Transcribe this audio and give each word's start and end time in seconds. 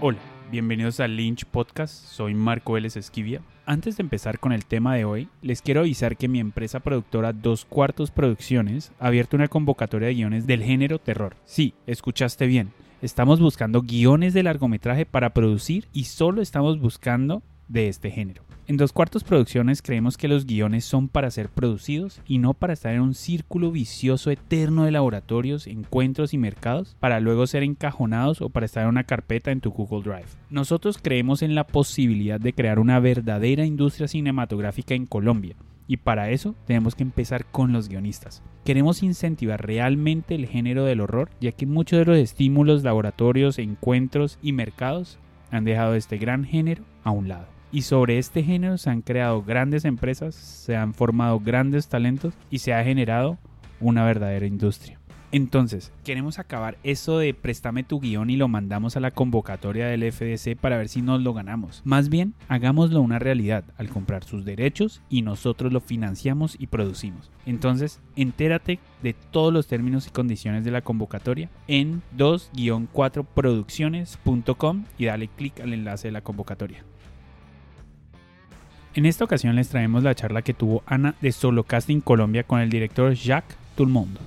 Hola, 0.00 0.18
bienvenidos 0.50 0.98
al 1.00 1.16
Lynch 1.16 1.44
Podcast, 1.46 1.94
soy 2.06 2.34
Marco 2.34 2.72
Vélez 2.72 2.96
Esquivia. 2.96 3.40
Antes 3.64 3.96
de 3.96 4.02
empezar 4.02 4.38
con 4.40 4.52
el 4.52 4.66
tema 4.66 4.96
de 4.96 5.04
hoy, 5.04 5.28
les 5.40 5.62
quiero 5.62 5.80
avisar 5.80 6.16
que 6.16 6.28
mi 6.28 6.40
empresa 6.40 6.80
productora 6.80 7.32
Dos 7.32 7.64
Cuartos 7.64 8.10
Producciones 8.10 8.92
ha 8.98 9.06
abierto 9.06 9.36
una 9.36 9.48
convocatoria 9.48 10.08
de 10.08 10.14
guiones 10.14 10.46
del 10.46 10.62
género 10.62 10.98
terror. 10.98 11.36
Sí, 11.44 11.74
escuchaste 11.86 12.46
bien. 12.46 12.72
Estamos 13.02 13.40
buscando 13.40 13.82
guiones 13.82 14.34
de 14.34 14.42
largometraje 14.42 15.06
para 15.06 15.32
producir 15.32 15.86
y 15.92 16.04
solo 16.04 16.42
estamos 16.42 16.80
buscando 16.80 17.42
de 17.68 17.88
este 17.88 18.10
género. 18.10 18.42
En 18.66 18.78
Dos 18.78 18.92
Cuartos 18.92 19.24
Producciones 19.24 19.82
creemos 19.82 20.16
que 20.16 20.26
los 20.26 20.46
guiones 20.46 20.86
son 20.86 21.08
para 21.08 21.30
ser 21.30 21.50
producidos 21.50 22.22
y 22.26 22.38
no 22.38 22.54
para 22.54 22.72
estar 22.72 22.94
en 22.94 23.02
un 23.02 23.12
círculo 23.12 23.70
vicioso 23.70 24.30
eterno 24.30 24.84
de 24.84 24.90
laboratorios, 24.90 25.66
encuentros 25.66 26.32
y 26.32 26.38
mercados 26.38 26.96
para 26.98 27.20
luego 27.20 27.46
ser 27.46 27.62
encajonados 27.62 28.40
o 28.40 28.48
para 28.48 28.64
estar 28.64 28.84
en 28.84 28.88
una 28.88 29.04
carpeta 29.04 29.50
en 29.50 29.60
tu 29.60 29.70
Google 29.70 30.02
Drive. 30.02 30.28
Nosotros 30.48 30.98
creemos 31.00 31.42
en 31.42 31.54
la 31.54 31.66
posibilidad 31.66 32.40
de 32.40 32.54
crear 32.54 32.78
una 32.78 33.00
verdadera 33.00 33.66
industria 33.66 34.08
cinematográfica 34.08 34.94
en 34.94 35.04
Colombia 35.04 35.56
y 35.86 35.98
para 35.98 36.30
eso 36.30 36.54
tenemos 36.66 36.94
que 36.94 37.02
empezar 37.02 37.44
con 37.44 37.72
los 37.72 37.90
guionistas. 37.90 38.42
Queremos 38.64 39.02
incentivar 39.02 39.66
realmente 39.66 40.34
el 40.34 40.46
género 40.46 40.84
del 40.84 41.02
horror, 41.02 41.28
ya 41.38 41.52
que 41.52 41.66
muchos 41.66 41.98
de 41.98 42.06
los 42.06 42.16
estímulos, 42.16 42.82
laboratorios, 42.82 43.58
encuentros 43.58 44.38
y 44.40 44.52
mercados 44.52 45.18
han 45.50 45.64
dejado 45.64 45.94
este 45.94 46.16
gran 46.16 46.44
género 46.44 46.84
a 47.02 47.10
un 47.10 47.28
lado. 47.28 47.53
Y 47.74 47.82
sobre 47.82 48.18
este 48.18 48.42
género 48.44 48.78
se 48.78 48.88
han 48.88 49.02
creado 49.02 49.42
grandes 49.42 49.84
empresas, 49.84 50.34
se 50.36 50.76
han 50.76 50.94
formado 50.94 51.40
grandes 51.40 51.88
talentos 51.88 52.32
y 52.48 52.60
se 52.60 52.72
ha 52.72 52.84
generado 52.84 53.36
una 53.80 54.04
verdadera 54.04 54.46
industria. 54.46 55.00
Entonces, 55.32 55.92
queremos 56.04 56.38
acabar 56.38 56.78
eso 56.84 57.18
de 57.18 57.34
préstame 57.34 57.82
tu 57.82 57.98
guion 57.98 58.30
y 58.30 58.36
lo 58.36 58.46
mandamos 58.46 58.96
a 58.96 59.00
la 59.00 59.10
convocatoria 59.10 59.88
del 59.88 60.12
FDC 60.12 60.56
para 60.56 60.78
ver 60.78 60.88
si 60.88 61.02
nos 61.02 61.20
lo 61.20 61.34
ganamos. 61.34 61.82
Más 61.84 62.10
bien, 62.10 62.34
hagámoslo 62.46 63.00
una 63.00 63.18
realidad 63.18 63.64
al 63.76 63.88
comprar 63.88 64.22
sus 64.22 64.44
derechos 64.44 65.02
y 65.10 65.22
nosotros 65.22 65.72
lo 65.72 65.80
financiamos 65.80 66.54
y 66.56 66.68
producimos. 66.68 67.32
Entonces, 67.44 68.00
entérate 68.14 68.78
de 69.02 69.14
todos 69.14 69.52
los 69.52 69.66
términos 69.66 70.06
y 70.06 70.10
condiciones 70.10 70.64
de 70.64 70.70
la 70.70 70.82
convocatoria 70.82 71.50
en 71.66 72.02
2-4producciones.com 72.16 74.84
y 74.96 75.06
dale 75.06 75.26
clic 75.26 75.58
al 75.58 75.72
enlace 75.72 76.06
de 76.06 76.12
la 76.12 76.20
convocatoria. 76.20 76.84
En 78.94 79.06
esta 79.06 79.24
ocasión 79.24 79.56
les 79.56 79.68
traemos 79.68 80.04
la 80.04 80.14
charla 80.14 80.42
que 80.42 80.54
tuvo 80.54 80.84
Ana 80.86 81.16
de 81.20 81.32
Solo 81.32 81.64
Casting 81.64 82.00
Colombia 82.00 82.44
con 82.44 82.60
el 82.60 82.70
director 82.70 83.12
Jacques 83.12 83.56
Tulmondo. 83.74 84.20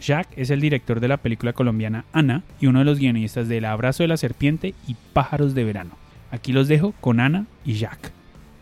Jacques 0.00 0.38
es 0.38 0.50
el 0.50 0.60
director 0.60 1.00
de 1.00 1.08
la 1.08 1.16
película 1.16 1.52
colombiana 1.52 2.04
Ana 2.12 2.44
y 2.60 2.68
uno 2.68 2.78
de 2.78 2.84
los 2.84 3.00
guionistas 3.00 3.48
de 3.48 3.58
El 3.58 3.64
Abrazo 3.64 4.04
de 4.04 4.08
la 4.08 4.16
Serpiente 4.16 4.72
y 4.86 4.94
Pájaros 5.12 5.52
de 5.56 5.64
Verano. 5.64 5.96
Aquí 6.30 6.52
los 6.52 6.68
dejo 6.68 6.94
con 7.00 7.18
Ana 7.18 7.46
y 7.64 7.74
Jacques. 7.74 8.12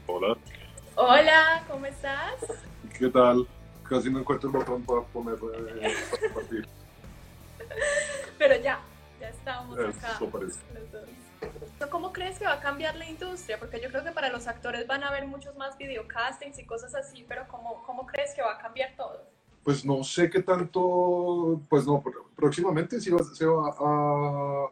Hola, 0.07 0.39
Hola, 0.95 1.63
¿cómo 1.69 1.85
estás? 1.85 2.33
¿qué 2.99 3.09
tal? 3.09 3.47
Casi 3.87 4.09
no 4.09 4.21
encuentro 4.21 4.49
el 4.49 4.57
botón 4.57 4.83
para 4.85 5.03
poner 5.03 5.35
eh, 5.35 5.95
para 6.11 6.23
compartir. 6.23 6.67
Estamos 9.77 9.97
Eso 9.97 10.07
acá. 10.07 11.91
¿Cómo 11.91 12.13
crees 12.13 12.39
que 12.39 12.45
va 12.45 12.55
a 12.55 12.61
cambiar 12.61 12.95
la 12.97 13.09
industria? 13.09 13.59
Porque 13.59 13.81
yo 13.81 13.89
creo 13.89 14.05
que 14.05 14.13
para 14.13 14.31
los 14.31 14.47
actores 14.47 14.87
van 14.87 15.03
a 15.03 15.09
haber 15.09 15.27
muchos 15.27 15.57
más 15.57 15.77
videocastings 15.77 16.59
y 16.59 16.65
cosas 16.65 16.95
así, 16.95 17.25
pero 17.29 17.47
¿cómo, 17.49 17.83
cómo 17.85 18.07
crees 18.07 18.35
que 18.35 18.43
va 18.43 18.53
a 18.53 18.59
cambiar 18.59 18.95
todo? 18.97 19.27
Pues 19.65 19.85
no 19.85 20.03
sé 20.05 20.29
qué 20.31 20.43
tanto, 20.43 21.61
pues 21.69 21.87
no, 21.87 22.03
pr- 22.03 22.23
próximamente 22.35 23.01
sí 23.01 23.11
va, 23.11 23.23
se 23.23 23.47
va 23.47 23.75
a, 23.79 24.71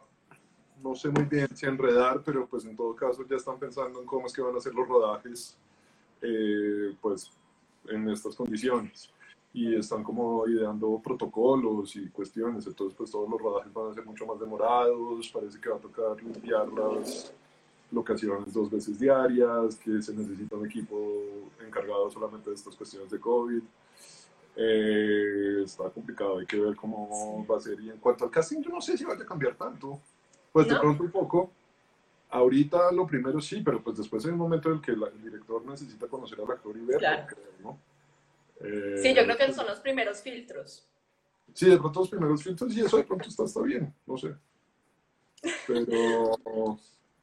no 0.81 0.95
sé 0.95 1.09
muy 1.09 1.23
bien 1.25 1.47
si 1.55 1.65
enredar, 1.65 2.21
pero 2.25 2.45
pues 2.47 2.65
en 2.65 2.75
todo 2.75 2.95
caso 2.95 3.25
ya 3.29 3.35
están 3.37 3.57
pensando 3.59 3.99
en 4.01 4.05
cómo 4.05 4.27
es 4.27 4.33
que 4.33 4.41
van 4.41 4.55
a 4.55 4.57
hacer 4.57 4.73
los 4.73 4.87
rodajes, 4.87 5.57
eh, 6.21 6.93
pues 7.01 7.31
en 7.87 8.09
estas 8.09 8.35
condiciones. 8.35 9.11
Y 9.53 9.75
están 9.75 10.01
como 10.03 10.47
ideando 10.47 11.01
protocolos 11.03 11.95
y 11.97 12.07
cuestiones, 12.09 12.65
entonces 12.65 12.95
pues 12.97 13.11
todos 13.11 13.29
los 13.29 13.39
rodajes 13.41 13.73
van 13.73 13.91
a 13.91 13.93
ser 13.93 14.05
mucho 14.05 14.25
más 14.25 14.39
demorados, 14.39 15.29
parece 15.29 15.59
que 15.59 15.69
va 15.69 15.75
a 15.75 15.79
tocar 15.79 16.23
limpiar 16.23 16.69
las 16.71 17.33
locaciones 17.91 18.53
dos 18.53 18.69
veces 18.71 18.97
diarias, 18.97 19.75
que 19.75 20.01
se 20.01 20.13
necesita 20.13 20.55
un 20.55 20.65
equipo 20.65 20.95
encargado 21.65 22.09
solamente 22.09 22.49
de 22.49 22.55
estas 22.55 22.75
cuestiones 22.77 23.11
de 23.11 23.19
COVID. 23.19 23.61
Eh, 24.55 25.61
está 25.65 25.89
complicado, 25.89 26.39
hay 26.39 26.45
que 26.45 26.59
ver 26.59 26.75
cómo 26.75 27.45
va 27.49 27.57
a 27.57 27.59
ser. 27.59 27.79
Y 27.81 27.89
en 27.89 27.97
cuanto 27.97 28.25
al 28.25 28.31
casting, 28.31 28.61
yo 28.61 28.69
no 28.69 28.79
sé 28.81 28.97
si 28.97 29.03
vaya 29.03 29.23
a 29.23 29.25
cambiar 29.25 29.55
tanto. 29.55 29.99
Pues 30.51 30.67
de 30.67 30.73
¿No? 30.75 30.81
pronto 30.81 31.03
un 31.03 31.11
poco. 31.11 31.51
Ahorita 32.29 32.91
lo 32.93 33.05
primero 33.05 33.41
sí, 33.41 33.61
pero 33.63 33.81
pues 33.83 33.97
después 33.97 34.23
hay 34.25 34.31
un 34.31 34.37
momento 34.37 34.69
en 34.69 34.75
el 34.75 34.81
que 34.81 34.91
el 34.91 35.03
director 35.21 35.65
necesita 35.65 36.07
conocer 36.07 36.39
al 36.39 36.49
actor 36.51 36.75
y 36.77 36.79
verlo, 36.81 36.99
Claro. 36.99 37.35
¿no? 37.61 37.77
Eh, 38.63 38.97
Sí, 39.01 39.13
yo 39.13 39.23
creo 39.23 39.37
que 39.37 39.53
son 39.53 39.67
los 39.67 39.79
primeros 39.79 40.21
filtros. 40.21 40.87
Sí, 41.53 41.69
de 41.69 41.77
pronto 41.77 41.99
los 41.99 42.09
primeros 42.09 42.43
filtros 42.43 42.75
y 42.75 42.81
eso 42.81 42.97
de 42.97 43.03
pronto 43.03 43.27
está, 43.27 43.43
está 43.43 43.61
bien, 43.61 43.93
no 44.05 44.17
sé. 44.17 44.33
Pero 45.67 46.35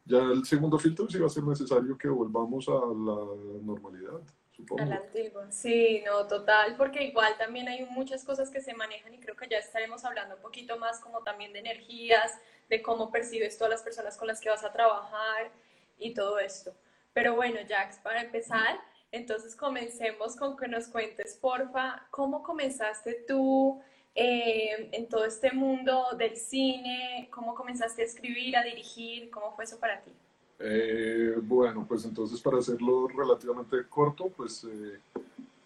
ya 0.04 0.18
el 0.18 0.44
segundo 0.44 0.78
filtro 0.78 1.08
sí 1.08 1.18
va 1.18 1.26
a 1.26 1.30
ser 1.30 1.44
necesario 1.44 1.96
que 1.96 2.08
volvamos 2.08 2.68
a 2.68 2.72
la 2.72 3.62
normalidad, 3.62 4.20
supongo. 4.50 4.82
A 4.82 4.86
la 4.86 4.96
antigua. 4.96 5.50
Sí, 5.50 6.02
no, 6.04 6.26
total, 6.26 6.76
porque 6.76 7.04
igual 7.04 7.36
también 7.38 7.68
hay 7.68 7.84
muchas 7.86 8.24
cosas 8.24 8.50
que 8.50 8.60
se 8.60 8.74
manejan 8.74 9.14
y 9.14 9.20
creo 9.20 9.36
que 9.36 9.48
ya 9.48 9.58
estaremos 9.58 10.04
hablando 10.04 10.36
un 10.36 10.42
poquito 10.42 10.78
más 10.78 11.00
como 11.00 11.22
también 11.22 11.52
de 11.52 11.60
energías, 11.60 12.32
de 12.68 12.82
cómo 12.82 13.10
percibes 13.10 13.56
todas 13.56 13.70
las 13.70 13.82
personas 13.82 14.16
con 14.16 14.28
las 14.28 14.40
que 14.40 14.50
vas 14.50 14.64
a 14.64 14.72
trabajar 14.72 15.50
y 15.98 16.12
todo 16.12 16.38
esto. 16.38 16.74
Pero 17.14 17.34
bueno, 17.34 17.60
Jax, 17.68 17.98
para 17.98 18.22
empezar, 18.22 18.78
entonces 19.10 19.56
comencemos 19.56 20.36
con 20.36 20.56
que 20.56 20.68
nos 20.68 20.88
cuentes, 20.88 21.34
porfa, 21.40 22.06
cómo 22.10 22.42
comenzaste 22.42 23.24
tú 23.26 23.80
eh, 24.14 24.90
en 24.92 25.08
todo 25.08 25.24
este 25.24 25.52
mundo 25.52 26.06
del 26.18 26.36
cine, 26.36 27.28
cómo 27.30 27.54
comenzaste 27.54 28.02
a 28.02 28.04
escribir, 28.04 28.56
a 28.56 28.64
dirigir, 28.64 29.30
cómo 29.30 29.54
fue 29.54 29.64
eso 29.64 29.78
para 29.78 30.00
ti. 30.00 30.12
Eh, 30.58 31.36
bueno, 31.40 31.86
pues 31.88 32.04
entonces 32.04 32.40
para 32.40 32.58
hacerlo 32.58 33.06
relativamente 33.08 33.76
corto, 33.88 34.28
pues 34.36 34.64
eh, 34.64 34.98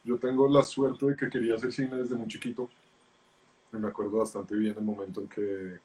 yo 0.04 0.18
tengo 0.18 0.46
la 0.48 0.62
suerte 0.62 1.06
de 1.06 1.16
que 1.16 1.30
quería 1.30 1.54
hacer 1.54 1.72
cine 1.72 1.96
desde 1.96 2.14
muy 2.14 2.28
chiquito. 2.28 2.68
Me 3.72 3.88
acuerdo 3.88 4.18
bastante 4.18 4.54
bien 4.54 4.74
el 4.76 4.84
momento 4.84 5.22
en 5.22 5.28
que 5.28 5.78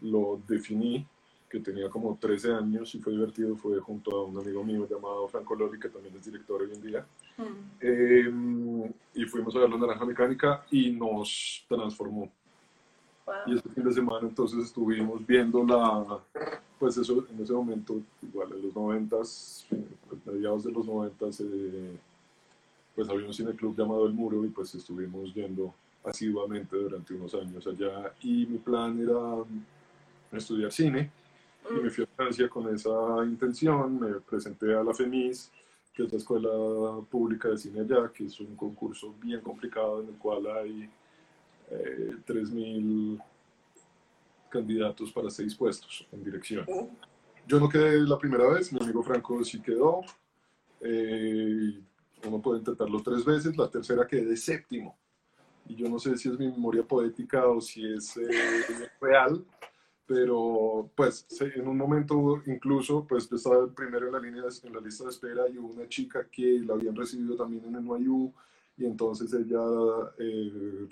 lo 0.00 0.40
definí, 0.48 1.06
que 1.50 1.58
tenía 1.58 1.90
como 1.90 2.16
13 2.16 2.52
años 2.52 2.94
y 2.94 3.00
fue 3.00 3.12
divertido, 3.12 3.56
fue 3.56 3.80
junto 3.80 4.16
a 4.16 4.24
un 4.24 4.38
amigo 4.38 4.62
mío 4.62 4.86
llamado 4.88 5.26
Franco 5.26 5.56
Loli, 5.56 5.80
que 5.80 5.88
también 5.88 6.14
es 6.16 6.24
director 6.24 6.62
hoy 6.62 6.70
en 6.72 6.80
día. 6.80 7.04
Eh, 7.80 8.32
y 9.14 9.24
fuimos 9.24 9.56
a 9.56 9.58
ver 9.58 9.70
La 9.70 9.76
Naranja 9.76 10.04
Mecánica 10.04 10.64
y 10.70 10.92
nos 10.92 11.64
transformó. 11.68 12.30
Wow. 13.26 13.34
Y 13.46 13.56
este 13.56 13.68
fin 13.70 13.82
de 13.82 13.92
semana 13.92 14.28
entonces 14.28 14.64
estuvimos 14.64 15.26
viendo 15.26 15.64
la, 15.64 16.20
pues 16.78 16.96
eso, 16.96 17.26
en 17.28 17.42
ese 17.42 17.52
momento, 17.52 18.00
igual 18.22 18.52
en 18.52 18.62
los 18.62 18.76
noventas, 18.76 19.66
pues, 20.08 20.24
mediados 20.24 20.62
de 20.62 20.70
los 20.70 20.86
noventas, 20.86 21.40
eh, 21.40 21.96
pues 22.94 23.08
había 23.08 23.26
un 23.26 23.34
cineclub 23.34 23.76
llamado 23.76 24.06
El 24.06 24.12
Muro 24.12 24.44
y 24.44 24.50
pues 24.50 24.72
estuvimos 24.76 25.34
yendo 25.34 25.74
asiduamente 26.04 26.76
durante 26.76 27.12
unos 27.12 27.34
años 27.34 27.66
allá 27.66 28.14
y 28.22 28.46
mi 28.46 28.58
plan 28.58 29.00
era 29.00 29.18
mm, 29.18 30.36
estudiar 30.36 30.70
cine 30.70 31.10
y 31.70 31.80
me 31.80 31.90
fui 31.90 32.04
a 32.04 32.06
Francia 32.16 32.48
con 32.48 32.74
esa 32.74 32.90
intención, 33.24 34.00
me 34.00 34.20
presenté 34.20 34.74
a 34.74 34.82
la 34.82 34.94
FEMIS, 34.94 35.50
que 35.92 36.04
es 36.04 36.12
la 36.12 36.18
escuela 36.18 36.50
pública 37.08 37.48
de 37.48 37.58
cine 37.58 37.80
allá, 37.80 38.10
que 38.12 38.26
es 38.26 38.40
un 38.40 38.56
concurso 38.56 39.14
bien 39.20 39.40
complicado 39.40 40.02
en 40.02 40.08
el 40.08 40.14
cual 40.14 40.46
hay 40.46 40.90
eh, 41.70 42.16
3.000 42.26 43.22
candidatos 44.48 45.12
para 45.12 45.30
seis 45.30 45.54
puestos 45.54 46.06
en 46.10 46.24
dirección. 46.24 46.66
Yo 47.46 47.60
no 47.60 47.68
quedé 47.68 48.00
la 48.00 48.18
primera 48.18 48.48
vez, 48.48 48.72
mi 48.72 48.80
amigo 48.82 49.02
Franco 49.02 49.42
sí 49.44 49.60
quedó. 49.60 50.02
eh, 50.80 51.80
uno 52.26 52.40
puede 52.42 52.58
intentarlo 52.58 53.02
tres 53.02 53.24
veces, 53.24 53.56
la 53.56 53.70
tercera 53.70 54.06
quedé 54.06 54.36
séptimo. 54.36 54.96
Y 55.66 55.76
yo 55.76 55.88
no 55.88 55.98
sé 55.98 56.16
si 56.16 56.28
es 56.28 56.38
mi 56.38 56.48
memoria 56.48 56.82
poética 56.82 57.46
o 57.46 57.60
si 57.60 57.94
es 57.94 58.16
eh, 58.16 58.28
real, 59.00 59.44
pero 60.10 60.90
pues 60.96 61.24
en 61.40 61.68
un 61.68 61.76
momento 61.76 62.42
incluso 62.46 63.06
pues 63.06 63.30
yo 63.30 63.36
estaba 63.36 63.62
el 63.62 63.70
primero 63.70 64.08
en 64.08 64.12
la, 64.12 64.18
línea 64.18 64.42
de- 64.42 64.66
en 64.66 64.74
la 64.74 64.80
lista 64.80 65.04
de 65.04 65.10
espera 65.10 65.48
y 65.48 65.56
hubo 65.56 65.68
una 65.68 65.88
chica 65.88 66.26
que 66.28 66.58
la 66.66 66.74
habían 66.74 66.96
recibido 66.96 67.36
también 67.36 67.64
en 67.66 67.76
el 67.76 67.84
NYU 67.84 68.32
y 68.76 68.86
entonces 68.86 69.32
ella 69.32 69.62
eh, 70.18 70.88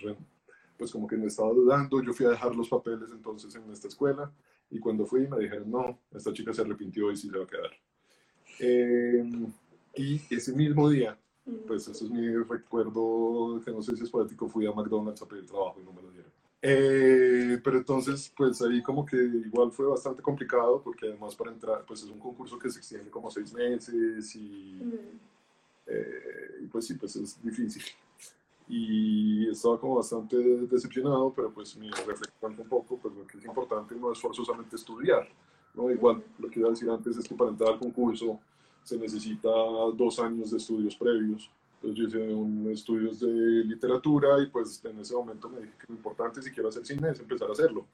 pues 0.76 0.92
como 0.92 1.08
que 1.08 1.16
me 1.16 1.26
estaba 1.26 1.50
dudando, 1.50 2.00
yo 2.00 2.12
fui 2.12 2.26
a 2.26 2.30
dejar 2.30 2.54
los 2.54 2.68
papeles 2.68 3.10
entonces 3.10 3.52
en 3.56 3.68
esta 3.72 3.88
escuela 3.88 4.30
y 4.70 4.78
cuando 4.78 5.04
fui 5.04 5.26
me 5.26 5.40
dijeron 5.40 5.68
no, 5.68 5.98
esta 6.12 6.32
chica 6.32 6.54
se 6.54 6.60
arrepintió 6.62 7.10
y 7.10 7.16
sí 7.16 7.28
se 7.28 7.38
va 7.38 7.42
a 7.42 7.48
quedar. 7.48 7.70
Eh, 8.60 9.28
y 9.96 10.20
ese 10.32 10.52
mismo 10.52 10.88
día, 10.88 11.18
pues 11.66 11.88
eso 11.88 12.04
es 12.04 12.10
mi 12.12 12.28
recuerdo, 12.36 13.60
que 13.64 13.72
no 13.72 13.82
sé 13.82 13.96
si 13.96 14.04
es 14.04 14.10
poético, 14.10 14.48
fui 14.48 14.64
a 14.66 14.72
McDonald's 14.72 15.22
a 15.22 15.26
pedir 15.26 15.44
trabajo 15.44 15.80
y 15.80 15.84
no 15.84 15.92
me 15.92 16.02
lo 16.02 16.12
dieron. 16.12 16.27
Eh, 16.60 17.60
pero 17.62 17.78
entonces, 17.78 18.32
pues 18.36 18.60
ahí 18.62 18.82
como 18.82 19.06
que 19.06 19.16
igual 19.16 19.70
fue 19.70 19.86
bastante 19.86 20.22
complicado 20.22 20.82
porque 20.82 21.06
además 21.06 21.36
para 21.36 21.52
entrar, 21.52 21.84
pues 21.86 22.02
es 22.02 22.08
un 22.10 22.18
concurso 22.18 22.58
que 22.58 22.68
se 22.68 22.80
extiende 22.80 23.10
como 23.10 23.30
seis 23.30 23.52
meses 23.52 24.34
y, 24.34 24.74
Mm. 24.82 25.18
eh, 25.86 26.68
pues 26.70 26.86
sí, 26.86 26.94
pues 26.94 27.14
es 27.16 27.40
difícil. 27.42 27.82
Y 28.68 29.48
estaba 29.50 29.80
como 29.80 29.96
bastante 29.96 30.36
decepcionado, 30.36 31.32
pero 31.34 31.50
pues 31.50 31.76
mi 31.76 31.90
reflexión 31.90 32.54
un 32.58 32.68
poco, 32.68 32.98
pues 32.98 33.14
lo 33.14 33.26
que 33.26 33.38
es 33.38 33.44
importante 33.44 33.94
no 33.94 34.12
es 34.12 34.20
forzosamente 34.20 34.76
estudiar, 34.76 35.26
¿no? 35.74 35.90
Igual, 35.90 36.22
lo 36.38 36.50
que 36.50 36.58
iba 36.60 36.68
a 36.68 36.72
decir 36.72 36.90
antes 36.90 37.16
es 37.16 37.26
que 37.26 37.34
para 37.34 37.50
entrar 37.50 37.72
al 37.74 37.78
concurso 37.78 38.38
se 38.82 38.98
necesita 38.98 39.48
dos 39.94 40.18
años 40.18 40.50
de 40.50 40.58
estudios 40.58 40.96
previos. 40.96 41.50
Entonces 41.80 41.98
yo 41.98 42.04
hice 42.08 42.34
un, 42.34 42.70
estudios 42.72 43.20
de 43.20 43.28
literatura 43.28 44.42
y 44.42 44.46
pues 44.46 44.84
en 44.84 44.98
ese 44.98 45.14
momento 45.14 45.48
me 45.48 45.60
dije 45.60 45.74
que 45.78 45.86
lo 45.88 45.94
importante 45.94 46.42
si 46.42 46.50
quiero 46.50 46.68
hacer 46.68 46.84
cine 46.84 47.10
es 47.10 47.20
empezar 47.20 47.48
a 47.48 47.52
hacerlo. 47.52 47.86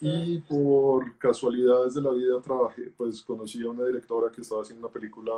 Y 0.00 0.38
por 0.40 1.18
casualidades 1.18 1.94
de 1.94 2.02
la 2.02 2.12
vida 2.12 2.40
trabajé, 2.40 2.92
pues 2.96 3.20
conocí 3.22 3.62
a 3.62 3.70
una 3.70 3.84
directora 3.84 4.30
que 4.32 4.40
estaba 4.40 4.62
haciendo 4.62 4.86
una 4.86 4.92
película 4.92 5.32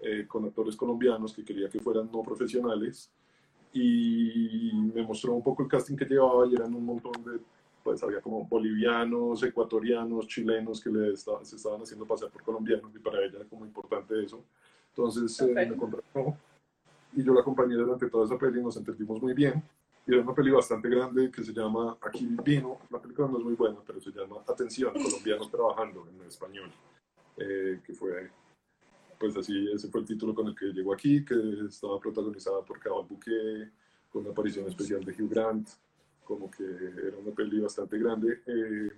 eh, 0.00 0.26
con 0.28 0.44
actores 0.44 0.76
colombianos 0.76 1.32
que 1.32 1.44
quería 1.44 1.68
que 1.68 1.80
fueran 1.80 2.10
no 2.12 2.22
profesionales 2.22 3.10
y 3.72 4.70
me 4.94 5.02
mostró 5.02 5.32
un 5.32 5.42
poco 5.42 5.62
el 5.62 5.68
casting 5.68 5.96
que 5.96 6.04
llevaba 6.04 6.46
y 6.46 6.54
eran 6.54 6.74
un 6.74 6.84
montón 6.84 7.12
de, 7.24 7.40
pues 7.82 8.02
había 8.02 8.20
como 8.20 8.44
bolivianos, 8.44 9.42
ecuatorianos, 9.42 10.26
chilenos 10.26 10.80
que 10.80 10.90
le 10.90 11.16
se 11.16 11.56
estaban 11.56 11.80
haciendo 11.80 12.06
pasar 12.06 12.30
por 12.30 12.42
colombianos 12.42 12.94
y 12.94 12.98
para 12.98 13.24
ella 13.24 13.36
era 13.36 13.44
como 13.46 13.64
importante 13.64 14.22
eso. 14.22 14.44
Entonces 14.90 15.40
eh, 15.40 15.54
me 15.54 15.76
contrató 15.76 16.36
y 17.12 17.22
yo 17.22 17.34
la 17.34 17.40
acompañé 17.40 17.74
durante 17.74 18.08
toda 18.08 18.24
esa 18.26 18.38
peli 18.38 18.62
nos 18.62 18.76
entendimos 18.76 19.20
muy 19.20 19.34
bien. 19.34 19.62
Y 20.06 20.12
era 20.14 20.22
una 20.22 20.34
peli 20.34 20.50
bastante 20.50 20.88
grande 20.88 21.30
que 21.30 21.44
se 21.44 21.52
llama 21.52 21.96
Aquí 22.00 22.26
Vino. 22.44 22.78
La 22.90 23.00
película 23.00 23.28
no 23.28 23.38
es 23.38 23.44
muy 23.44 23.54
buena, 23.54 23.78
pero 23.86 24.00
se 24.00 24.10
llama 24.10 24.36
Atención, 24.46 24.92
colombianos 24.92 25.50
trabajando 25.50 26.06
en 26.08 26.26
español. 26.26 26.70
eh, 27.36 27.80
que 27.84 27.94
fue, 27.94 28.30
pues 29.18 29.36
así, 29.36 29.70
ese 29.72 29.88
fue 29.88 30.00
el 30.00 30.06
título 30.06 30.34
con 30.34 30.48
el 30.48 30.54
que 30.54 30.66
llegó 30.66 30.92
aquí, 30.92 31.24
que 31.24 31.34
estaba 31.68 31.98
protagonizada 31.98 32.62
por 32.62 32.78
Cabal 32.78 33.06
Bouquet, 33.08 33.70
con 34.10 34.22
una 34.22 34.32
aparición 34.32 34.66
especial 34.68 35.02
de 35.04 35.12
Hugh 35.12 35.30
Grant, 35.30 35.68
como 36.24 36.50
que 36.50 36.64
era 36.64 37.16
una 37.18 37.34
peli 37.34 37.60
bastante 37.60 37.98
grande. 37.98 38.42
eh, 38.46 38.90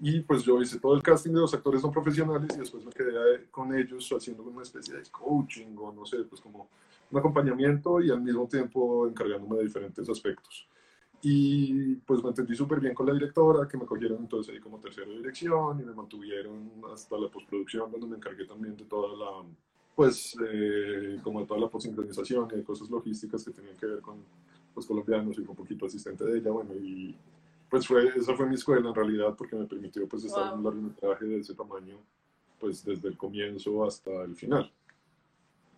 y 0.00 0.20
pues 0.20 0.44
yo 0.44 0.60
hice 0.62 0.78
todo 0.78 0.94
el 0.94 1.02
casting 1.02 1.32
de 1.32 1.40
los 1.40 1.52
actores 1.54 1.82
no 1.82 1.90
profesionales 1.90 2.54
y 2.54 2.58
después 2.60 2.84
me 2.84 2.92
quedé 2.92 3.46
con 3.50 3.74
ellos 3.74 4.08
haciendo 4.12 4.44
una 4.44 4.62
especie 4.62 4.94
de 4.94 5.02
coaching 5.10 5.74
o 5.76 5.92
no 5.92 6.06
sé, 6.06 6.18
pues 6.18 6.40
como 6.40 6.68
un 7.10 7.18
acompañamiento 7.18 8.00
y 8.00 8.10
al 8.10 8.20
mismo 8.20 8.46
tiempo 8.46 9.06
encargándome 9.06 9.56
de 9.56 9.64
diferentes 9.64 10.08
aspectos. 10.08 10.68
Y 11.22 11.96
pues 11.96 12.22
me 12.22 12.28
entendí 12.28 12.54
súper 12.54 12.78
bien 12.80 12.94
con 12.94 13.06
la 13.06 13.12
directora, 13.12 13.66
que 13.66 13.76
me 13.76 13.84
cogieron 13.86 14.18
entonces 14.18 14.54
ahí 14.54 14.60
como 14.60 14.78
tercero 14.78 15.10
de 15.10 15.16
dirección 15.16 15.80
y 15.80 15.84
me 15.84 15.92
mantuvieron 15.92 16.70
hasta 16.92 17.18
la 17.18 17.28
postproducción, 17.28 17.90
donde 17.90 18.06
me 18.06 18.16
encargué 18.16 18.44
también 18.44 18.76
de 18.76 18.84
toda 18.84 19.16
la, 19.16 19.48
pues, 19.96 20.36
eh, 20.48 21.18
como 21.22 21.40
de 21.40 21.46
toda 21.46 21.58
la 21.60 21.68
posincronización 21.68 22.48
y 22.52 22.56
de 22.56 22.62
cosas 22.62 22.88
logísticas 22.88 23.44
que 23.44 23.50
tenían 23.50 23.76
que 23.76 23.86
ver 23.86 24.00
con 24.00 24.18
los 24.76 24.86
colombianos 24.86 25.36
y 25.38 25.42
fue 25.42 25.50
un 25.50 25.56
poquito 25.56 25.86
asistente 25.86 26.24
de 26.24 26.38
ella, 26.38 26.52
bueno, 26.52 26.72
y 26.74 27.16
pues 27.68 27.86
fue, 27.86 28.16
esa 28.16 28.34
fue 28.34 28.46
mi 28.46 28.54
escuela 28.54 28.88
en 28.88 28.94
realidad, 28.94 29.34
porque 29.36 29.56
me 29.56 29.66
permitió 29.66 30.06
pues 30.06 30.24
estar 30.24 30.46
en 30.46 30.52
un 30.52 30.62
Wow. 30.62 30.72
largometraje 30.72 31.24
de 31.24 31.38
ese 31.40 31.54
tamaño, 31.54 31.96
pues 32.60 32.84
desde 32.84 33.08
el 33.08 33.16
comienzo 33.16 33.84
hasta 33.84 34.22
el 34.22 34.36
final. 34.36 34.72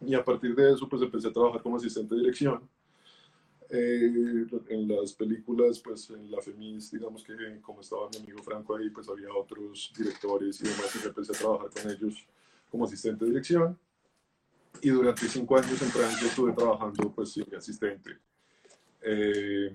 Y 0.01 0.15
a 0.15 0.25
partir 0.25 0.55
de 0.55 0.73
eso, 0.73 0.89
pues 0.89 1.03
empecé 1.03 1.29
a 1.29 1.33
trabajar 1.33 1.63
como 1.63 1.77
asistente 1.77 2.15
de 2.15 2.21
dirección. 2.23 2.69
Eh, 3.73 4.47
en 4.69 4.89
las 4.89 5.13
películas, 5.13 5.79
pues 5.79 6.11
en 6.11 6.29
la 6.29 6.41
FEMIS, 6.41 6.91
digamos 6.91 7.23
que 7.23 7.61
como 7.63 7.81
estaba 7.81 8.09
mi 8.09 8.19
amigo 8.19 8.43
Franco 8.43 8.75
ahí, 8.75 8.91
pues 8.91 9.09
había 9.09 9.33
otros 9.33 9.93
directores 9.97 10.61
y 10.61 10.65
demás, 10.65 10.91
y 10.97 11.07
empecé 11.07 11.33
a 11.33 11.39
trabajar 11.39 11.71
con 11.71 11.91
ellos 11.91 12.27
como 12.69 12.85
asistente 12.85 13.25
de 13.25 13.31
dirección. 13.31 13.79
Y 14.83 14.89
durante 14.89 15.29
cinco 15.29 15.57
años 15.57 15.81
en 15.83 15.89
Francia 15.89 16.27
estuve 16.27 16.53
trabajando, 16.53 17.13
pues 17.13 17.35
de 17.35 17.57
asistente. 17.57 18.19
Eh, 19.03 19.73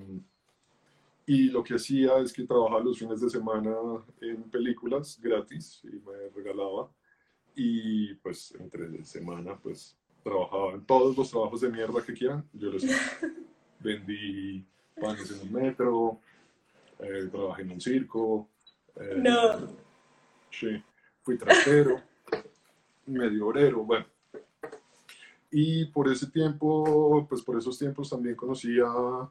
y 1.25 1.49
lo 1.49 1.63
que 1.63 1.75
hacía 1.75 2.17
es 2.19 2.33
que 2.33 2.43
trabajaba 2.43 2.81
los 2.81 2.99
fines 2.99 3.21
de 3.21 3.29
semana 3.29 3.75
en 4.21 4.43
películas 4.43 5.19
gratis 5.21 5.81
y 5.83 5.87
me 5.87 6.29
regalaba. 6.35 6.89
Y 7.55 8.13
pues 8.15 8.53
entre 8.59 9.03
semana, 9.05 9.57
pues 9.57 9.95
trabajaba 10.25 10.71
en 10.71 10.83
todos 10.85 11.15
los 11.15 11.29
trabajos 11.29 11.61
de 11.61 11.69
mierda 11.69 12.01
que 12.03 12.13
quieran. 12.13 12.43
Yo 12.51 12.71
los 12.71 12.83
vendí 13.79 14.65
panes 14.99 15.29
en 15.29 15.41
el 15.41 15.51
metro, 15.51 16.19
eh, 16.99 17.29
trabajé 17.31 17.61
en 17.61 17.71
un 17.71 17.79
circo. 17.79 18.49
eh, 18.95 19.13
No. 19.17 19.67
Sí, 20.49 20.81
fui 21.21 21.37
trastero, 21.37 22.01
medio 23.05 23.47
obrero, 23.47 23.83
bueno. 23.83 24.05
Y 25.51 25.85
por 25.85 26.11
ese 26.11 26.27
tiempo, 26.27 27.25
pues 27.29 27.41
por 27.43 27.57
esos 27.57 27.77
tiempos 27.77 28.09
también 28.09 28.35
conocí 28.35 28.79
a 28.79 29.29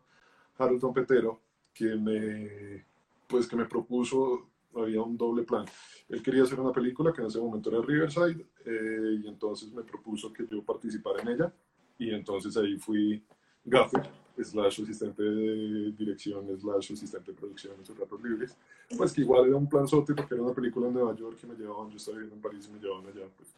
Harold 0.58 0.78
Trompetero, 0.80 1.40
que 1.74 1.96
me, 1.96 2.84
pues 3.26 3.48
que 3.48 3.56
me 3.56 3.64
propuso, 3.64 4.46
había 4.76 5.02
un 5.02 5.16
doble 5.16 5.42
plan. 5.42 5.64
Él 6.08 6.22
quería 6.22 6.42
hacer 6.42 6.60
una 6.60 6.72
película 6.72 7.12
que 7.12 7.20
en 7.20 7.28
ese 7.28 7.40
momento 7.40 7.70
era 7.70 7.80
Riverside, 7.80 8.46
eh, 8.64 9.20
y 9.22 9.28
entonces 9.28 9.72
me 9.72 9.82
propuso 9.82 10.32
que 10.32 10.46
yo 10.50 10.62
participara 10.62 11.22
en 11.22 11.28
ella, 11.28 11.52
y 11.98 12.10
entonces 12.10 12.56
ahí 12.56 12.76
fui 12.78 13.22
gaffer, 13.64 14.02
slash 14.42 14.82
asistente 14.82 15.22
de 15.22 15.92
dirección, 15.92 16.46
slash 16.58 16.92
asistente 16.92 17.32
de 17.32 17.38
producción 17.38 17.74
en 17.78 17.84
sus 17.84 17.96
ratos 17.96 18.22
libres. 18.22 18.56
Pues 18.96 19.12
que 19.12 19.22
igual 19.22 19.46
era 19.46 19.56
un 19.56 19.68
plan 19.68 19.88
sote 19.88 20.14
porque 20.14 20.34
era 20.34 20.42
una 20.42 20.54
película 20.54 20.88
en 20.88 20.94
Nueva 20.94 21.14
York 21.14 21.38
que 21.40 21.46
me 21.46 21.54
llevaban, 21.54 21.90
yo 21.90 21.96
estaba 21.96 22.18
viviendo 22.18 22.36
en 22.36 22.42
París 22.42 22.68
y 22.68 22.72
me 22.72 22.80
llevaban 22.80 23.06
allá. 23.06 23.26
Pues, 23.36 23.54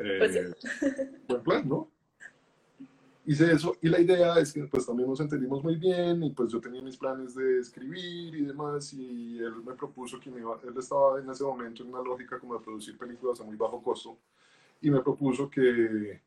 Eh, 0.00 0.18
Pues 0.18 1.26
buen 1.26 1.42
plan, 1.42 1.68
¿no? 1.68 1.90
Hice 3.30 3.52
eso 3.52 3.76
y 3.82 3.90
la 3.90 4.00
idea 4.00 4.38
es 4.38 4.54
que 4.54 4.64
pues 4.64 4.86
también 4.86 5.06
nos 5.06 5.20
entendimos 5.20 5.62
muy 5.62 5.76
bien 5.76 6.22
y 6.22 6.30
pues 6.30 6.50
yo 6.50 6.62
tenía 6.62 6.80
mis 6.80 6.96
planes 6.96 7.34
de 7.34 7.58
escribir 7.58 8.34
y 8.34 8.46
demás 8.46 8.94
y 8.94 9.38
él 9.38 9.56
me 9.66 9.74
propuso 9.74 10.18
que 10.18 10.30
me 10.30 10.40
iba, 10.40 10.58
él 10.66 10.72
estaba 10.78 11.20
en 11.20 11.28
ese 11.28 11.44
momento 11.44 11.82
en 11.82 11.90
una 11.90 12.02
lógica 12.02 12.40
como 12.40 12.54
de 12.54 12.64
producir 12.64 12.96
películas 12.96 13.38
a 13.38 13.44
muy 13.44 13.54
bajo 13.56 13.82
costo 13.82 14.16
y 14.80 14.90
me 14.90 15.02
propuso 15.02 15.50
que 15.50 16.22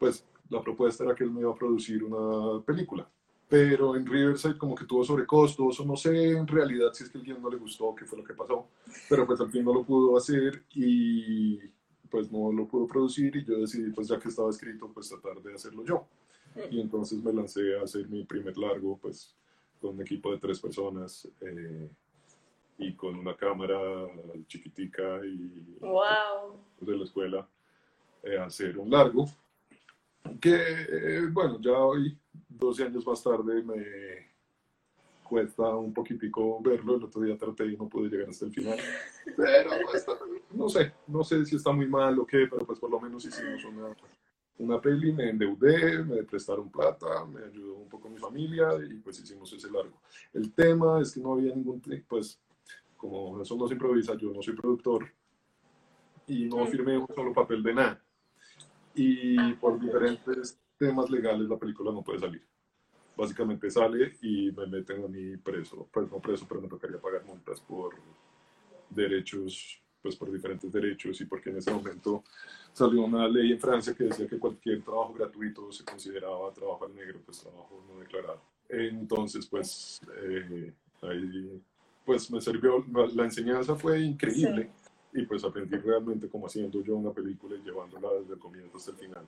pues 0.00 0.24
la 0.50 0.60
propuesta 0.60 1.04
era 1.04 1.14
que 1.14 1.22
él 1.22 1.30
me 1.30 1.42
iba 1.42 1.52
a 1.52 1.54
producir 1.54 2.02
una 2.02 2.60
película. 2.64 3.08
Pero 3.48 3.94
en 3.94 4.04
Riverside 4.04 4.58
como 4.58 4.74
que 4.74 4.84
tuvo 4.84 5.04
sobrecostos 5.04 5.78
o 5.78 5.84
no 5.84 5.94
sé 5.94 6.32
en 6.32 6.48
realidad 6.48 6.92
si 6.92 7.04
es 7.04 7.10
que 7.10 7.18
el 7.18 7.24
guion 7.24 7.40
no 7.40 7.50
le 7.50 7.58
gustó, 7.58 7.94
qué 7.94 8.04
fue 8.04 8.18
lo 8.18 8.24
que 8.24 8.34
pasó, 8.34 8.66
pero 9.08 9.28
pues 9.28 9.40
al 9.40 9.52
fin 9.52 9.64
no 9.64 9.72
lo 9.72 9.84
pudo 9.84 10.16
hacer 10.16 10.64
y 10.74 11.60
pues 12.10 12.32
no 12.32 12.50
lo 12.50 12.66
pudo 12.66 12.88
producir 12.88 13.36
y 13.36 13.44
yo 13.44 13.60
decidí 13.60 13.92
pues 13.92 14.08
ya 14.08 14.18
que 14.18 14.28
estaba 14.28 14.50
escrito 14.50 14.90
pues 14.92 15.08
tratar 15.08 15.40
de 15.40 15.54
hacerlo 15.54 15.84
yo 15.84 16.04
y 16.70 16.80
entonces 16.80 17.22
me 17.22 17.32
lancé 17.32 17.78
a 17.78 17.82
hacer 17.82 18.08
mi 18.08 18.24
primer 18.24 18.56
largo 18.56 18.98
pues 18.98 19.34
con 19.80 19.94
un 19.94 20.02
equipo 20.02 20.30
de 20.30 20.38
tres 20.38 20.60
personas 20.60 21.28
eh, 21.40 21.88
y 22.78 22.94
con 22.94 23.16
una 23.16 23.36
cámara 23.36 23.78
chiquitica 24.46 25.20
y 25.24 25.76
Wow. 25.80 26.58
de 26.80 26.96
la 26.96 27.04
escuela 27.04 27.48
eh, 28.22 28.38
a 28.38 28.46
hacer 28.46 28.78
un 28.78 28.90
largo 28.90 29.26
que 30.40 30.54
eh, 30.56 31.26
bueno 31.30 31.58
ya 31.60 31.78
hoy 31.78 32.16
12 32.48 32.84
años 32.84 33.06
más 33.06 33.22
tarde 33.22 33.62
me 33.62 34.32
cuesta 35.24 35.74
un 35.74 35.92
poquitico 35.92 36.60
verlo 36.60 36.96
el 36.96 37.04
otro 37.04 37.22
día 37.22 37.36
traté 37.36 37.66
y 37.66 37.76
no 37.76 37.88
pude 37.88 38.08
llegar 38.08 38.28
hasta 38.28 38.44
el 38.46 38.52
final 38.52 38.78
pero 39.36 39.70
pues, 39.90 40.06
no 40.52 40.68
sé 40.68 40.92
no 41.06 41.24
sé 41.24 41.44
si 41.46 41.56
está 41.56 41.72
muy 41.72 41.86
mal 41.86 42.18
o 42.18 42.26
qué 42.26 42.46
pero 42.50 42.64
pues 42.66 42.78
por 42.78 42.90
lo 42.90 43.00
menos 43.00 43.24
hicimos 43.24 43.64
una 43.64 43.94
una 44.58 44.80
peli, 44.80 45.12
me 45.12 45.30
endeudé, 45.30 46.04
me 46.04 46.22
prestaron 46.24 46.70
plata, 46.70 47.24
me 47.24 47.44
ayudó 47.44 47.74
un 47.76 47.88
poco 47.88 48.08
mi 48.08 48.18
familia 48.18 48.68
y 48.88 48.94
pues 48.94 49.18
hicimos 49.20 49.52
ese 49.52 49.70
largo. 49.70 50.00
El 50.32 50.52
tema 50.52 51.00
es 51.00 51.12
que 51.12 51.20
no 51.20 51.32
había 51.32 51.54
ningún, 51.54 51.82
pues 52.08 52.40
como 52.96 53.40
eso 53.42 53.56
no 53.56 53.66
se 53.66 53.74
improvisa, 53.74 54.14
yo 54.16 54.32
no 54.32 54.42
soy 54.42 54.54
productor 54.54 55.10
y 56.26 56.44
no 56.44 56.58
Mm. 56.64 56.68
firmé 56.68 56.98
un 56.98 57.08
solo 57.14 57.32
papel 57.32 57.62
de 57.62 57.74
nada. 57.74 58.04
Y 58.94 59.36
Ah, 59.38 59.56
por 59.60 59.80
diferentes 59.80 60.60
temas 60.78 61.10
legales 61.10 61.48
la 61.48 61.56
película 61.58 61.90
no 61.90 62.02
puede 62.02 62.20
salir. 62.20 62.46
Básicamente 63.16 63.70
sale 63.70 64.16
y 64.22 64.52
me 64.52 64.66
meten 64.66 65.04
a 65.04 65.08
mí 65.08 65.36
preso, 65.38 65.88
pues 65.92 66.10
no 66.10 66.18
preso, 66.20 66.46
pero 66.48 66.60
me 66.60 66.68
tocaría 66.68 66.98
pagar 67.00 67.24
multas 67.24 67.60
por 67.60 67.94
derechos, 68.88 69.81
pues 70.02 70.16
por 70.16 70.30
diferentes 70.32 70.70
derechos 70.72 71.20
y 71.20 71.24
porque 71.26 71.50
en 71.50 71.58
ese 71.58 71.70
momento 71.70 72.24
salió 72.72 73.02
una 73.02 73.28
ley 73.28 73.52
en 73.52 73.60
Francia 73.60 73.94
que 73.94 74.04
decía 74.04 74.26
que 74.26 74.38
cualquier 74.38 74.82
trabajo 74.82 75.14
gratuito 75.14 75.70
se 75.70 75.84
consideraba 75.84 76.52
trabajo 76.52 76.86
al 76.86 76.94
negro, 76.94 77.20
pues 77.24 77.40
trabajo 77.40 77.84
no 77.88 78.00
declarado. 78.00 78.40
Entonces, 78.68 79.46
pues, 79.46 80.00
eh, 80.22 80.72
ahí, 81.02 81.62
pues 82.04 82.30
me 82.30 82.40
sirvió, 82.40 82.84
la, 83.14 83.24
enseñanza 83.24 83.76
fue 83.76 84.00
increíble 84.00 84.70
y 85.12 85.24
pues 85.26 85.44
aprendí 85.44 85.76
realmente 85.76 86.28
como 86.28 86.46
haciendo 86.46 86.82
yo 86.82 86.96
una 86.96 87.12
película 87.12 87.54
y 87.54 87.62
llevándola 87.62 88.08
desde 88.20 88.34
el 88.34 88.40
comienzo 88.40 88.78
hasta 88.78 88.92
el 88.92 88.96
final. 88.96 89.26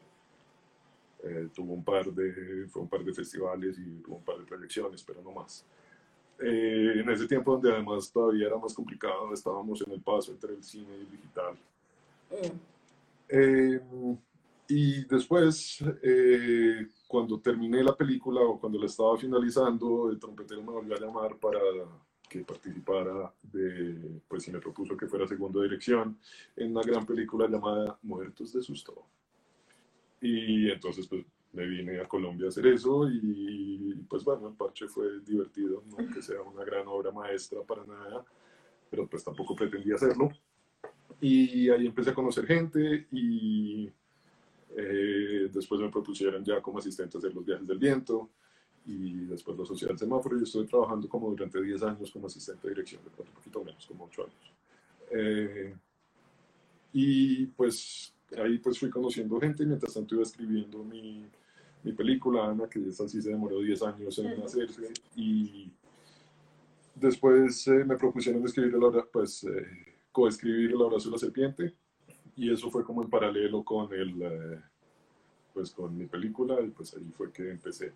Eh, 1.22 1.48
tuvo 1.54 1.74
un 1.74 1.84
par 1.84 2.06
de, 2.12 2.66
fue 2.68 2.82
un 2.82 2.88
par 2.88 3.04
de 3.04 3.12
festivales 3.12 3.78
y 3.78 4.02
tuvo 4.02 4.16
un 4.16 4.24
par 4.24 4.38
de 4.38 4.44
proyecciones, 4.44 5.02
pero 5.02 5.22
no 5.22 5.30
más. 5.32 5.64
Eh, 6.40 7.00
en 7.00 7.08
ese 7.10 7.26
tiempo 7.26 7.52
donde 7.52 7.72
además 7.72 8.10
todavía 8.10 8.48
era 8.48 8.58
más 8.58 8.74
complicado, 8.74 9.32
estábamos 9.32 9.82
en 9.86 9.92
el 9.92 10.00
paso 10.00 10.32
entre 10.32 10.54
el 10.54 10.62
cine 10.62 10.96
y 10.96 11.00
el 11.00 11.10
digital. 11.10 11.56
Eh, 13.28 13.80
y 14.68 15.04
después, 15.04 15.78
eh, 16.02 16.88
cuando 17.06 17.38
terminé 17.38 17.82
la 17.82 17.94
película 17.94 18.40
o 18.40 18.58
cuando 18.58 18.78
la 18.78 18.86
estaba 18.86 19.16
finalizando, 19.16 20.10
el 20.10 20.18
trompetero 20.18 20.62
me 20.62 20.72
volvió 20.72 20.96
a 20.96 21.00
llamar 21.00 21.36
para 21.36 21.60
que 22.28 22.40
participara 22.40 23.32
de, 23.42 24.20
pues 24.26 24.48
y 24.48 24.50
me 24.50 24.58
propuso 24.58 24.96
que 24.96 25.06
fuera 25.06 25.28
segunda 25.28 25.62
dirección 25.62 26.18
en 26.56 26.72
una 26.72 26.82
gran 26.82 27.06
película 27.06 27.46
llamada 27.46 27.98
Muertos 28.02 28.52
de 28.52 28.62
Susto. 28.62 29.04
Y 30.20 30.70
entonces 30.70 31.06
pues 31.06 31.24
me 31.54 31.66
vine 31.66 32.00
a 32.00 32.08
Colombia 32.08 32.46
a 32.46 32.48
hacer 32.48 32.66
eso 32.66 33.08
y 33.08 33.94
pues 34.08 34.24
bueno, 34.24 34.48
el 34.48 34.54
parche 34.54 34.88
fue 34.88 35.20
divertido, 35.20 35.82
no 35.88 36.12
que 36.12 36.20
sea 36.20 36.42
una 36.42 36.64
gran 36.64 36.86
obra 36.88 37.12
maestra 37.12 37.62
para 37.62 37.84
nada, 37.84 38.24
pero 38.90 39.06
pues 39.06 39.24
tampoco 39.24 39.54
pretendía 39.54 39.94
hacerlo. 39.94 40.30
Y 41.20 41.70
ahí 41.70 41.86
empecé 41.86 42.10
a 42.10 42.14
conocer 42.14 42.46
gente 42.46 43.06
y 43.12 43.90
eh, 44.76 45.48
después 45.52 45.80
me 45.80 45.90
propusieron 45.90 46.44
ya 46.44 46.60
como 46.60 46.78
asistente 46.78 47.18
hacer 47.18 47.32
los 47.32 47.44
viajes 47.44 47.66
del 47.66 47.78
viento 47.78 48.30
y 48.86 49.24
después 49.26 49.56
la 49.56 49.64
sociedad 49.64 49.92
del 49.92 49.98
semáforo 49.98 50.38
y 50.38 50.42
estoy 50.42 50.66
trabajando 50.66 51.08
como 51.08 51.30
durante 51.30 51.62
10 51.62 51.82
años 51.84 52.10
como 52.10 52.26
asistente 52.26 52.66
de 52.66 52.74
dirección, 52.74 53.00
de 53.04 53.22
un 53.22 53.28
poquito 53.28 53.64
menos, 53.64 53.86
como 53.86 54.04
8 54.04 54.22
años. 54.22 54.52
Eh, 55.10 55.74
y 56.92 57.46
pues 57.46 58.12
ahí 58.36 58.58
pues 58.58 58.78
fui 58.78 58.90
conociendo 58.90 59.40
gente 59.40 59.64
mientras 59.64 59.94
tanto 59.94 60.16
iba 60.16 60.24
escribiendo 60.24 60.82
mi, 60.84 61.24
mi 61.84 61.92
película, 61.92 62.46
Ana, 62.46 62.68
que 62.68 62.80
esa 62.88 63.08
sí 63.08 63.22
se 63.22 63.30
demoró 63.30 63.60
10 63.60 63.82
años 63.82 64.18
en 64.18 64.42
hacerse 64.42 64.88
y 65.14 65.70
después 66.94 67.68
eh, 67.68 67.84
me 67.84 67.96
propusieron 67.96 68.44
escribir 68.44 68.74
la 68.74 69.04
pues 69.04 69.46
coescribir 70.14 70.70
El 70.70 70.80
abrazo 70.80 71.08
de 71.08 71.12
la 71.12 71.18
serpiente 71.18 71.74
y 72.36 72.52
eso 72.52 72.70
fue 72.70 72.84
como 72.84 73.02
en 73.02 73.10
paralelo 73.10 73.64
con 73.64 73.92
el, 73.92 74.22
eh, 74.22 74.60
pues 75.52 75.72
con 75.72 75.96
mi 75.96 76.06
película 76.06 76.60
y 76.60 76.68
pues 76.68 76.94
ahí 76.94 77.12
fue 77.16 77.32
que 77.32 77.50
empecé. 77.50 77.92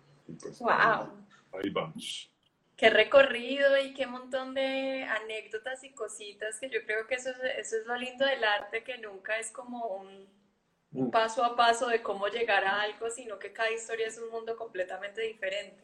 wow. 0.59 1.09
Ahí, 1.53 1.69
vamos. 1.71 2.29
Qué 2.75 2.89
recorrido 2.89 3.77
y 3.83 3.93
qué 3.93 4.05
montón 4.05 4.53
de 4.53 5.03
anécdotas 5.03 5.83
y 5.83 5.91
cositas 5.91 6.59
que 6.59 6.69
yo 6.69 6.79
creo 6.85 7.07
que 7.07 7.15
eso, 7.15 7.29
eso 7.57 7.77
es 7.77 7.85
lo 7.85 7.95
lindo 7.97 8.25
del 8.25 8.43
arte, 8.43 8.83
que 8.83 8.97
nunca 8.97 9.37
es 9.37 9.51
como 9.51 9.85
un, 9.97 10.27
mm. 10.91 11.09
paso 11.09 11.43
a 11.43 11.55
paso 11.55 11.87
de 11.87 12.01
cómo 12.01 12.27
llegar 12.27 12.63
a 12.65 12.81
algo, 12.81 13.09
sino 13.09 13.37
que 13.39 13.51
cada 13.53 13.71
historia 13.71 14.07
es 14.07 14.19
un 14.19 14.29
mundo 14.29 14.55
completamente 14.55 15.21
diferente. 15.21 15.83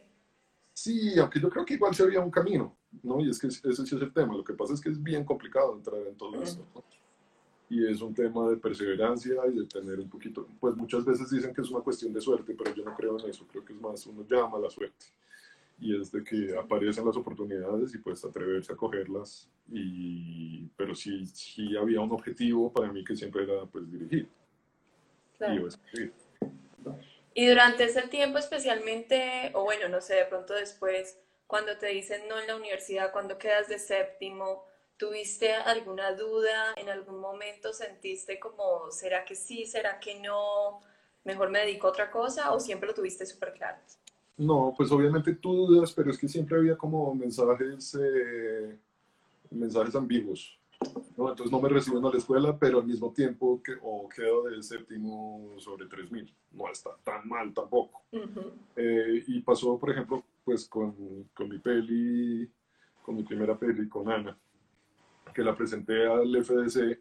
Sí, 0.72 1.18
aunque 1.18 1.40
yo 1.40 1.48
creo 1.48 1.64
que 1.64 1.74
igual 1.74 1.94
se 1.94 2.02
había 2.02 2.20
un 2.20 2.30
camino, 2.30 2.76
¿no? 3.02 3.20
Y 3.20 3.30
es 3.30 3.38
que 3.38 3.46
ese 3.46 3.74
sí 3.74 3.96
es 3.96 4.02
el 4.02 4.12
tema. 4.12 4.36
Lo 4.36 4.44
que 4.44 4.52
pasa 4.52 4.74
es 4.74 4.80
que 4.80 4.90
es 4.90 5.02
bien 5.02 5.24
complicado 5.24 5.74
entrar 5.74 6.00
en 6.06 6.16
todo 6.16 6.42
esto. 6.42 6.66
¿no? 6.74 6.84
y 7.68 7.86
es 7.86 8.00
un 8.00 8.14
tema 8.14 8.48
de 8.48 8.56
perseverancia 8.56 9.34
y 9.52 9.58
de 9.58 9.66
tener 9.66 9.98
un 9.98 10.08
poquito, 10.08 10.46
pues 10.60 10.76
muchas 10.76 11.04
veces 11.04 11.30
dicen 11.30 11.52
que 11.52 11.62
es 11.62 11.70
una 11.70 11.80
cuestión 11.80 12.12
de 12.12 12.20
suerte, 12.20 12.54
pero 12.56 12.74
yo 12.74 12.84
no 12.84 12.94
creo 12.94 13.18
en 13.18 13.30
eso, 13.30 13.46
creo 13.46 13.64
que 13.64 13.72
es 13.72 13.80
más, 13.80 14.06
uno 14.06 14.24
llama 14.28 14.58
a 14.58 14.60
la 14.60 14.70
suerte 14.70 15.06
y 15.78 16.00
es 16.00 16.10
de 16.10 16.24
que 16.24 16.56
aparecen 16.56 17.04
las 17.04 17.16
oportunidades 17.16 17.94
y 17.94 17.98
pues 17.98 18.24
atreverse 18.24 18.72
a 18.72 18.76
cogerlas, 18.76 19.50
y, 19.70 20.66
pero 20.76 20.94
sí, 20.94 21.26
sí 21.26 21.76
había 21.76 22.00
un 22.00 22.12
objetivo 22.12 22.72
para 22.72 22.90
mí 22.90 23.04
que 23.04 23.14
siempre 23.14 23.42
era 23.42 23.66
pues 23.66 23.90
dirigir. 23.90 24.28
Claro. 25.38 25.68
Y, 25.94 26.12
y 27.34 27.46
durante 27.46 27.84
ese 27.84 28.02
tiempo 28.02 28.38
especialmente, 28.38 29.50
o 29.54 29.64
bueno, 29.64 29.88
no 29.88 30.00
sé, 30.00 30.14
de 30.14 30.24
pronto 30.24 30.54
después, 30.54 31.18
cuando 31.46 31.76
te 31.76 31.88
dicen 31.88 32.28
no 32.28 32.38
en 32.38 32.46
la 32.46 32.56
universidad, 32.56 33.12
cuando 33.12 33.38
quedas 33.38 33.68
de 33.68 33.78
séptimo, 33.78 34.64
¿Tuviste 34.98 35.52
alguna 35.52 36.14
duda? 36.14 36.72
¿En 36.76 36.88
algún 36.88 37.20
momento 37.20 37.74
sentiste 37.74 38.40
como, 38.40 38.90
¿será 38.90 39.26
que 39.26 39.34
sí? 39.34 39.66
¿Será 39.66 40.00
que 40.00 40.18
no? 40.20 40.80
¿Mejor 41.24 41.50
me 41.50 41.58
dedico 41.58 41.86
a 41.86 41.90
otra 41.90 42.10
cosa? 42.10 42.52
¿O 42.52 42.60
siempre 42.60 42.88
lo 42.88 42.94
tuviste 42.94 43.26
súper 43.26 43.52
claro? 43.52 43.76
No, 44.38 44.72
pues 44.74 44.90
obviamente 44.90 45.34
tú 45.34 45.66
dudas, 45.66 45.92
pero 45.92 46.10
es 46.10 46.18
que 46.18 46.28
siempre 46.28 46.56
había 46.56 46.76
como 46.76 47.14
mensajes, 47.14 47.94
eh, 48.00 48.78
mensajes 49.50 49.94
ambiguos. 49.94 50.58
¿No? 51.16 51.30
Entonces 51.30 51.50
no 51.50 51.60
me 51.60 51.68
reciben 51.68 52.04
a 52.04 52.10
la 52.10 52.18
escuela, 52.18 52.56
pero 52.58 52.80
al 52.80 52.86
mismo 52.86 53.12
tiempo 53.12 53.62
que, 53.62 53.72
o 53.82 54.08
quedo 54.08 54.44
de 54.44 54.62
séptimo 54.62 55.54
sobre 55.58 55.86
3.000. 55.86 56.32
No 56.52 56.70
está 56.70 56.90
tan 57.04 57.28
mal 57.28 57.52
tampoco. 57.52 58.02
Eh, 58.76 59.24
y 59.26 59.40
pasó, 59.40 59.78
por 59.78 59.90
ejemplo, 59.90 60.24
pues 60.44 60.68
con, 60.68 61.28
con 61.34 61.48
mi 61.48 61.58
peli, 61.58 62.50
con 63.02 63.16
mi 63.16 63.22
primera 63.22 63.58
peli, 63.58 63.88
con 63.88 64.10
Ana 64.10 64.36
que 65.36 65.42
la 65.42 65.54
presenté 65.54 66.06
al 66.06 66.34
FDC, 66.42 66.98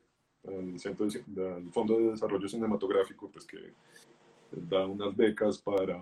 al, 0.48 0.78
Centro 0.78 1.08
de, 1.08 1.72
Fondo 1.72 1.98
de 1.98 2.12
Desarrollo 2.12 2.50
Cinematográfico, 2.50 3.30
pues 3.32 3.46
que 3.46 3.74
da 4.52 4.86
unas 4.86 5.16
becas 5.16 5.58
para, 5.58 5.98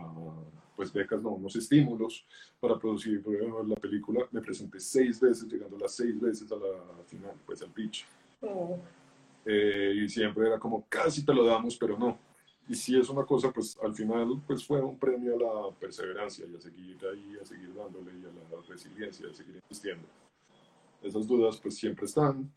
pues 0.75 0.91
becas 0.91 1.21
no, 1.21 1.31
unos 1.31 1.55
estímulos 1.55 2.25
para 2.59 2.77
producir 2.77 3.23
la 3.65 3.75
película. 3.75 4.27
Me 4.31 4.41
presenté 4.41 4.79
seis 4.79 5.19
veces, 5.19 5.51
llegando 5.51 5.77
las 5.77 5.95
seis 5.95 6.19
veces 6.19 6.51
a 6.51 6.55
la 6.55 7.03
final, 7.05 7.33
pues 7.45 7.61
al 7.61 7.71
pitch. 7.71 8.05
Oh. 8.41 8.77
Eh, 9.45 9.93
y 10.03 10.09
siempre 10.09 10.47
era 10.47 10.59
como, 10.59 10.85
casi 10.87 11.25
te 11.25 11.33
lo 11.33 11.45
damos, 11.45 11.77
pero 11.77 11.97
no. 11.97 12.17
Y 12.67 12.75
si 12.75 12.97
es 12.97 13.09
una 13.09 13.25
cosa, 13.25 13.51
pues 13.51 13.77
al 13.83 13.93
final 13.93 14.41
pues 14.47 14.65
fue 14.65 14.81
un 14.81 14.97
premio 14.97 15.35
a 15.35 15.69
la 15.69 15.75
perseverancia 15.75 16.45
y 16.45 16.55
a 16.55 16.61
seguir 16.61 16.97
ahí, 17.11 17.37
a 17.41 17.45
seguir 17.45 17.73
dándole 17.75 18.11
y 18.13 18.23
a 18.23 18.55
la 18.55 18.61
resiliencia, 18.67 19.27
a 19.29 19.33
seguir 19.33 19.55
insistiendo 19.55 20.07
esas 21.03 21.27
dudas 21.27 21.59
pues 21.61 21.75
siempre 21.75 22.05
están, 22.05 22.51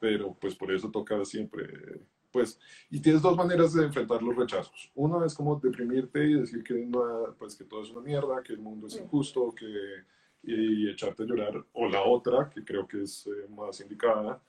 pero 0.00 0.34
pues 0.34 0.54
por 0.54 0.72
eso 0.72 0.90
toca 0.90 1.24
siempre, 1.24 2.00
pues, 2.32 2.58
y 2.90 3.00
tienes 3.00 3.22
dos 3.22 3.36
maneras 3.36 3.74
de 3.74 3.84
enfrentar 3.84 4.22
los 4.22 4.34
rechazos. 4.34 4.90
Una 4.94 5.24
es 5.26 5.34
como 5.34 5.56
deprimirte 5.56 6.24
y 6.24 6.34
decir 6.34 6.64
que, 6.64 6.88
pues, 7.38 7.54
que 7.54 7.64
todo 7.64 7.82
es 7.82 7.90
una 7.90 8.00
mierda, 8.00 8.42
que 8.42 8.54
el 8.54 8.58
mundo 8.58 8.86
es 8.86 8.96
injusto, 8.96 9.54
que, 9.54 9.66
y, 10.42 10.90
echarte 10.90 11.22
a 11.22 11.26
llorar, 11.26 11.64
o 11.72 11.88
la 11.88 12.02
otra, 12.02 12.50
que 12.50 12.64
creo 12.64 12.86
que 12.86 13.02
es 13.02 13.26
eh, 13.26 13.48
más 13.50 13.80
indicada, 13.80 14.40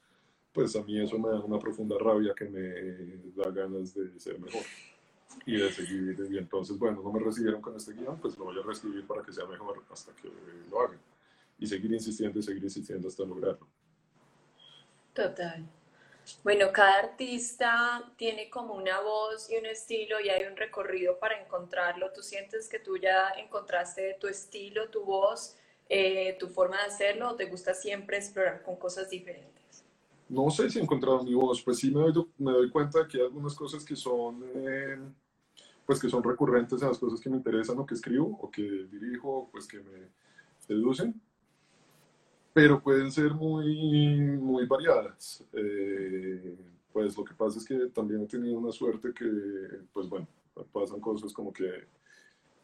pues 0.52 0.76
a 0.76 0.84
mí 0.84 1.00
eso 1.00 1.18
me 1.20 1.30
da 1.30 1.40
una 1.40 1.60
profunda 1.60 1.98
rabia 2.00 2.34
que 2.36 2.46
me 2.46 3.34
da 3.36 3.50
ganas 3.52 3.94
de 3.94 4.20
ser 4.20 4.40
mejor 4.40 4.64
y 5.46 5.58
de 5.58 5.72
seguir. 5.72 6.16
Y 6.32 6.38
entonces, 6.38 6.78
bueno, 6.78 7.02
no 7.04 7.12
me 7.12 7.20
recibieron 7.20 7.62
con 7.62 7.76
este 7.76 7.94
guion, 7.94 8.20
pues 8.20 8.38
lo 8.38 8.46
voy 8.46 8.60
a 8.60 8.64
recibir 8.64 9.06
para 9.06 9.24
que 9.24 9.34
sea 9.34 9.46
mejor 9.46 9.84
hasta 9.92 10.14
que 10.16 10.30
lo 10.70 10.80
hagan 10.80 11.00
y 11.60 11.68
seguir 11.68 11.92
insistiendo 11.92 12.40
y 12.40 12.44
seguir 12.44 12.64
insistiendo 12.64 13.08
hasta 13.08 13.24
lograrlo. 13.24 13.68
Total. 15.14 15.66
Bueno, 16.44 16.72
cada 16.74 17.00
artista 17.00 18.12
tiene 18.18 18.50
como 18.50 18.74
una 18.76 19.00
voz 19.02 19.50
y 19.50 19.58
un 19.58 19.66
estilo 19.66 20.20
y 20.20 20.30
hay 20.30 20.46
un 20.46 20.58
recorrido 20.58 21.18
para 21.20 21.42
encontrarlo. 21.42 22.12
¿Tú 22.14 22.22
sientes 22.22 22.68
que 22.68 22.80
tú 22.80 22.98
ya 22.98 23.30
encontraste 23.38 24.18
tu 24.20 24.28
estilo, 24.28 24.90
tu 24.90 25.04
voz, 25.04 25.56
eh, 25.90 26.36
tu 26.40 26.48
forma 26.48 26.78
de 26.78 26.84
hacerlo 26.84 27.32
o 27.32 27.36
te 27.36 27.46
gusta 27.46 27.74
siempre 27.74 28.18
explorar 28.18 28.62
con 28.64 28.76
cosas 28.76 29.10
diferentes? 29.10 29.86
No 30.30 30.50
sé 30.50 30.70
si 30.70 30.80
he 30.80 30.82
encontrado 30.82 31.24
mi 31.24 31.34
voz, 31.34 31.62
pues 31.62 31.78
sí 31.80 31.92
me 31.92 32.02
doy, 32.02 32.26
me 32.38 32.52
doy 32.52 32.70
cuenta 32.70 33.08
que 33.08 33.18
hay 33.18 33.24
algunas 33.24 33.54
cosas 33.54 33.84
que 33.84 33.96
son, 33.96 34.44
eh, 34.56 34.98
pues 35.86 36.00
que 36.00 36.10
son 36.10 36.24
recurrentes 36.24 36.82
en 36.82 36.88
las 36.88 36.98
cosas 36.98 37.20
que 37.20 37.30
me 37.30 37.38
interesan 37.38 37.78
o 37.80 37.86
que 37.86 37.94
escribo 37.94 38.40
o 38.42 38.50
que 38.50 38.62
dirijo, 38.62 39.50
pues 39.52 39.68
que 39.68 39.80
me 39.80 40.10
seducen 40.60 41.22
pero 42.54 42.80
pueden 42.80 43.12
ser 43.12 43.34
muy, 43.34 44.22
muy 44.38 44.66
variadas. 44.68 45.44
Eh, 45.54 46.56
pues 46.94 47.18
lo 47.18 47.24
que 47.24 47.34
pasa 47.34 47.58
es 47.58 47.66
que 47.66 47.88
también 47.88 48.22
he 48.22 48.28
tenido 48.28 48.60
una 48.60 48.72
suerte 48.72 49.12
que, 49.12 49.26
pues 49.92 50.08
bueno, 50.08 50.28
pasan 50.72 51.00
cosas 51.00 51.34
como 51.34 51.52
que, 51.52 51.88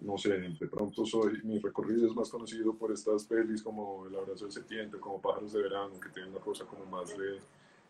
no 0.02 0.18
sé, 0.20 0.30
de 0.38 0.68
pronto 0.68 1.04
soy, 1.06 1.42
mi 1.44 1.58
recorrido 1.58 2.08
es 2.08 2.16
más 2.16 2.30
conocido 2.30 2.76
por 2.76 2.92
estas 2.92 3.26
pelis 3.26 3.64
como 3.64 4.06
El 4.06 4.16
abrazo 4.16 4.46
del 4.46 4.54
septiembre, 4.54 5.00
como 5.00 5.20
Pájaros 5.20 5.54
de 5.54 5.64
verano, 5.64 6.00
que 6.00 6.10
tienen 6.10 6.32
una 6.32 6.42
cosa 6.42 6.66
como 6.66 6.86
más 6.86 7.10
de 7.18 7.40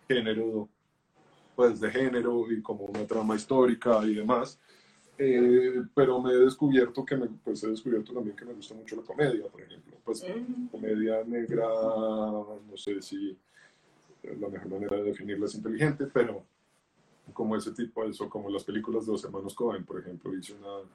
género, 0.07 0.69
pues 1.55 1.81
de 1.81 1.91
género 1.91 2.49
y 2.49 2.61
como 2.61 2.85
una 2.85 3.05
trama 3.05 3.35
histórica 3.35 3.99
y 4.05 4.15
demás. 4.15 4.57
Eh, 5.21 5.83
pero 5.93 6.21
me 6.21 6.31
he 6.31 6.37
descubierto 6.37 7.03
que 7.03 7.17
me, 7.17 7.27
pues 7.43 7.61
he 7.65 7.67
descubierto 7.67 8.13
también 8.13 8.37
que 8.37 8.45
me 8.45 8.53
gusta 8.53 8.73
mucho 8.73 8.95
la 8.95 9.01
comedia, 9.01 9.47
por 9.47 9.61
ejemplo. 9.61 9.97
Pues 10.05 10.23
mm. 10.23 10.67
comedia 10.67 11.25
negra, 11.25 11.65
no 11.67 12.77
sé 12.77 13.01
si 13.01 13.37
la 14.23 14.47
mejor 14.47 14.69
manera 14.69 14.95
de 14.95 15.03
definirla 15.03 15.45
es 15.45 15.55
inteligente, 15.55 16.05
pero 16.05 16.45
como 17.33 17.57
ese 17.57 17.71
tipo, 17.73 18.05
eso, 18.05 18.29
como 18.29 18.49
las 18.49 18.63
películas 18.63 19.05
de 19.05 19.11
los 19.11 19.23
hermanos 19.25 19.53
Cohen, 19.53 19.83
por 19.83 19.99
ejemplo, 19.99 20.33
hice 20.33 20.53
una 20.53 20.87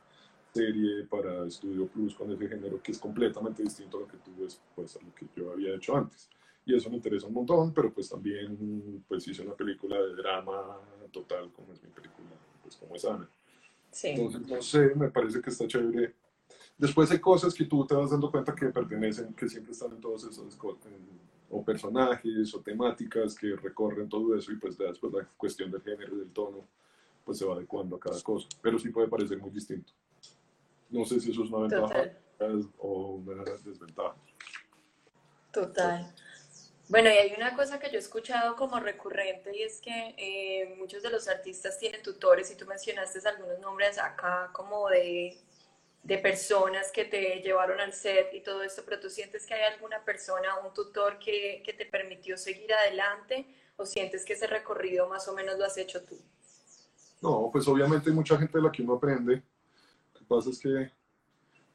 serie 0.54 1.04
para 1.04 1.50
Studio 1.50 1.86
Plus 1.86 2.14
con 2.14 2.32
ese 2.32 2.48
género 2.48 2.80
que 2.82 2.92
es 2.92 2.98
completamente 2.98 3.62
distinto 3.62 3.98
a 3.98 4.00
lo 4.00 4.08
que 4.08 4.16
tú 4.18 4.30
ves, 4.38 4.58
pues 4.74 4.96
a 4.96 5.00
lo 5.00 5.14
que 5.14 5.26
yo 5.36 5.52
había 5.52 5.74
hecho 5.74 5.96
antes. 5.96 6.30
Y 6.64 6.74
eso 6.74 6.88
me 6.88 6.96
interesa 6.96 7.26
un 7.26 7.34
montón, 7.34 7.74
pero 7.74 7.92
pues 7.92 8.08
también 8.08 9.04
pues 9.06 9.28
hice 9.28 9.42
una 9.42 9.52
película 9.52 10.00
de 10.00 10.14
drama 10.14 10.78
total, 11.12 11.52
como 11.52 11.74
es 11.74 11.82
mi 11.82 11.90
película, 11.90 12.30
pues 12.62 12.76
como 12.76 12.94
es 12.96 13.04
Ana. 13.04 13.28
Entonces, 14.02 14.48
no 14.48 14.62
sé, 14.62 14.94
me 14.94 15.10
parece 15.10 15.40
que 15.40 15.50
está 15.50 15.66
chévere 15.66 16.14
Después 16.76 17.10
hay 17.10 17.20
cosas 17.20 17.54
que 17.54 17.64
tú 17.64 17.86
te 17.86 17.94
vas 17.94 18.10
dando 18.10 18.30
cuenta 18.30 18.54
que 18.54 18.66
pertenecen, 18.66 19.32
que 19.34 19.48
siempre 19.48 19.72
están 19.72 19.92
en 19.92 20.00
todos 20.00 20.24
esos, 20.24 20.58
o 21.50 21.64
personajes 21.64 22.52
o 22.54 22.60
temáticas 22.60 23.34
que 23.36 23.54
recorren 23.54 24.08
todo 24.08 24.36
eso 24.36 24.50
y 24.50 24.56
pues 24.56 24.76
después 24.76 25.12
la 25.12 25.24
cuestión 25.36 25.70
del 25.70 25.82
género 25.82 26.16
y 26.16 26.18
del 26.18 26.32
tono 26.32 26.66
pues 27.24 27.38
se 27.38 27.44
va 27.44 27.54
adecuando 27.54 27.96
a 27.96 28.00
cada 28.00 28.20
cosa, 28.20 28.48
pero 28.60 28.78
sí 28.78 28.90
puede 28.90 29.08
parecer 29.08 29.38
muy 29.38 29.50
distinto. 29.50 29.92
No 30.90 31.04
sé 31.04 31.20
si 31.20 31.30
eso 31.30 31.44
es 31.44 31.50
una 31.50 31.68
ventaja 31.68 32.10
o 32.78 33.14
una 33.14 33.44
desventaja. 33.44 34.16
Total. 35.52 36.12
Bueno, 36.88 37.08
y 37.08 37.12
hay 37.12 37.34
una 37.34 37.56
cosa 37.56 37.78
que 37.78 37.88
yo 37.88 37.96
he 37.96 37.98
escuchado 37.98 38.56
como 38.56 38.78
recurrente 38.78 39.56
y 39.56 39.62
es 39.62 39.80
que 39.80 40.14
eh, 40.18 40.74
muchos 40.78 41.02
de 41.02 41.10
los 41.10 41.28
artistas 41.28 41.78
tienen 41.78 42.02
tutores 42.02 42.50
y 42.50 42.56
tú 42.56 42.66
mencionaste 42.66 43.26
algunos 43.26 43.58
nombres 43.58 43.98
acá 43.98 44.50
como 44.52 44.88
de, 44.90 45.38
de, 46.02 46.18
personas 46.18 46.92
que 46.92 47.06
te 47.06 47.40
llevaron 47.40 47.80
al 47.80 47.92
set 47.94 48.34
y 48.34 48.42
todo 48.42 48.62
esto, 48.62 48.82
pero 48.84 49.00
tú 49.00 49.08
sientes 49.08 49.46
que 49.46 49.54
hay 49.54 49.72
alguna 49.72 50.04
persona, 50.04 50.58
un 50.64 50.74
tutor 50.74 51.18
que, 51.18 51.62
que 51.64 51.72
te 51.72 51.86
permitió 51.86 52.36
seguir 52.36 52.72
adelante 52.74 53.46
o 53.76 53.86
sientes 53.86 54.24
que 54.24 54.34
ese 54.34 54.46
recorrido 54.46 55.08
más 55.08 55.26
o 55.26 55.34
menos 55.34 55.58
lo 55.58 55.64
has 55.64 55.78
hecho 55.78 56.04
tú? 56.04 56.18
No, 57.22 57.48
pues 57.50 57.66
obviamente 57.66 58.10
hay 58.10 58.14
mucha 58.14 58.36
gente 58.36 58.58
de 58.58 58.64
la 58.64 58.70
que 58.70 58.82
uno 58.82 58.94
aprende. 58.94 59.42
Lo 60.12 60.20
que 60.20 60.26
pasa 60.26 60.50
es 60.50 60.58
que 60.58 60.90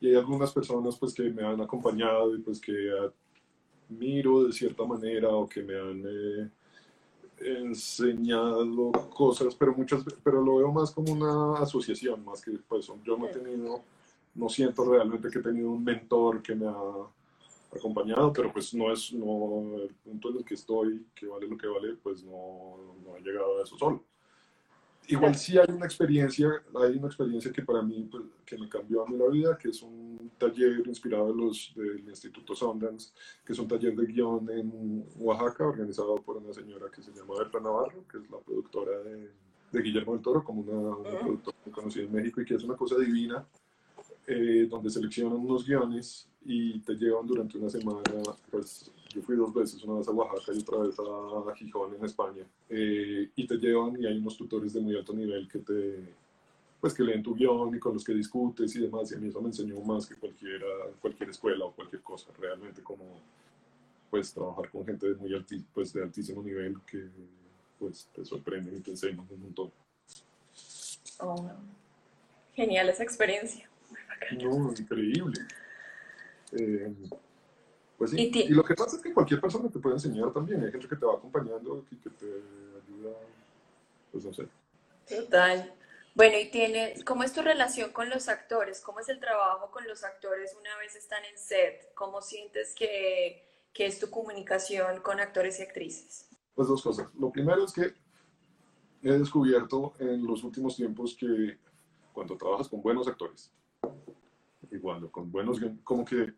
y 0.01 0.09
hay 0.09 0.15
algunas 0.15 0.53
personas 0.53 0.97
pues 0.97 1.13
que 1.13 1.23
me 1.23 1.45
han 1.45 1.59
acompañado 1.59 2.33
y 2.35 2.39
pues 2.39 2.59
que 2.59 2.71
miro 3.89 4.43
de 4.43 4.53
cierta 4.53 4.85
manera 4.85 5.29
o 5.29 5.47
que 5.47 5.61
me 5.61 5.75
han 5.77 6.03
eh, 6.05 6.49
enseñado 7.39 8.91
cosas, 9.09 9.55
pero 9.55 9.73
muchas 9.73 10.03
pero 10.23 10.41
lo 10.41 10.57
veo 10.57 10.71
más 10.71 10.91
como 10.91 11.11
una 11.13 11.59
asociación, 11.59 12.23
más 12.23 12.41
que 12.41 12.51
pues 12.67 12.87
yo 13.03 13.17
no 13.17 13.27
he 13.27 13.29
tenido, 13.29 13.81
no 14.35 14.49
siento 14.49 14.85
realmente 14.85 15.29
que 15.29 15.39
he 15.39 15.43
tenido 15.43 15.71
un 15.71 15.83
mentor 15.83 16.41
que 16.41 16.55
me 16.55 16.67
ha 16.67 16.75
acompañado, 17.75 18.33
pero 18.33 18.51
pues 18.51 18.73
no 18.73 18.91
es, 18.91 19.13
no, 19.13 19.75
el 19.83 19.93
punto 19.95 20.29
en 20.29 20.37
el 20.37 20.45
que 20.45 20.55
estoy, 20.55 21.05
que 21.15 21.27
vale 21.27 21.47
lo 21.47 21.57
que 21.57 21.67
vale, 21.67 21.95
pues 22.01 22.23
no, 22.23 22.75
no 23.05 23.17
he 23.17 23.21
llegado 23.21 23.59
a 23.59 23.63
eso 23.63 23.77
solo. 23.77 24.03
Igual 25.11 25.35
sí 25.35 25.57
hay 25.57 25.65
una 25.73 25.85
experiencia, 25.85 26.47
hay 26.75 26.97
una 26.97 27.07
experiencia 27.07 27.51
que 27.51 27.63
para 27.63 27.81
mí, 27.81 28.07
pues, 28.11 28.23
que 28.45 28.55
me 28.59 28.69
cambió 28.69 29.03
a 29.03 29.09
mí 29.09 29.17
la 29.17 29.27
vida, 29.27 29.57
que 29.57 29.69
es 29.69 29.81
un 29.81 30.31
taller 30.37 30.85
inspirado 30.85 31.31
en 31.31 31.37
los, 31.37 31.73
del 31.75 32.07
Instituto 32.07 32.53
Sundance, 32.53 33.11
que 33.43 33.53
es 33.53 33.59
un 33.59 33.67
taller 33.67 33.95
de 33.95 34.05
guion 34.05 34.47
en 34.51 35.03
Oaxaca, 35.17 35.65
organizado 35.65 36.15
por 36.17 36.37
una 36.37 36.53
señora 36.53 36.91
que 36.93 37.01
se 37.01 37.11
llama 37.11 37.33
Berta 37.39 37.59
Navarro, 37.59 38.05
que 38.07 38.19
es 38.19 38.29
la 38.29 38.37
productora 38.37 38.99
de, 38.99 39.31
de 39.71 39.81
Guillermo 39.81 40.13
del 40.13 40.21
Toro, 40.21 40.43
como 40.43 40.61
una, 40.61 40.95
una 40.97 41.19
productora 41.19 41.57
muy 41.65 41.73
conocida 41.73 42.03
en 42.03 42.11
México 42.11 42.41
y 42.41 42.45
que 42.45 42.53
es 42.53 42.63
una 42.63 42.75
cosa 42.75 42.95
divina, 42.99 43.43
eh, 44.27 44.67
donde 44.69 44.91
seleccionan 44.91 45.39
unos 45.39 45.65
guiones 45.65 46.29
y 46.45 46.79
te 46.81 46.93
llevan 46.93 47.25
durante 47.25 47.57
una 47.57 47.69
semana, 47.71 48.03
pues 48.51 48.91
yo 49.09 49.21
fui 49.21 49.35
dos 49.35 49.53
veces, 49.53 49.83
una 49.83 49.99
vez 49.99 50.07
a 50.07 50.11
Oaxaca 50.11 50.53
y 50.53 50.59
otra 50.59 50.79
vez 50.79 50.95
a 50.99 51.55
Gijón 51.55 51.95
en 51.95 52.05
España, 52.05 52.45
eh, 52.69 53.29
y 53.35 53.47
te 53.47 53.55
llevan 53.57 54.01
y 54.01 54.05
hay 54.05 54.17
unos 54.17 54.37
tutores 54.37 54.73
de 54.73 54.81
muy 54.81 54.95
alto 54.95 55.13
nivel 55.13 55.47
que 55.47 55.59
te, 55.59 56.13
pues 56.79 56.93
que 56.93 57.03
leen 57.03 57.23
tu 57.23 57.35
guion 57.35 57.75
y 57.75 57.79
con 57.79 57.93
los 57.93 58.03
que 58.03 58.13
discutes 58.13 58.75
y 58.75 58.81
demás, 58.81 59.11
y 59.11 59.15
a 59.15 59.17
mí 59.17 59.27
eso 59.27 59.41
me 59.41 59.47
enseñó 59.47 59.79
más 59.81 60.05
que 60.05 60.15
cualquiera, 60.15 60.67
cualquier 61.01 61.29
escuela 61.29 61.65
o 61.65 61.71
cualquier 61.71 62.01
cosa, 62.01 62.31
realmente 62.39 62.81
como 62.83 63.19
pues 64.09 64.33
trabajar 64.33 64.69
con 64.71 64.85
gente 64.85 65.07
de 65.07 65.15
muy 65.15 65.33
alti, 65.35 65.63
pues, 65.73 65.93
de 65.93 66.01
altísimo 66.01 66.41
nivel 66.41 66.77
que 66.89 67.07
pues 67.77 68.09
te 68.13 68.25
sorprenden 68.25 68.75
y 68.75 68.79
te 68.81 68.91
enseñan 68.91 69.25
un 69.29 69.41
montón. 69.41 69.71
Oh, 71.19 71.51
genial 72.53 72.89
esa 72.89 73.03
experiencia. 73.03 73.69
No, 74.41 74.71
increíble. 74.71 75.39
Eh, 76.51 76.93
pues 77.99 78.11
sí. 78.11 78.31
Y, 78.33 78.47
lo 78.47 78.63
que 78.63 78.75
pasa 78.75 78.95
es 78.95 79.01
que 79.01 79.13
cualquier 79.13 79.41
persona 79.41 79.69
te 79.69 79.77
puede 79.77 79.95
enseñar 79.95 80.31
también. 80.31 80.63
Hay 80.63 80.71
gente 80.71 80.87
que 80.87 80.95
te 80.95 81.05
va 81.05 81.15
acompañando 81.15 81.85
y 81.91 81.97
que 81.97 82.09
te 82.09 82.25
ayuda, 82.25 83.11
pues 84.09 84.23
no 84.23 84.33
sé. 84.33 84.47
Total. 85.07 85.73
Bueno, 86.15 86.37
y 86.39 86.49
tiene, 86.49 86.95
¿cómo 87.05 87.23
es 87.23 87.33
tu 87.33 87.41
relación 87.41 87.91
con 87.91 88.09
los 88.09 88.29
actores? 88.29 88.79
¿Cómo 88.79 89.01
es 89.01 89.09
el 89.09 89.19
trabajo 89.19 89.69
con 89.69 89.85
los 89.85 90.05
actores 90.05 90.55
una 90.57 90.77
vez 90.77 90.95
están 90.95 91.23
en 91.25 91.37
set? 91.37 91.93
¿Cómo 91.93 92.21
sientes 92.21 92.73
que, 92.73 93.45
que 93.73 93.85
es 93.85 93.99
tu 93.99 94.09
comunicación 94.09 95.01
con 95.01 95.19
actores 95.19 95.59
y 95.59 95.63
actrices? 95.63 96.29
Pues 96.55 96.69
dos 96.69 96.81
cosas. 96.81 97.13
Lo 97.19 97.31
primero 97.31 97.65
es 97.65 97.73
que 97.73 97.93
he 99.03 99.11
descubierto 99.11 99.93
en 99.99 100.25
los 100.25 100.43
últimos 100.45 100.77
tiempos 100.77 101.17
que 101.19 101.57
cuando 102.13 102.37
trabajas 102.37 102.69
con 102.69 102.81
buenos 102.81 103.09
actores, 103.09 103.51
igual, 104.71 105.11
con 105.11 105.29
buenos, 105.29 105.59
como 105.83 106.05
que 106.05 106.33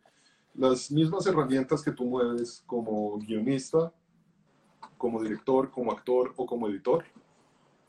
las 0.55 0.91
mismas 0.91 1.25
herramientas 1.27 1.83
que 1.83 1.91
tú 1.91 2.05
mueves 2.05 2.63
como 2.65 3.17
guionista, 3.19 3.93
como 4.97 5.21
director, 5.21 5.71
como 5.71 5.91
actor 5.91 6.33
o 6.35 6.45
como 6.45 6.67
editor, 6.67 7.03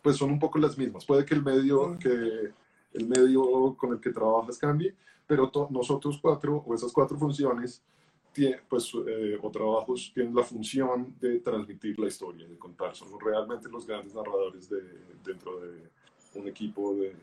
pues 0.02 0.16
son 0.16 0.30
un 0.30 0.38
poco 0.38 0.58
las 0.58 0.76
mismas. 0.78 1.04
Puede 1.04 1.24
que 1.24 1.34
el 1.34 1.42
medio, 1.42 1.98
que 1.98 2.52
el 2.94 3.08
medio 3.08 3.74
con 3.76 3.92
el 3.92 4.00
que 4.00 4.10
trabajas 4.10 4.58
cambie, 4.58 4.94
pero 5.26 5.50
nosotros 5.70 6.18
cuatro 6.20 6.62
o 6.66 6.74
esas 6.74 6.92
cuatro 6.92 7.16
funciones 7.18 7.82
pues, 8.68 8.92
eh, 9.06 9.38
o 9.40 9.50
trabajos 9.50 10.10
tienen 10.14 10.34
la 10.34 10.42
función 10.42 11.14
de 11.20 11.40
transmitir 11.40 11.98
la 11.98 12.06
historia, 12.06 12.48
de 12.48 12.56
contar. 12.58 12.94
Son 12.96 13.08
realmente 13.20 13.68
los 13.68 13.86
grandes 13.86 14.14
narradores 14.14 14.68
de, 14.70 14.80
dentro 15.22 15.60
de 15.60 15.90
un 16.34 16.48
equipo 16.48 16.94
de, 16.94 17.14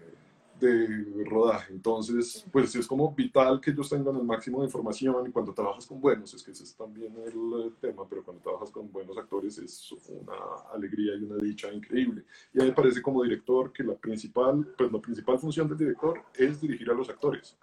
de 0.59 1.23
rodaje. 1.25 1.73
Entonces, 1.73 2.45
pues 2.51 2.75
es 2.75 2.87
como 2.87 3.13
vital 3.13 3.59
que 3.61 3.71
ellos 3.71 3.89
tengan 3.89 4.15
el 4.15 4.23
máximo 4.23 4.59
de 4.59 4.65
información 4.65 5.27
y 5.27 5.31
cuando 5.31 5.53
trabajas 5.53 5.85
con 5.85 5.99
buenos, 5.99 6.33
es 6.33 6.43
que 6.43 6.51
ese 6.51 6.63
es 6.63 6.75
también 6.75 7.13
el 7.25 7.73
tema, 7.79 8.07
pero 8.07 8.23
cuando 8.23 8.41
trabajas 8.41 8.71
con 8.71 8.91
buenos 8.91 9.17
actores 9.17 9.57
es 9.57 9.91
una 10.07 10.35
alegría 10.73 11.15
y 11.15 11.23
una 11.23 11.37
dicha 11.37 11.71
increíble. 11.71 12.23
Y 12.53 12.59
a 12.59 12.63
mí 12.63 12.69
me 12.69 12.75
parece 12.75 13.01
como 13.01 13.23
director 13.23 13.71
que 13.71 13.83
la 13.83 13.95
principal, 13.95 14.65
pues 14.77 14.91
la 14.91 14.99
principal 14.99 15.39
función 15.39 15.67
del 15.67 15.77
director 15.77 16.21
es 16.35 16.59
dirigir 16.59 16.89
a 16.91 16.93
los 16.93 17.09
actores. 17.09 17.57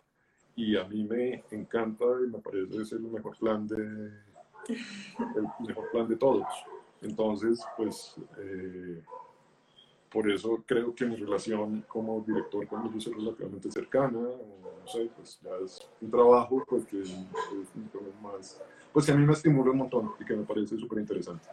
Y 0.54 0.76
a 0.76 0.84
mí 0.84 1.04
me 1.04 1.44
encanta 1.50 2.04
y 2.26 2.30
me 2.30 2.38
parece 2.38 2.82
es 2.82 2.92
el 2.92 3.00
mejor 3.00 3.36
plan 3.36 3.66
de, 3.66 3.76
el 3.76 5.66
mejor 5.66 5.90
plan 5.90 6.08
de 6.08 6.16
todos. 6.16 6.46
Entonces, 7.02 7.62
pues... 7.76 8.16
Eh, 8.38 9.02
por 10.16 10.32
eso 10.32 10.64
creo 10.64 10.94
que 10.94 11.04
mi 11.04 11.14
relación 11.14 11.84
como 11.86 12.24
director 12.26 12.66
con 12.66 12.86
ellos 12.86 13.06
es 13.06 13.12
relativamente 13.14 13.70
cercana, 13.70 14.18
no 14.18 14.88
sé, 14.88 15.10
pues 15.14 15.38
ya 15.42 15.50
es 15.62 15.86
un 16.00 16.10
trabajo 16.10 16.64
pues 16.66 16.86
que 16.86 17.02
es 17.02 17.14
más, 18.22 18.58
pues 18.94 19.04
que 19.04 19.12
a 19.12 19.14
mí 19.14 19.26
me 19.26 19.34
estimula 19.34 19.72
un 19.72 19.76
montón 19.76 20.14
y 20.18 20.24
que 20.24 20.34
me 20.34 20.44
parece 20.44 20.78
súper 20.78 21.00
interesante. 21.00 21.46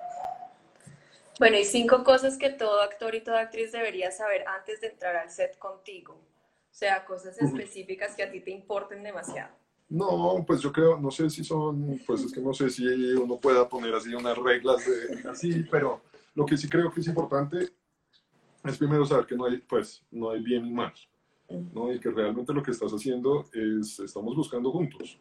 Bueno, 1.39 1.57
y 1.57 1.65
cinco 1.65 2.05
cosas 2.05 2.37
que 2.37 2.51
todo 2.51 2.81
actor 2.81 3.13
y 3.15 3.21
toda 3.21 3.41
actriz 3.41 3.73
debería 3.73 4.11
saber 4.11 4.47
antes 4.47 4.79
de 4.79 4.87
entrar 4.87 5.17
al 5.17 5.29
set 5.29 5.57
contigo. 5.57 6.13
O 6.13 6.73
sea, 6.73 7.03
cosas 7.03 7.37
específicas 7.41 8.15
que 8.15 8.23
a 8.23 8.31
ti 8.31 8.39
te 8.39 8.51
importen 8.51 9.03
demasiado. 9.03 9.51
No, 9.89 10.41
pues 10.47 10.61
yo 10.61 10.71
creo, 10.71 10.97
no 10.97 11.11
sé 11.11 11.29
si 11.29 11.43
son, 11.43 11.99
pues 12.07 12.21
es 12.21 12.31
que 12.31 12.39
no 12.39 12.53
sé 12.53 12.69
si 12.69 12.87
uno 13.15 13.37
pueda 13.41 13.67
poner 13.67 13.93
así 13.93 14.15
unas 14.15 14.37
reglas 14.37 14.85
de, 14.85 15.29
así, 15.29 15.65
pero 15.69 15.99
lo 16.33 16.45
que 16.45 16.55
sí 16.55 16.69
creo 16.69 16.89
que 16.93 17.01
es 17.01 17.07
importante 17.07 17.73
es 18.63 18.77
primero 18.77 19.05
saber 19.05 19.25
que 19.25 19.35
no 19.35 19.45
hay, 19.45 19.57
pues, 19.57 20.03
no 20.11 20.29
hay 20.29 20.41
bien 20.41 20.65
y 20.65 20.71
mal, 20.71 20.93
¿no? 21.73 21.91
Y 21.93 21.99
que 21.99 22.09
realmente 22.09 22.53
lo 22.53 22.63
que 22.63 22.71
estás 22.71 22.91
haciendo 22.91 23.45
es, 23.53 23.99
estamos 23.99 24.35
buscando 24.35 24.71
juntos. 24.71 25.17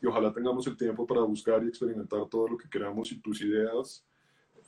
Y 0.00 0.06
ojalá 0.06 0.32
tengamos 0.32 0.66
el 0.66 0.76
tiempo 0.76 1.06
para 1.06 1.22
buscar 1.22 1.64
y 1.64 1.68
experimentar 1.68 2.26
todo 2.28 2.48
lo 2.48 2.56
que 2.56 2.68
queramos 2.68 3.10
y 3.10 3.18
tus 3.20 3.40
ideas, 3.40 4.04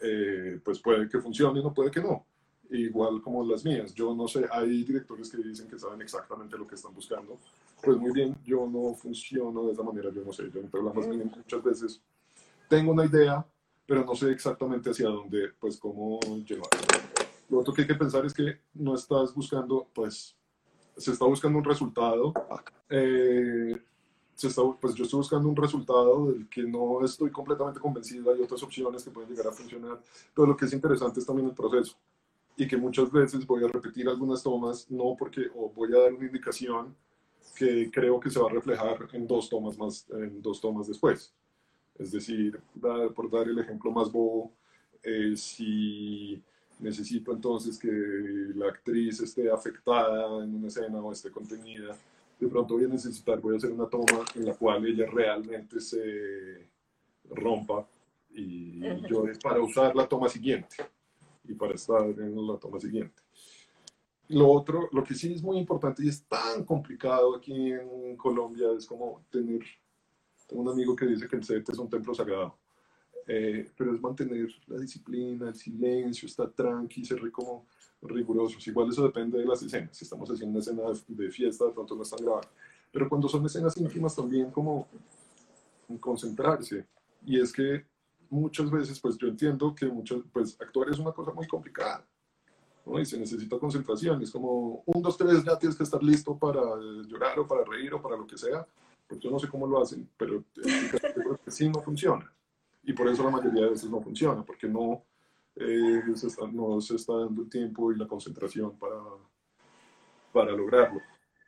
eh, 0.00 0.60
pues 0.64 0.80
puede 0.80 1.08
que 1.08 1.20
funcione 1.20 1.60
o 1.60 1.72
puede 1.72 1.90
que 1.90 2.00
no. 2.00 2.24
Igual 2.70 3.22
como 3.22 3.44
las 3.44 3.64
mías. 3.64 3.94
Yo 3.94 4.14
no 4.14 4.26
sé, 4.26 4.46
hay 4.50 4.82
directores 4.82 5.30
que 5.30 5.36
dicen 5.36 5.68
que 5.68 5.78
saben 5.78 6.02
exactamente 6.02 6.58
lo 6.58 6.66
que 6.66 6.74
están 6.74 6.94
buscando. 6.94 7.38
Pues 7.82 7.96
muy 7.96 8.12
bien, 8.12 8.36
yo 8.44 8.66
no 8.66 8.94
funciono 8.94 9.66
de 9.66 9.72
esa 9.72 9.82
manera, 9.82 10.10
yo 10.10 10.22
no 10.24 10.32
sé. 10.32 10.50
Yo 10.52 10.60
en 10.60 10.70
más 10.94 11.08
bien 11.08 11.30
muchas 11.36 11.62
veces 11.62 12.00
tengo 12.68 12.92
una 12.92 13.04
idea, 13.04 13.46
pero 13.86 14.04
no 14.04 14.14
sé 14.16 14.32
exactamente 14.32 14.90
hacia 14.90 15.08
dónde, 15.08 15.50
pues 15.60 15.76
cómo 15.76 16.18
llevarla. 16.44 16.95
Lo 17.48 17.59
otro 17.61 17.72
que 17.72 17.82
hay 17.82 17.88
que 17.88 17.94
pensar 17.94 18.24
es 18.26 18.35
que 18.35 18.61
no 18.74 18.94
estás 18.94 19.35
buscando, 19.35 19.88
pues, 19.94 20.37
se 20.96 21.12
está 21.12 21.24
buscando 21.24 21.59
un 21.59 21.64
resultado. 21.64 22.32
Eh, 22.88 23.76
se 24.35 24.48
está, 24.48 24.62
pues 24.80 24.94
yo 24.94 25.04
estoy 25.04 25.18
buscando 25.18 25.48
un 25.48 25.56
resultado 25.56 26.26
del 26.26 26.48
que 26.48 26.62
no 26.62 27.04
estoy 27.04 27.30
completamente 27.30 27.80
convencido. 27.80 28.32
Hay 28.32 28.42
otras 28.42 28.62
opciones 28.62 29.02
que 29.02 29.11
pueden 29.11 29.30
llegar 29.30 29.46
a 29.46 29.52
funcionar. 29.52 30.00
Pero 30.35 30.48
lo 30.48 30.56
que 30.56 30.66
es 30.66 30.72
interesante 30.72 31.20
es 31.20 31.26
también 31.26 31.48
el 31.48 31.54
proceso. 31.54 31.96
Y 32.56 32.66
que 32.66 32.76
muchas 32.76 33.11
veces 33.11 33.46
voy 33.46 33.64
a 33.64 33.68
repetir 33.68 34.09
algunas 34.09 34.42
tomas, 34.42 34.90
no 34.90 35.14
porque, 35.18 35.48
o 35.54 35.70
voy 35.70 35.92
a 35.94 36.00
dar 36.00 36.12
una 36.12 36.26
indicación 36.26 36.94
que 37.54 37.90
creo 37.90 38.20
que 38.20 38.30
se 38.30 38.40
va 38.40 38.46
a 38.46 38.52
reflejar 38.52 39.09
en 39.12 39.26
dos 39.26 39.48
tomas 39.48 39.78
más, 39.78 40.06
en 40.11 40.42
dos 40.42 40.61
tomas 40.61 40.87
después. 40.87 41.32
Es 41.98 42.12
decir, 42.12 42.61
por 43.14 43.30
dar 43.30 43.48
el 43.48 43.59
ejemplo 43.59 43.90
más 43.90 44.12
bobo, 44.12 44.52
eh, 45.02 45.35
si 45.37 46.42
necesito 46.78 47.32
entonces 47.32 47.78
que 47.78 47.88
la 48.54 48.68
actriz 48.68 49.20
esté 49.20 49.50
afectada 49.50 50.44
en 50.44 50.54
una 50.54 50.68
escena 50.68 50.98
o 50.98 51.12
esté 51.12 51.30
contenida, 51.30 51.96
de 52.38 52.48
pronto 52.48 52.74
voy 52.74 52.84
a 52.84 52.88
necesitar, 52.88 53.40
voy 53.40 53.54
a 53.54 53.56
hacer 53.56 53.72
una 53.72 53.86
toma 53.86 54.24
en 54.34 54.44
la 54.44 54.54
cual 54.54 54.84
ella 54.86 55.06
realmente 55.10 55.80
se 55.80 56.68
rompa 57.30 57.86
y 58.34 58.80
yo 59.08 59.24
para 59.42 59.60
usar 59.60 59.96
la 59.96 60.06
toma 60.06 60.28
siguiente 60.28 60.76
y 61.44 61.54
para 61.54 61.74
estar 61.74 62.04
en 62.04 62.46
la 62.46 62.58
toma 62.58 62.78
siguiente. 62.78 63.22
Lo 64.28 64.50
otro, 64.50 64.88
lo 64.92 65.04
que 65.04 65.14
sí 65.14 65.32
es 65.32 65.42
muy 65.42 65.56
importante 65.56 66.04
y 66.04 66.08
es 66.08 66.24
tan 66.24 66.64
complicado 66.64 67.36
aquí 67.36 67.72
en 67.72 68.16
Colombia 68.16 68.68
es 68.76 68.84
como 68.84 69.24
tener, 69.30 69.60
tengo 70.46 70.62
un 70.62 70.68
amigo 70.68 70.96
que 70.96 71.06
dice 71.06 71.28
que 71.28 71.36
el 71.36 71.44
set 71.44 71.68
es 71.68 71.78
un 71.78 71.88
templo 71.88 72.12
sagrado, 72.12 72.58
eh, 73.26 73.70
pero 73.76 73.94
es 73.94 74.00
mantener 74.00 74.48
la 74.66 74.78
disciplina, 74.78 75.48
el 75.48 75.54
silencio, 75.54 76.26
estar 76.26 76.50
tranqui, 76.50 77.04
ser 77.04 77.30
como 77.32 77.66
rigurosos. 78.02 78.66
Igual 78.66 78.90
eso 78.90 79.04
depende 79.04 79.38
de 79.38 79.44
las 79.44 79.62
escenas. 79.62 79.96
Si 79.96 80.04
estamos 80.04 80.30
haciendo 80.30 80.52
una 80.52 80.60
escena 80.60 80.82
de, 81.08 81.30
fiesta, 81.30 81.66
de 81.66 81.72
pronto 81.72 81.96
no 81.96 82.02
están 82.02 82.20
grabadas. 82.24 82.48
Pero 82.92 83.08
cuando 83.08 83.28
son 83.28 83.44
escenas 83.44 83.76
íntimas 83.76 84.14
también 84.14 84.50
como 84.50 84.86
concentrarse. 86.00 86.86
Y 87.24 87.40
es 87.40 87.52
que 87.52 87.84
muchas 88.30 88.70
veces, 88.70 89.00
pues 89.00 89.16
yo 89.18 89.28
entiendo 89.28 89.74
que 89.74 89.86
muchas, 89.86 90.20
pues 90.32 90.56
actuar 90.60 90.90
es 90.90 90.98
una 90.98 91.12
cosa 91.12 91.32
muy 91.32 91.46
complicada 91.46 92.06
y 93.00 93.04
se 93.04 93.18
necesita 93.18 93.58
concentración. 93.58 94.22
Es 94.22 94.30
como 94.30 94.82
un, 94.86 95.02
dos, 95.02 95.16
tres, 95.16 95.44
ya 95.44 95.58
tienes 95.58 95.76
que 95.76 95.82
estar 95.82 96.02
listo 96.02 96.38
para 96.38 96.60
llorar 97.06 97.38
o 97.38 97.46
para 97.46 97.64
reír 97.64 97.92
o 97.94 98.00
para 98.00 98.16
lo 98.16 98.26
que 98.26 98.38
sea. 98.38 98.66
Pues 99.08 99.20
yo 99.20 99.30
no 99.30 99.38
sé 99.38 99.48
cómo 99.48 99.66
lo 99.66 99.82
hacen, 99.82 100.08
pero 100.16 100.44
que 100.54 100.62
sí 101.50 101.68
no 101.68 101.80
funciona. 101.80 102.32
Y 102.87 102.92
por 102.92 103.09
eso 103.09 103.22
la 103.25 103.31
mayoría 103.31 103.64
de 103.64 103.70
veces 103.70 103.90
no 103.90 104.01
funciona, 104.01 104.42
porque 104.42 104.66
no, 104.66 105.05
eh, 105.57 106.03
se 106.14 106.29
está, 106.29 106.46
no 106.46 106.81
se 106.81 106.96
está 106.96 107.14
dando 107.18 107.42
el 107.42 107.51
tiempo 107.51 107.92
y 107.92 107.96
la 107.96 108.07
concentración 108.07 108.79
para, 108.79 108.96
para 110.33 110.53
lograrlo. 110.53 111.01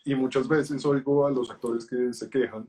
Y 0.05 0.15
muchas 0.15 0.47
veces 0.47 0.85
oigo 0.85 1.27
a 1.27 1.31
los 1.31 1.51
actores 1.51 1.87
que 1.87 2.13
se 2.13 2.29
quejan 2.29 2.69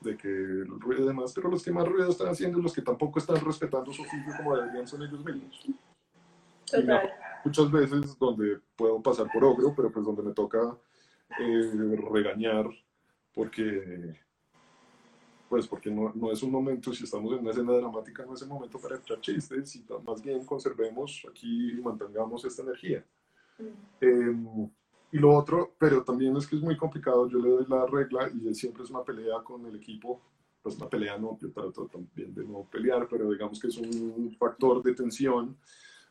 de 0.00 0.16
que 0.16 0.28
el 0.28 0.78
ruido 0.78 1.04
y 1.04 1.06
demás, 1.08 1.32
pero 1.34 1.48
los 1.48 1.64
que 1.64 1.72
más 1.72 1.88
ruido 1.88 2.10
están 2.10 2.28
haciendo 2.28 2.58
los 2.60 2.72
que 2.72 2.82
tampoco 2.82 3.18
están 3.18 3.44
respetando 3.44 3.92
su 3.92 4.02
oficio 4.02 4.32
como 4.36 4.56
deberían 4.56 4.86
son 4.86 5.02
ellos 5.02 5.24
mismos. 5.24 5.66
Total 6.70 7.26
muchas 7.46 7.70
veces 7.70 8.18
donde 8.18 8.58
puedo 8.74 9.00
pasar 9.00 9.30
por 9.32 9.44
ogro, 9.44 9.72
pero 9.74 9.92
pues 9.92 10.04
donde 10.04 10.22
me 10.22 10.32
toca 10.32 10.76
eh, 11.38 11.96
regañar 12.12 12.66
porque 13.32 14.18
pues 15.48 15.66
porque 15.66 15.90
no, 15.90 16.12
no, 16.14 16.32
es 16.32 16.42
un 16.42 16.50
momento, 16.50 16.92
si 16.92 17.04
estamos 17.04 17.32
en 17.32 17.40
una 17.40 17.50
escena 17.50 17.72
dramática, 17.72 18.24
no 18.24 18.34
es 18.34 18.42
el 18.42 18.48
momento 18.48 18.78
para 18.78 18.96
echar 18.96 19.20
chistes, 19.20 19.76
y 19.76 19.84
más 20.04 20.22
bien 20.22 20.44
conservemos 20.44 21.26
aquí 21.30 21.72
y 21.72 21.80
mantengamos 21.80 22.44
esta 22.44 22.62
energía. 22.62 23.04
Em, 24.00 24.68
y 25.12 25.18
lo 25.18 25.34
otro, 25.34 25.74
pero 25.78 26.02
también 26.02 26.36
es 26.36 26.46
que 26.46 26.56
es 26.56 26.62
muy 26.62 26.76
complicado, 26.76 27.28
yo 27.28 27.38
le 27.38 27.48
doy 27.48 27.66
la 27.68 27.86
regla 27.86 28.28
y 28.28 28.52
siempre 28.54 28.82
es 28.82 28.90
una 28.90 29.04
pelea 29.04 29.42
con 29.44 29.64
el 29.66 29.76
equipo, 29.76 30.20
pues 30.62 30.76
una 30.76 30.88
pelea 30.88 31.16
no, 31.16 31.38
yo 31.40 31.52
trato 31.52 31.86
también 31.86 32.34
de 32.34 32.44
no 32.44 32.66
pelear, 32.70 33.06
pero 33.08 33.30
digamos 33.30 33.60
que 33.60 33.68
es 33.68 33.76
un 33.76 34.34
factor 34.38 34.82
de 34.82 34.94
tensión 34.94 35.56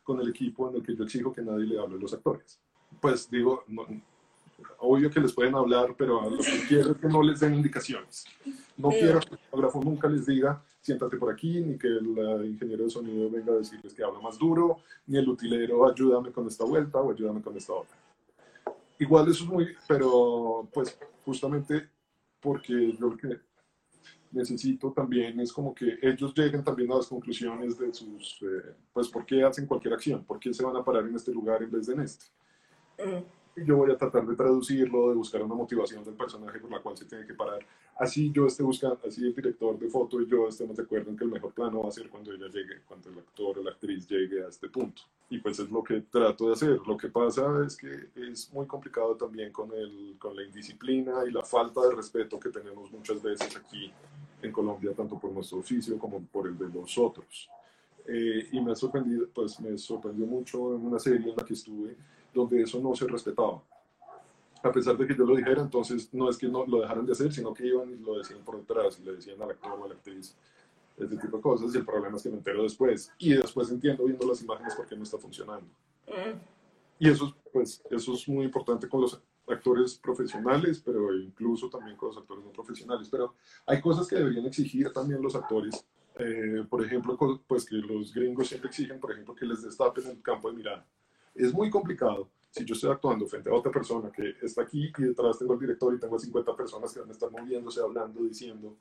con 0.02 0.18
el 0.20 0.28
equipo 0.28 0.70
en 0.70 0.76
el 0.76 0.82
que 0.82 0.96
yo 0.96 1.04
exijo 1.04 1.32
que 1.32 1.42
nadie 1.42 1.66
le 1.66 1.78
hable 1.78 1.96
a 1.96 1.98
los 1.98 2.14
actores. 2.14 2.58
Pues 3.00 3.28
digo, 3.30 3.64
obvio 4.78 5.10
que 5.10 5.20
les 5.20 5.32
pueden 5.32 5.54
hablar, 5.54 5.94
pero 5.98 6.30
lo 6.30 6.38
que 6.38 6.64
quiero 6.66 6.92
es 6.92 6.96
que 6.96 7.08
no 7.08 7.22
les 7.22 7.40
den 7.40 7.54
indicaciones. 7.54 8.24
No 8.76 8.90
quiero 8.90 9.20
que 9.20 9.34
el 9.34 9.38
fotógrafo 9.38 9.80
nunca 9.82 10.08
les 10.08 10.26
diga, 10.26 10.62
siéntate 10.80 11.16
por 11.16 11.32
aquí, 11.32 11.60
ni 11.60 11.78
que 11.78 11.88
el 11.88 12.44
ingeniero 12.44 12.84
de 12.84 12.90
sonido 12.90 13.30
venga 13.30 13.52
a 13.52 13.56
decirles 13.56 13.94
que 13.94 14.04
habla 14.04 14.20
más 14.20 14.38
duro, 14.38 14.80
ni 15.06 15.16
el 15.18 15.28
utilero, 15.28 15.88
ayúdame 15.88 16.30
con 16.30 16.46
esta 16.46 16.64
vuelta 16.64 16.98
o 17.00 17.10
ayúdame 17.10 17.40
con 17.40 17.56
esta 17.56 17.72
otra. 17.72 17.96
Igual 18.98 19.30
eso 19.30 19.44
es 19.44 19.50
muy, 19.50 19.68
pero 19.88 20.68
pues 20.72 20.98
justamente 21.24 21.88
porque 22.40 22.96
yo 22.98 23.16
que 23.16 23.40
necesito 24.32 24.92
también 24.92 25.40
es 25.40 25.52
como 25.52 25.74
que 25.74 25.98
ellos 26.02 26.32
lleguen 26.34 26.62
también 26.62 26.92
a 26.92 26.96
las 26.96 27.06
conclusiones 27.06 27.78
de 27.78 27.92
sus, 27.92 28.38
eh, 28.42 28.74
pues, 28.92 29.08
¿por 29.08 29.24
qué 29.24 29.42
hacen 29.42 29.66
cualquier 29.66 29.94
acción? 29.94 30.24
¿Por 30.24 30.38
qué 30.38 30.52
se 30.52 30.64
van 30.64 30.76
a 30.76 30.84
parar 30.84 31.06
en 31.06 31.14
este 31.14 31.32
lugar 31.32 31.62
en 31.62 31.70
vez 31.70 31.86
de 31.86 31.94
en 31.94 32.00
este? 32.00 32.26
Mm. 32.98 33.60
Y 33.60 33.64
yo 33.64 33.76
voy 33.76 33.90
a 33.90 33.96
tratar 33.96 34.26
de 34.26 34.36
traducirlo, 34.36 35.08
de 35.08 35.14
buscar 35.14 35.42
una 35.42 35.54
motivación 35.54 36.04
del 36.04 36.14
personaje 36.14 36.58
por 36.58 36.70
la 36.70 36.80
cual 36.80 36.96
se 36.96 37.06
tiene 37.06 37.26
que 37.26 37.34
parar. 37.34 37.60
Así 37.98 38.30
yo 38.30 38.46
esté 38.46 38.62
buscando, 38.62 39.00
así 39.06 39.24
el 39.24 39.34
director 39.34 39.78
de 39.78 39.88
foto 39.88 40.20
y 40.20 40.26
yo 40.26 40.48
estemos 40.48 40.76
de 40.76 40.82
acuerdo 40.82 41.10
en 41.10 41.16
que 41.16 41.24
el 41.24 41.30
mejor 41.30 41.52
plano 41.54 41.82
va 41.82 41.88
a 41.88 41.92
ser 41.92 42.10
cuando 42.10 42.30
ella 42.30 42.46
llegue, 42.48 42.82
cuando 42.86 43.08
el 43.08 43.18
actor 43.18 43.58
o 43.58 43.62
la 43.62 43.70
actriz 43.70 44.06
llegue 44.06 44.44
a 44.44 44.48
este 44.48 44.68
punto. 44.68 45.02
Y 45.30 45.38
pues 45.38 45.58
es 45.58 45.70
lo 45.70 45.82
que 45.82 46.02
trato 46.02 46.48
de 46.48 46.52
hacer. 46.52 46.78
Lo 46.86 46.94
que 46.96 47.08
pasa 47.08 47.64
es 47.66 47.74
que 47.74 48.10
es 48.14 48.52
muy 48.52 48.66
complicado 48.66 49.16
también 49.16 49.50
con, 49.50 49.72
el, 49.72 50.16
con 50.18 50.36
la 50.36 50.42
indisciplina 50.42 51.24
y 51.26 51.30
la 51.30 51.42
falta 51.42 51.80
de 51.88 51.94
respeto 51.94 52.38
que 52.38 52.50
tenemos 52.50 52.92
muchas 52.92 53.22
veces 53.22 53.56
aquí 53.56 53.90
en 54.42 54.52
Colombia, 54.52 54.92
tanto 54.94 55.18
por 55.18 55.32
nuestro 55.32 55.58
oficio 55.58 55.98
como 55.98 56.20
por 56.20 56.48
el 56.48 56.58
de 56.58 56.68
los 56.68 56.98
otros. 56.98 57.48
Eh, 58.06 58.48
y 58.52 58.60
me 58.60 58.72
ha 58.72 58.76
sorprendido, 58.76 59.26
pues 59.34 59.58
me 59.58 59.76
sorprendió 59.78 60.26
mucho 60.26 60.76
en 60.76 60.84
una 60.84 60.98
serie 60.98 61.30
en 61.30 61.36
la 61.36 61.44
que 61.44 61.54
estuve, 61.54 61.96
donde 62.34 62.60
eso 62.60 62.78
no 62.78 62.94
se 62.94 63.06
respetaba. 63.06 63.62
A 64.66 64.72
pesar 64.72 64.96
de 64.96 65.06
que 65.06 65.14
yo 65.14 65.24
lo 65.24 65.36
dijera, 65.36 65.62
entonces 65.62 66.12
no 66.12 66.28
es 66.28 66.36
que 66.36 66.48
no 66.48 66.66
lo 66.66 66.80
dejaran 66.80 67.06
de 67.06 67.12
hacer, 67.12 67.32
sino 67.32 67.54
que 67.54 67.66
iban 67.66 67.88
y 67.88 67.98
lo 67.98 68.18
decían 68.18 68.40
por 68.44 68.58
detrás 68.58 68.98
y 68.98 69.04
le 69.04 69.12
decían 69.12 69.40
al 69.40 69.50
actor 69.50 69.78
o 69.78 69.84
a 69.84 69.88
la 69.88 69.94
actriz 69.94 70.36
este 70.98 71.16
tipo 71.16 71.36
de 71.36 71.42
cosas. 71.42 71.72
Y 71.72 71.78
el 71.78 71.84
problema 71.84 72.16
es 72.16 72.24
que 72.24 72.30
me 72.30 72.38
entero 72.38 72.64
después. 72.64 73.12
Y 73.18 73.34
después 73.34 73.70
entiendo 73.70 74.04
viendo 74.04 74.26
las 74.26 74.42
imágenes 74.42 74.74
por 74.74 74.88
qué 74.88 74.96
no 74.96 75.04
está 75.04 75.18
funcionando. 75.18 75.66
Mm. 76.08 76.36
Y 76.98 77.08
eso, 77.08 77.32
pues, 77.52 77.80
eso 77.90 78.14
es 78.14 78.28
muy 78.28 78.44
importante 78.44 78.88
con 78.88 79.02
los 79.02 79.22
actores 79.46 79.94
profesionales, 79.98 80.82
pero 80.84 81.14
incluso 81.14 81.70
también 81.70 81.96
con 81.96 82.08
los 82.08 82.18
actores 82.18 82.44
no 82.44 82.50
profesionales. 82.50 83.08
Pero 83.08 83.34
hay 83.66 83.80
cosas 83.80 84.08
que 84.08 84.16
deberían 84.16 84.46
exigir 84.46 84.92
también 84.92 85.22
los 85.22 85.36
actores. 85.36 85.86
Eh, 86.18 86.64
por 86.68 86.84
ejemplo, 86.84 87.16
pues 87.46 87.66
que 87.66 87.76
los 87.76 88.12
gringos 88.12 88.48
siempre 88.48 88.68
exigen, 88.68 88.98
por 88.98 89.12
ejemplo, 89.12 89.32
que 89.32 89.46
les 89.46 89.62
destapen 89.62 90.08
el 90.08 90.20
campo 90.22 90.50
de 90.50 90.56
mirada. 90.56 90.84
Es 91.36 91.52
muy 91.52 91.70
complicado 91.70 92.28
si 92.56 92.64
yo 92.64 92.74
estoy 92.74 92.90
actuando 92.90 93.26
frente 93.26 93.50
a 93.50 93.52
otra 93.52 93.70
persona 93.70 94.10
que 94.10 94.34
está 94.40 94.62
aquí 94.62 94.90
y 94.96 95.02
detrás 95.02 95.38
tengo 95.38 95.52
al 95.52 95.58
director 95.58 95.94
y 95.94 95.98
tengo 96.00 96.18
50 96.18 96.56
personas 96.56 96.92
que 96.92 97.00
van 97.00 97.10
a 97.10 97.12
estar 97.12 97.30
moviéndose, 97.30 97.80
hablando, 97.80 98.22
diciendo. 98.22 98.74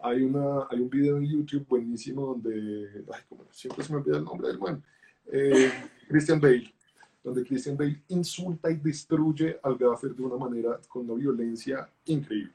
Hay, 0.00 0.22
una, 0.24 0.66
hay 0.68 0.80
un 0.80 0.90
video 0.90 1.18
en 1.18 1.26
YouTube 1.26 1.64
buenísimo 1.68 2.26
donde, 2.26 3.04
ay, 3.12 3.20
como 3.28 3.44
siempre 3.52 3.84
se 3.84 3.92
me 3.92 4.00
olvida 4.00 4.16
el 4.16 4.24
nombre 4.24 4.48
del 4.48 4.58
man, 4.58 4.82
eh, 5.30 5.70
Christian 6.08 6.40
Bale, 6.40 6.74
donde 7.22 7.44
Christian 7.44 7.76
Bale 7.76 8.02
insulta 8.08 8.68
y 8.72 8.76
destruye 8.78 9.56
al 9.62 9.76
gaffer 9.76 10.12
de 10.16 10.22
una 10.24 10.36
manera 10.36 10.80
con 10.88 11.08
una 11.08 11.14
violencia 11.14 11.88
increíble. 12.06 12.54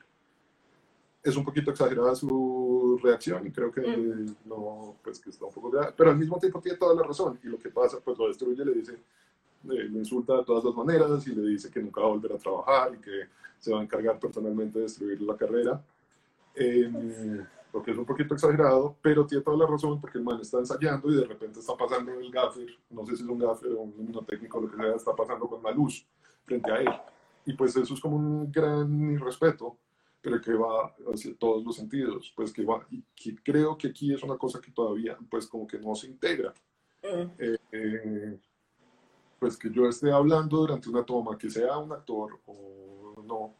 Es 1.24 1.38
un 1.38 1.46
poquito 1.46 1.72
exagerada 1.72 2.14
su 2.14 3.00
reacción 3.02 3.48
y 3.48 3.52
creo 3.52 3.72
que 3.72 3.82
Mm. 3.82 4.36
no, 4.46 4.98
pues 5.02 5.20
que 5.20 5.30
está 5.30 5.46
un 5.46 5.54
poco 5.54 5.72
grave, 5.72 5.94
pero 5.96 6.10
al 6.10 6.18
mismo 6.18 6.38
tiempo 6.40 6.60
tiene 6.60 6.78
toda 6.78 6.94
la 6.94 7.04
razón 7.04 7.40
y 7.42 7.48
lo 7.48 7.58
que 7.58 7.70
pasa, 7.70 8.00
pues 8.04 8.18
lo 8.18 8.28
destruye, 8.28 8.66
le 8.66 8.74
dice, 8.74 8.98
lo 9.68 10.00
insulta 10.00 10.38
de 10.38 10.44
todas 10.44 10.64
las 10.64 10.76
maneras 10.76 11.28
y 11.28 11.36
le 11.36 11.50
dice 11.50 11.70
que 11.70 11.82
nunca 11.82 12.02
va 12.02 12.08
a 12.08 12.12
volver 12.12 12.34
a 12.34 12.38
trabajar 12.38 12.94
y 12.96 12.98
que 13.00 13.28
se 13.60 13.72
va 13.72 13.80
a 13.80 13.84
encargar 13.84 14.20
personalmente 14.20 14.80
de 14.80 14.84
destruir 14.84 15.22
la 15.22 15.36
carrera. 15.36 15.82
Eh, 16.56 16.92
lo 17.74 17.84
que 17.84 17.92
es 17.92 17.98
un 17.98 18.06
poquito 18.06 18.34
exagerado, 18.34 18.96
pero 19.02 19.26
tiene 19.26 19.44
toda 19.44 19.58
la 19.58 19.68
razón 19.68 20.00
porque 20.00 20.18
el 20.18 20.24
man 20.24 20.40
está 20.42 20.60
ensayando 20.60 21.12
y 21.12 21.16
de 21.16 21.26
repente 21.26 21.60
está 21.60 21.76
pasando 21.76 22.12
el 22.14 22.32
gaffer, 22.32 22.68
no 22.90 23.06
sé 23.06 23.18
si 23.18 23.24
es 23.24 23.30
un 23.30 23.38
gaffer 23.38 23.72
o 23.74 23.82
un 23.82 24.26
técnico, 24.26 24.60
lo 24.62 24.70
que 24.70 24.78
sea, 24.78 24.96
está 24.96 25.16
pasando 25.16 25.48
con 25.48 25.62
la 25.62 25.72
luz 25.72 26.06
frente 26.46 26.72
a 26.72 26.78
él. 26.78 26.90
Y 27.46 27.54
pues 27.54 27.76
eso 27.76 27.94
es 27.94 28.00
como 28.00 28.16
un 28.16 28.52
gran 28.52 29.12
irrespeto, 29.12 29.78
pero 30.22 30.42
que 30.42 30.54
va 30.54 30.94
hacia 31.14 31.36
todos 31.36 31.64
los 31.64 31.76
sentidos, 31.76 32.34
pues 32.36 32.52
que 32.52 32.66
va, 32.66 32.86
y 32.90 33.04
que 33.16 33.36
creo 33.44 33.78
que 33.78 33.88
aquí 33.88 34.14
es 34.14 34.24
una 34.24 34.38
cosa 34.38 34.60
que 34.60 34.72
todavía, 34.72 35.18
pues 35.30 35.48
como 35.48 35.68
que 35.68 35.80
no 35.80 35.96
se 35.96 36.08
integra. 36.08 36.54
Eh, 37.04 37.58
eh, 37.72 38.40
pues 39.40 39.58
que 39.58 39.70
yo 39.72 39.88
esté 39.88 40.12
hablando 40.12 40.58
durante 40.58 40.90
una 40.90 41.04
toma, 41.04 41.38
que 41.38 41.50
sea 41.50 41.78
un 41.78 41.92
actor 41.92 42.40
o 42.46 43.22
no, 43.24 43.54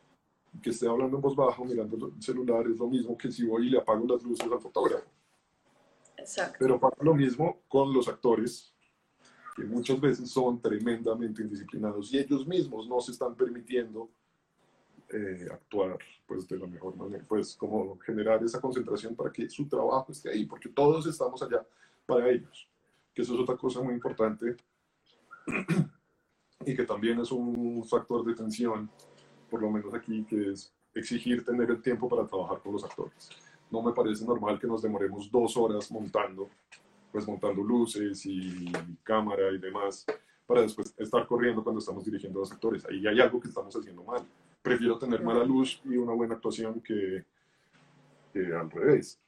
que 0.62 0.72
esté 0.72 0.88
hablando 0.88 1.18
en 1.18 1.22
voz 1.22 1.36
baja 1.36 1.64
mirando 1.64 2.08
el 2.08 2.22
celular 2.22 2.66
es 2.68 2.78
lo 2.78 2.88
mismo 2.88 3.18
que 3.18 3.32
si 3.32 3.46
voy 3.46 3.68
y 3.68 3.70
le 3.72 3.80
apago 3.80 4.06
las 4.08 4.24
luces 4.24 4.50
al 4.52 4.60
fotógrafo. 4.60 5.06
Exacto. 6.18 6.58
Pero 6.60 6.80
pasa 6.80 6.98
lo 7.02 7.14
mismo 7.14 7.62
con 7.68 7.94
los 7.94 8.08
actores, 8.08 8.74
que 9.56 9.64
muchas 9.64 10.00
veces 10.00 10.30
son 10.30 10.60
tremendamente 10.60 11.42
indisciplinados 11.42 12.12
y 12.14 12.20
ellos 12.20 12.46
mismos 12.48 12.88
no 12.88 13.00
se 13.02 13.12
están 13.12 13.36
permitiendo 13.36 14.10
eh, 15.10 15.48
actuar 15.52 15.98
pues, 16.26 16.48
de 16.48 16.58
la 16.58 16.68
mejor 16.68 16.96
manera, 16.96 17.24
pues 17.28 17.56
como 17.56 17.98
generar 18.00 18.44
esa 18.44 18.60
concentración 18.60 19.16
para 19.16 19.32
que 19.32 19.50
su 19.50 19.68
trabajo 19.68 20.12
esté 20.12 20.30
ahí, 20.30 20.46
porque 20.46 20.70
todos 20.70 21.06
estamos 21.08 21.42
allá 21.42 21.66
para 22.06 22.30
ellos, 22.30 22.68
que 23.14 23.22
eso 23.22 23.36
es 23.36 23.40
otra 23.40 23.56
cosa 23.56 23.82
muy 23.82 23.94
importante 23.94 24.58
y 26.66 26.76
que 26.76 26.84
también 26.84 27.20
es 27.20 27.32
un 27.32 27.86
factor 27.86 28.26
de 28.26 28.36
tensión, 28.36 28.90
por 29.50 29.62
lo 29.62 29.72
menos 29.72 29.94
aquí, 29.94 30.26
que 30.26 30.52
es 30.52 30.74
exigir 30.94 31.46
tener 31.46 31.70
el 31.70 31.82
tiempo 31.82 32.10
para 32.10 32.28
trabajar 32.28 32.60
con 32.60 32.74
los 32.74 32.84
actores. 32.84 33.30
No 33.70 33.82
me 33.82 33.94
parece 33.94 34.26
normal 34.26 34.60
que 34.60 34.68
nos 34.68 34.82
demoremos 34.82 35.30
dos 35.32 35.58
horas 35.58 35.92
montando, 35.92 36.50
pues 37.12 37.28
montando 37.28 37.62
luces 37.62 38.26
y 38.26 38.72
cámara 39.04 39.52
y 39.52 39.58
demás, 39.58 40.06
para 40.46 40.62
después 40.62 40.94
estar 40.98 41.28
corriendo 41.28 41.64
cuando 41.64 41.80
estamos 41.80 42.06
dirigiendo 42.06 42.40
a 42.40 42.42
los 42.42 42.52
actores. 42.52 42.86
Ahí 42.86 43.06
hay 43.06 43.20
algo 43.20 43.40
que 43.40 43.50
estamos 43.50 43.76
haciendo 43.76 44.04
mal. 44.04 44.26
prefiero 44.62 44.98
tener 44.98 45.24
mala 45.24 45.44
luz 45.44 45.82
y 45.86 45.96
una 45.98 46.14
buena 46.14 46.36
actuación 46.36 46.82
que, 46.82 47.24
que 48.34 48.54
al 48.54 48.70
revés. 48.72 49.20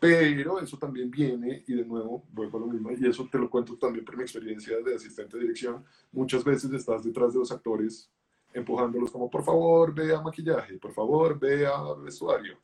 Pero 0.00 0.60
eso 0.60 0.76
también 0.76 1.10
viene, 1.10 1.64
y 1.66 1.74
de 1.74 1.84
nuevo 1.84 2.24
vuelvo 2.32 2.58
a 2.58 2.60
lo 2.60 2.66
mismo, 2.68 2.90
y 2.92 3.06
eso 3.06 3.28
te 3.30 3.38
lo 3.38 3.50
cuento 3.50 3.76
también 3.76 4.04
por 4.04 4.16
mi 4.16 4.22
experiencia 4.22 4.80
de 4.80 4.94
asistente 4.94 5.36
de 5.36 5.42
dirección. 5.42 5.84
Muchas 6.12 6.44
veces 6.44 6.72
estás 6.72 7.02
detrás 7.02 7.32
de 7.32 7.40
los 7.40 7.50
actores 7.50 8.08
empujándolos 8.52 9.10
como, 9.10 9.28
por 9.28 9.42
favor, 9.42 9.92
ve 9.94 10.14
a 10.14 10.20
maquillaje, 10.20 10.78
por 10.78 10.92
favor, 10.92 11.38
ve 11.38 11.66
a 11.66 11.94
vestuario. 11.94 12.56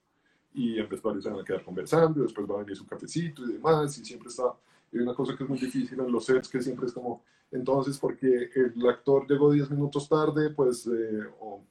Y 0.55 0.79
en 0.79 0.89
vestuario 0.89 1.21
se 1.21 1.29
van 1.29 1.41
a 1.41 1.45
quedar 1.45 1.65
conversando, 1.65 2.21
y 2.21 2.23
después 2.23 2.49
va 2.49 2.55
a 2.55 2.59
venir 2.59 2.77
su 2.77 2.87
cafecito 2.87 3.43
y 3.45 3.55
demás, 3.55 3.99
y 3.99 4.05
siempre 4.05 4.29
está. 4.29 4.55
Y 4.93 4.99
una 4.99 5.15
cosa 5.15 5.37
que 5.37 5.43
es 5.43 5.51
muy 5.51 5.59
difícil 5.59 5.99
en 5.99 6.13
los 6.13 6.25
sets, 6.25 6.49
que 6.49 6.63
siempre 6.63 6.87
es 6.87 6.93
como, 6.93 7.25
entonces, 7.51 7.99
porque 7.99 8.51
el 8.55 8.89
actor 8.89 9.27
llegó 9.29 9.53
10 9.53 9.71
minutos 9.71 10.09
tarde, 10.09 10.51
pues, 10.51 10.87
eh, 10.87 11.25
o 11.41 11.65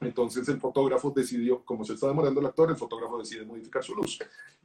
entonces 0.00 0.48
el 0.48 0.60
fotógrafo 0.60 1.10
decidió, 1.10 1.64
como 1.64 1.84
se 1.84 1.94
está 1.94 2.06
demorando 2.06 2.38
el 2.40 2.46
actor, 2.46 2.70
el 2.70 2.76
fotógrafo 2.76 3.18
decide 3.18 3.44
modificar 3.44 3.82
su 3.82 3.96
luz. 3.96 4.18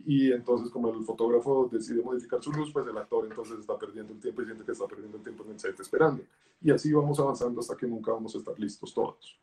Y 0.06 0.32
entonces 0.32 0.70
como 0.70 0.94
el 0.94 1.04
fotógrafo 1.04 1.68
decide 1.72 2.04
modificar 2.04 2.42
su 2.44 2.52
luz, 2.52 2.72
pues 2.72 2.86
el 2.88 2.98
actor 2.98 3.26
entonces 3.28 3.60
está 3.60 3.78
perdiendo 3.78 4.14
el 4.14 4.20
tiempo 4.20 4.44
y 4.44 4.46
siente 4.46 4.64
que 4.64 4.72
está 4.74 4.86
perdiendo 4.86 5.18
el 5.18 5.24
tiempo 5.24 5.44
en 5.44 5.52
el 5.52 5.60
set 5.60 5.80
esperando. 5.80 6.24
Y 6.62 6.70
así 6.70 6.94
vamos 6.94 7.20
avanzando 7.20 7.62
hasta 7.62 7.76
que 7.76 7.88
nunca 7.88 8.12
vamos 8.12 8.36
a 8.36 8.38
estar 8.38 8.60
listos 8.60 8.94
todos. 8.94 9.40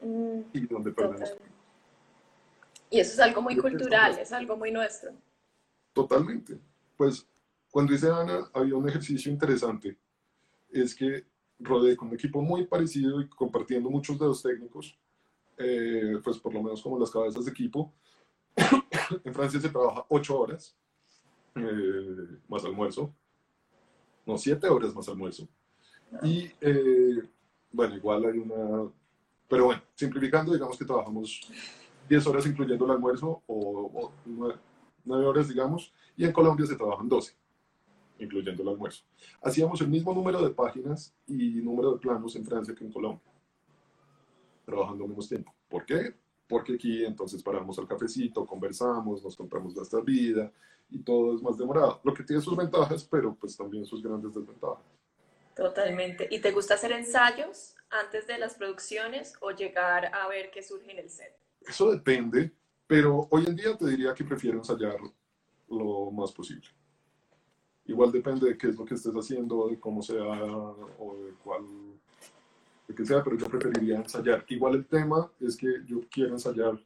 Mm, 0.00 0.40
y 0.52 0.66
donde 0.66 0.90
perdemos. 0.90 1.36
Y 2.90 2.98
eso 2.98 3.12
es 3.12 3.20
algo 3.20 3.40
muy 3.40 3.56
cultural, 3.56 4.18
es 4.18 4.32
algo 4.32 4.56
muy 4.56 4.72
nuestro. 4.72 5.12
Totalmente. 5.92 6.58
Pues 6.96 7.24
cuando 7.70 7.92
dice 7.92 8.10
Ana, 8.10 8.50
había 8.52 8.74
un 8.74 8.88
ejercicio 8.88 9.30
interesante. 9.30 9.96
Es 10.70 10.92
que 10.92 11.24
rodeé 11.60 11.96
con 11.96 12.08
un 12.08 12.14
equipo 12.14 12.42
muy 12.42 12.66
parecido 12.66 13.20
y 13.20 13.28
compartiendo 13.28 13.90
muchos 13.90 14.18
de 14.18 14.26
los 14.26 14.42
técnicos 14.42 14.98
eh, 15.60 16.18
pues 16.24 16.38
por 16.38 16.54
lo 16.54 16.62
menos 16.62 16.82
como 16.82 16.98
las 16.98 17.10
cabezas 17.10 17.44
de 17.44 17.50
equipo. 17.50 17.92
en 19.24 19.34
Francia 19.34 19.60
se 19.60 19.68
trabaja 19.68 20.04
ocho 20.08 20.40
horas 20.40 20.76
eh, 21.54 22.38
más 22.48 22.64
almuerzo, 22.64 23.14
no, 24.26 24.38
siete 24.38 24.68
horas 24.68 24.94
más 24.94 25.08
almuerzo. 25.08 25.46
Y 26.22 26.50
eh, 26.60 27.22
bueno, 27.70 27.96
igual 27.96 28.24
hay 28.24 28.38
una, 28.38 28.90
pero 29.48 29.66
bueno, 29.66 29.82
simplificando, 29.94 30.52
digamos 30.52 30.78
que 30.78 30.84
trabajamos 30.84 31.40
10 32.08 32.26
horas 32.26 32.46
incluyendo 32.46 32.84
el 32.86 32.90
almuerzo 32.90 33.42
o, 33.46 34.12
nueve 34.24 34.56
9, 35.04 35.26
horas, 35.26 35.48
digamos, 35.48 35.92
y 36.16 36.24
en 36.24 36.32
Colombia 36.32 36.66
se 36.66 36.76
trabajan 36.76 37.08
12, 37.08 37.34
incluyendo 38.18 38.62
el 38.62 38.68
almuerzo. 38.70 39.04
Hacíamos 39.42 39.80
el 39.80 39.88
mismo 39.88 40.12
número 40.12 40.42
de 40.42 40.50
páginas 40.50 41.14
y 41.26 41.60
número 41.62 41.92
de 41.92 41.98
planos 41.98 42.34
en 42.34 42.44
Francia 42.44 42.74
que 42.74 42.84
en 42.84 42.92
Colombia 42.92 43.29
trabajando 44.70 45.06
menos 45.06 45.28
tiempo. 45.28 45.52
¿Por 45.68 45.84
qué? 45.84 46.14
Porque 46.48 46.74
aquí 46.74 47.04
entonces 47.04 47.42
paramos 47.42 47.78
al 47.78 47.86
cafecito, 47.86 48.46
conversamos, 48.46 49.22
nos 49.22 49.36
contamos 49.36 49.74
nuestra 49.74 50.00
vida 50.00 50.50
y 50.88 50.98
todo 51.00 51.34
es 51.34 51.42
más 51.42 51.56
demorado. 51.56 52.00
Lo 52.02 52.14
que 52.14 52.24
tiene 52.24 52.42
sus 52.42 52.56
ventajas, 52.56 53.04
pero 53.04 53.34
pues 53.34 53.56
también 53.56 53.84
sus 53.84 54.02
grandes 54.02 54.34
desventajas. 54.34 54.84
Totalmente. 55.54 56.28
¿Y 56.30 56.40
te 56.40 56.52
gusta 56.52 56.74
hacer 56.74 56.92
ensayos 56.92 57.74
antes 57.90 58.26
de 58.26 58.38
las 58.38 58.54
producciones 58.54 59.34
o 59.40 59.50
llegar 59.50 60.06
a 60.14 60.26
ver 60.28 60.50
qué 60.50 60.62
surge 60.62 60.90
en 60.92 60.98
el 60.98 61.10
set? 61.10 61.36
Eso 61.60 61.90
depende, 61.90 62.52
pero 62.86 63.28
hoy 63.30 63.44
en 63.46 63.56
día 63.56 63.76
te 63.76 63.86
diría 63.86 64.14
que 64.14 64.24
prefiero 64.24 64.58
ensayar 64.58 64.96
lo 65.68 66.10
más 66.10 66.32
posible. 66.32 66.66
Igual 67.84 68.12
depende 68.12 68.48
de 68.48 68.56
qué 68.56 68.68
es 68.68 68.76
lo 68.76 68.84
que 68.84 68.94
estés 68.94 69.12
haciendo, 69.12 69.68
de 69.68 69.78
cómo 69.78 70.02
sea 70.02 70.24
o 70.24 71.16
de 71.24 71.32
cuál 71.42 71.64
que 72.94 73.04
sea, 73.04 73.22
pero 73.22 73.36
yo 73.36 73.46
preferiría 73.46 73.96
ensayar. 73.96 74.44
Igual 74.48 74.74
el 74.76 74.86
tema 74.86 75.30
es 75.40 75.56
que 75.56 75.68
yo 75.86 76.00
quiero 76.10 76.32
ensayar, 76.32 76.78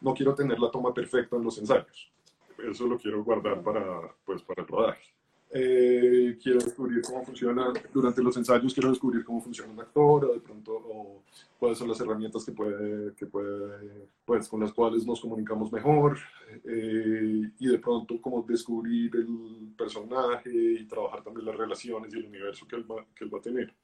no 0.00 0.14
quiero 0.14 0.34
tener 0.34 0.58
la 0.58 0.70
toma 0.70 0.92
perfecta 0.92 1.36
en 1.36 1.44
los 1.44 1.58
ensayos. 1.58 2.10
Eso 2.58 2.86
lo 2.86 2.98
quiero 2.98 3.24
guardar 3.24 3.62
para, 3.62 4.14
pues, 4.24 4.42
para 4.42 4.62
el 4.62 4.68
rodaje. 4.68 5.12
Eh, 5.54 6.38
quiero 6.42 6.60
descubrir 6.60 7.02
cómo 7.02 7.22
funciona, 7.24 7.70
durante 7.92 8.22
los 8.22 8.34
ensayos 8.38 8.72
quiero 8.72 8.88
descubrir 8.88 9.22
cómo 9.22 9.38
funciona 9.42 9.70
un 9.70 9.80
actor, 9.80 10.24
o 10.24 10.32
de 10.32 10.40
pronto, 10.40 10.72
o 10.72 11.22
cuáles 11.58 11.76
son 11.76 11.88
las 11.88 12.00
herramientas 12.00 12.42
que 12.42 12.52
puede, 12.52 13.14
que 13.14 13.26
puede, 13.26 14.08
pues, 14.24 14.48
con 14.48 14.60
las 14.60 14.72
cuales 14.72 15.04
nos 15.04 15.20
comunicamos 15.20 15.70
mejor, 15.70 16.18
eh, 16.64 17.50
y 17.58 17.66
de 17.66 17.78
pronto 17.78 18.18
como 18.18 18.42
descubrir 18.42 19.14
el 19.14 19.74
personaje 19.76 20.50
y 20.50 20.86
trabajar 20.86 21.22
también 21.22 21.44
las 21.44 21.56
relaciones 21.56 22.14
y 22.14 22.18
el 22.18 22.26
universo 22.26 22.66
que 22.66 22.76
él 22.76 22.90
va, 22.90 23.04
que 23.14 23.24
él 23.24 23.34
va 23.34 23.38
a 23.38 23.42
tener 23.42 23.74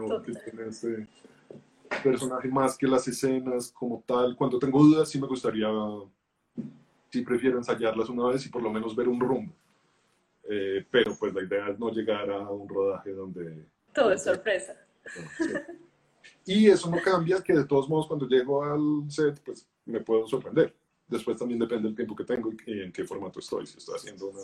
o 0.00 0.22
que 0.22 0.32
tiene 0.32 0.68
ese 0.68 1.06
personaje 2.02 2.48
más 2.48 2.76
que 2.76 2.86
las 2.86 3.06
escenas 3.08 3.70
como 3.72 4.02
tal. 4.06 4.36
Cuando 4.36 4.58
tengo 4.58 4.82
dudas, 4.82 5.08
sí 5.08 5.20
me 5.20 5.26
gustaría, 5.26 5.68
sí 7.10 7.22
prefiero 7.22 7.58
ensayarlas 7.58 8.08
una 8.08 8.28
vez 8.28 8.44
y 8.46 8.48
por 8.48 8.62
lo 8.62 8.70
menos 8.70 8.94
ver 8.94 9.08
un 9.08 9.20
rumbo. 9.20 9.52
Eh, 10.50 10.86
pero 10.90 11.14
pues 11.14 11.34
la 11.34 11.42
idea 11.42 11.68
es 11.68 11.78
no 11.78 11.90
llegar 11.90 12.30
a 12.30 12.40
un 12.50 12.68
rodaje 12.68 13.12
donde... 13.12 13.66
Todo 13.92 14.12
es 14.12 14.22
sorpresa. 14.22 14.74
Y 16.44 16.68
eso 16.68 16.90
no 16.90 17.00
cambia, 17.02 17.42
que 17.42 17.52
de 17.52 17.64
todos 17.64 17.88
modos 17.88 18.06
cuando 18.06 18.26
llego 18.26 18.64
al 18.64 19.10
set, 19.10 19.40
pues 19.44 19.66
me 19.84 20.00
puedo 20.00 20.26
sorprender. 20.26 20.74
Después 21.06 21.38
también 21.38 21.60
depende 21.60 21.88
del 21.88 21.96
tiempo 21.96 22.16
que 22.16 22.24
tengo 22.24 22.50
y 22.66 22.80
en 22.80 22.92
qué 22.92 23.04
formato 23.04 23.40
estoy. 23.40 23.66
Si 23.66 23.78
estoy 23.78 23.96
haciendo 23.96 24.28
una 24.28 24.42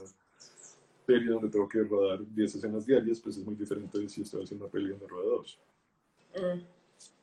serie 1.06 1.28
donde 1.28 1.48
tengo 1.48 1.68
que 1.68 1.82
rodar 1.82 2.20
10 2.26 2.54
escenas 2.54 2.86
diarias, 2.86 3.20
pues 3.20 3.36
es 3.36 3.44
muy 3.44 3.54
diferente 3.54 3.98
de 3.98 4.08
si 4.08 4.22
estoy 4.22 4.44
haciendo 4.44 4.64
una 4.64 4.72
peli 4.72 4.90
donde 4.90 5.06
ruedo 5.06 5.38
dos. 5.38 5.60
Mm, 6.36 6.60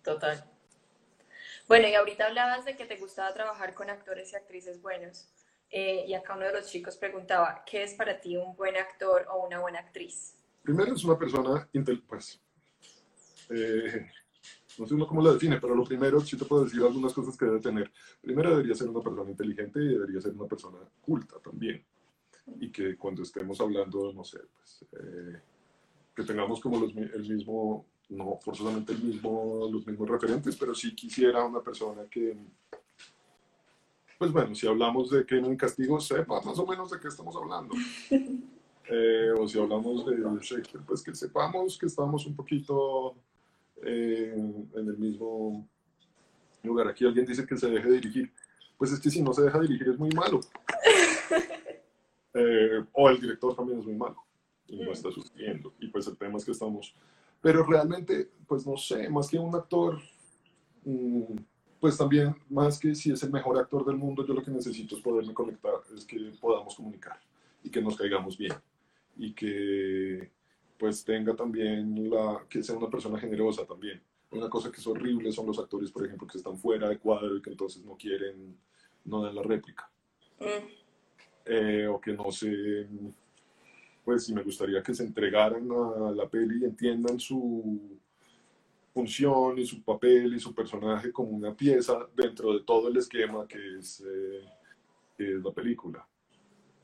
total. 0.03 0.43
Bueno, 1.67 1.87
y 1.87 1.95
ahorita 1.95 2.27
hablabas 2.27 2.65
de 2.65 2.75
que 2.75 2.85
te 2.85 2.97
gustaba 2.97 3.33
trabajar 3.33 3.73
con 3.73 3.89
actores 3.89 4.31
y 4.33 4.35
actrices 4.35 4.81
buenos. 4.81 5.29
Eh, 5.69 6.05
y 6.07 6.13
acá 6.13 6.35
uno 6.35 6.45
de 6.45 6.53
los 6.53 6.67
chicos 6.67 6.97
preguntaba, 6.97 7.63
¿qué 7.65 7.83
es 7.83 7.93
para 7.93 8.19
ti 8.19 8.35
un 8.35 8.55
buen 8.55 8.75
actor 8.75 9.25
o 9.31 9.45
una 9.45 9.59
buena 9.59 9.79
actriz? 9.79 10.35
Primero 10.63 10.93
es 10.93 11.03
una 11.03 11.17
persona, 11.17 11.67
pues, 12.07 12.41
eh, 13.49 14.11
no 14.77 14.85
sé 14.85 14.95
cómo 15.07 15.21
lo 15.21 15.33
define, 15.33 15.59
pero 15.59 15.73
lo 15.73 15.83
primero 15.83 16.19
sí 16.19 16.37
te 16.37 16.45
puedo 16.45 16.65
decir 16.65 16.81
algunas 16.81 17.13
cosas 17.13 17.37
que 17.37 17.45
debe 17.45 17.59
tener. 17.59 17.91
Primero 18.21 18.51
debería 18.51 18.75
ser 18.75 18.89
una 18.89 19.01
persona 19.01 19.31
inteligente 19.31 19.79
y 19.79 19.87
debería 19.87 20.21
ser 20.21 20.33
una 20.33 20.47
persona 20.47 20.77
culta 21.01 21.39
también 21.39 21.83
y 22.59 22.71
que 22.71 22.97
cuando 22.97 23.23
estemos 23.23 23.59
hablando, 23.61 24.11
no 24.13 24.23
sé, 24.23 24.39
pues, 24.55 24.85
eh, 24.93 25.39
que 26.15 26.23
tengamos 26.23 26.59
como 26.59 26.79
los, 26.79 26.95
el 26.95 27.29
mismo, 27.29 27.85
no 28.09 28.37
forzosamente 28.41 28.93
el 28.93 29.03
mismo, 29.03 29.69
los 29.71 29.85
mismos 29.85 30.09
referentes, 30.09 30.55
pero 30.55 30.75
sí 30.75 30.93
quisiera 30.95 31.43
una 31.43 31.61
persona 31.61 32.03
que, 32.09 32.37
pues 34.17 34.31
bueno, 34.31 34.53
si 34.53 34.67
hablamos 34.67 35.09
de 35.09 35.25
que 35.25 35.37
en 35.37 35.45
un 35.45 35.55
castigo, 35.55 35.99
sepa 35.99 36.41
más 36.41 36.57
o 36.59 36.65
menos 36.65 36.91
de 36.91 36.99
qué 36.99 37.07
estamos 37.07 37.35
hablando. 37.35 37.75
Eh, 38.93 39.31
o 39.39 39.47
si 39.47 39.57
hablamos 39.57 40.05
de 40.05 40.17
Shakespeare, 40.41 40.83
pues 40.85 41.01
que 41.01 41.15
sepamos 41.15 41.77
que 41.77 41.85
estamos 41.85 42.25
un 42.25 42.35
poquito 42.35 43.15
eh, 43.83 44.33
en 44.35 44.87
el 44.87 44.97
mismo 44.97 45.65
lugar. 46.63 46.89
Aquí 46.89 47.05
alguien 47.05 47.25
dice 47.25 47.45
que 47.45 47.55
se 47.55 47.69
deje 47.69 47.89
dirigir. 47.89 48.33
Pues 48.77 48.91
es 48.91 48.99
que 48.99 49.09
si 49.09 49.21
no 49.21 49.33
se 49.33 49.43
deja 49.43 49.59
dirigir 49.59 49.89
es 49.89 49.97
muy 49.97 50.09
malo. 50.09 50.41
Eh, 52.33 52.83
o 52.93 53.09
el 53.09 53.19
director 53.19 53.55
también 53.55 53.79
es 53.79 53.85
muy 53.85 53.95
malo 53.95 54.23
y 54.67 54.79
no 54.83 54.91
está 54.91 55.11
sucediendo. 55.11 55.73
Y 55.79 55.87
pues 55.87 56.07
el 56.07 56.17
tema 56.17 56.37
es 56.37 56.45
que 56.45 56.51
estamos... 56.51 56.95
Pero 57.41 57.65
realmente, 57.65 58.29
pues 58.47 58.65
no 58.65 58.77
sé, 58.77 59.09
más 59.09 59.29
que 59.29 59.39
un 59.39 59.53
actor, 59.55 59.99
mm, 60.85 61.35
pues 61.79 61.97
también, 61.97 62.35
más 62.49 62.79
que 62.79 62.93
si 62.93 63.11
es 63.11 63.23
el 63.23 63.31
mejor 63.31 63.57
actor 63.57 63.83
del 63.85 63.97
mundo, 63.97 64.25
yo 64.25 64.33
lo 64.33 64.43
que 64.43 64.51
necesito 64.51 64.95
es 64.95 65.01
poderme 65.01 65.33
conectar, 65.33 65.73
es 65.95 66.05
que 66.05 66.31
podamos 66.39 66.75
comunicar 66.75 67.19
y 67.63 67.69
que 67.69 67.81
nos 67.81 67.97
caigamos 67.97 68.37
bien. 68.37 68.53
Y 69.17 69.33
que 69.33 70.31
pues 70.77 71.03
tenga 71.03 71.35
también 71.35 72.09
la, 72.09 72.43
que 72.49 72.63
sea 72.63 72.75
una 72.75 72.89
persona 72.89 73.19
generosa 73.19 73.65
también. 73.65 74.01
Una 74.31 74.49
cosa 74.49 74.71
que 74.71 74.77
es 74.79 74.87
horrible 74.87 75.31
son 75.31 75.45
los 75.45 75.59
actores, 75.59 75.91
por 75.91 76.05
ejemplo, 76.05 76.27
que 76.27 76.37
están 76.37 76.57
fuera 76.57 76.87
de 76.87 76.97
cuadro 76.97 77.35
y 77.35 77.41
que 77.41 77.51
entonces 77.51 77.83
no 77.83 77.95
quieren, 77.97 78.57
no 79.05 79.21
dan 79.21 79.35
la 79.35 79.43
réplica. 79.43 79.91
Mm. 80.39 80.80
Eh, 81.45 81.87
o 81.87 81.99
que 81.99 82.13
no 82.13 82.31
se, 82.31 82.87
pues 84.05 84.25
si 84.25 84.33
me 84.33 84.43
gustaría 84.43 84.83
que 84.83 84.93
se 84.93 85.03
entregaran 85.03 85.67
a 85.71 86.11
la 86.11 86.29
peli 86.29 86.61
y 86.61 86.65
entiendan 86.65 87.19
su 87.19 87.99
función 88.93 89.57
y 89.57 89.65
su 89.65 89.81
papel 89.81 90.35
y 90.35 90.39
su 90.39 90.53
personaje 90.53 91.11
como 91.11 91.31
una 91.31 91.55
pieza 91.55 92.07
dentro 92.15 92.53
de 92.53 92.63
todo 92.63 92.89
el 92.89 92.97
esquema 92.97 93.47
que 93.47 93.79
es, 93.79 94.03
eh, 94.07 94.45
la 95.17 95.51
película. 95.51 96.05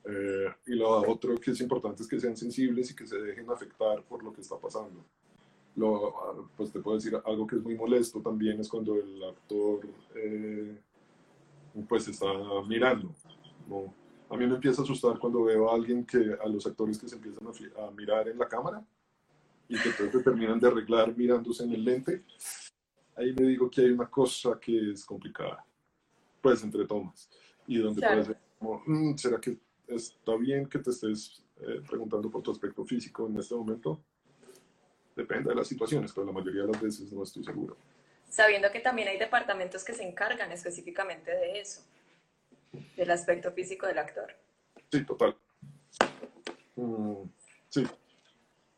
Eh, 0.06 0.48
y 0.68 0.76
lo 0.76 1.10
otro 1.10 1.36
que 1.38 1.52
es 1.52 1.62
importante 1.62 2.04
es 2.04 2.08
que 2.08 2.20
sean 2.20 2.38
sensibles 2.38 2.92
y 2.92 2.96
que 2.96 3.06
se 3.06 3.18
dejen 3.18 3.50
afectar 3.50 4.04
por 4.04 4.24
lo 4.24 4.32
que 4.32 4.42
está 4.42 4.58
pasando. 4.58 5.04
Lo, 5.76 6.50
pues 6.56 6.72
te 6.72 6.80
puedo 6.80 6.98
decir 6.98 7.16
algo 7.26 7.46
que 7.46 7.58
es 7.58 7.64
muy 7.64 7.76
molesto 7.76 8.22
también 8.22 8.60
es 8.60 8.70
cuando 8.70 8.96
el 8.96 9.24
actor 9.24 9.88
pues 11.88 12.08
está 12.08 12.28
mirando. 12.68 13.14
¿no? 13.68 14.07
A 14.30 14.36
mí 14.36 14.46
me 14.46 14.56
empieza 14.56 14.82
a 14.82 14.84
asustar 14.84 15.18
cuando 15.20 15.44
veo 15.44 15.70
a 15.70 15.76
alguien 15.76 16.06
que, 16.06 16.38
a 16.42 16.48
los 16.48 16.66
actores 16.66 16.98
que 16.98 17.08
se 17.08 17.16
empiezan 17.16 17.48
a, 17.48 17.92
mirar 17.92 18.28
en 18.28 18.38
la 18.38 18.48
cámara 18.48 18.84
y 19.70 19.80
que 19.80 19.90
entonces 19.90 20.24
terminan 20.24 20.60
de 20.60 20.68
arreglar 20.68 21.16
mirándose 21.16 21.64
en 21.64 21.74
el 21.74 21.84
lente. 21.84 22.24
ahí 23.16 23.34
me 23.34 23.48
digo 23.48 23.70
que 23.70 23.82
hay 23.82 23.92
una 23.92 24.10
cosa 24.10 24.60
que 24.60 24.92
es 24.92 25.06
complicada, 25.06 25.66
pues 26.42 26.64
entre 26.64 26.86
tomas, 26.86 27.30
y 27.66 27.78
donde 27.78 28.02
puede 28.02 28.26
ser 28.26 28.38
como, 28.60 28.84
mm, 28.86 29.18
¿será 29.18 29.40
que 29.40 29.58
está 29.88 30.36
bien 30.36 30.68
que 30.68 30.80
te 30.80 30.90
estés 30.90 31.44
eh, 31.62 31.82
preguntando 31.88 32.30
por 32.30 32.42
tu 32.42 32.52
aspecto 32.52 32.84
físico 32.84 33.28
en 33.28 33.38
este 33.38 33.56
momento? 33.56 34.02
Depende 35.16 35.50
de 35.50 35.56
las 35.56 35.68
situaciones, 35.68 36.12
pero 36.14 36.28
la 36.28 36.34
mayoría 36.34 36.62
de 36.64 36.68
las 36.68 36.82
veces 36.82 37.12
no 37.12 37.24
estoy 37.24 37.44
seguro. 37.44 37.78
Sabiendo 38.30 38.70
que 38.72 38.82
también 38.82 39.08
hay 39.08 39.18
departamentos 39.18 39.84
que 39.84 39.94
se 39.94 40.08
encargan 40.08 40.52
específicamente 40.52 41.32
de 41.32 41.60
eso, 41.60 41.82
del 42.96 43.12
aspecto 43.12 43.52
físico 43.52 43.88
del 43.88 44.00
actor. 44.00 44.34
Sí, 44.92 45.04
total. 45.06 45.36
Mm, 46.76 47.24
sí, 47.70 47.84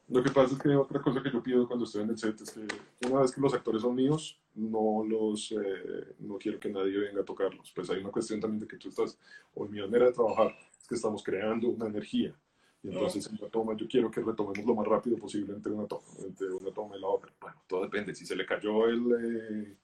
lo 0.09 0.23
que 0.23 0.31
pasa 0.31 0.55
es 0.55 0.59
que 0.59 0.69
otra 0.69 0.99
cosa 1.01 1.21
que 1.21 1.31
yo 1.31 1.43
pido 1.43 1.67
cuando 1.67 1.85
estoy 1.85 2.01
en 2.01 2.09
el 2.09 2.17
set 2.17 2.41
es 2.41 2.51
que 2.51 3.07
una 3.07 3.21
vez 3.21 3.31
que 3.31 3.39
los 3.39 3.53
actores 3.53 3.83
son 3.83 3.93
míos, 3.93 4.39
no 4.55 5.03
los, 5.07 5.51
eh, 5.51 6.15
no 6.19 6.39
quiero 6.39 6.59
que 6.59 6.69
nadie 6.69 6.97
venga 6.97 7.21
a 7.21 7.25
tocarlos. 7.25 7.71
Pues 7.75 7.91
hay 7.91 7.99
una 7.99 8.09
cuestión 8.09 8.39
también 8.39 8.59
de 8.59 8.67
que 8.67 8.77
tú 8.77 8.89
estás, 8.89 9.19
o 9.53 9.65
mi 9.65 9.79
manera 9.79 10.07
de 10.07 10.13
trabajar, 10.13 10.55
es 10.79 10.87
que 10.87 10.95
estamos 10.95 11.21
creando 11.23 11.69
una 11.69 11.85
energía. 11.85 12.33
Y 12.81 12.87
entonces 12.87 13.27
en 13.27 13.37
una 13.39 13.49
toma 13.49 13.75
yo 13.77 13.87
quiero 13.87 14.09
que 14.09 14.21
retomemos 14.21 14.65
lo 14.65 14.73
más 14.73 14.87
rápido 14.87 15.15
posible 15.17 15.53
entre 15.53 15.73
una 15.73 15.85
toma, 15.85 16.07
entre 16.25 16.47
una 16.53 16.71
toma 16.71 16.97
y 16.97 17.01
la 17.01 17.07
otra. 17.07 17.31
Bueno, 17.39 17.57
todo 17.67 17.83
depende. 17.83 18.15
Si 18.15 18.25
se 18.25 18.35
le 18.35 18.47
cayó 18.47 18.87
el, 18.87 19.11
eh, 19.13 19.75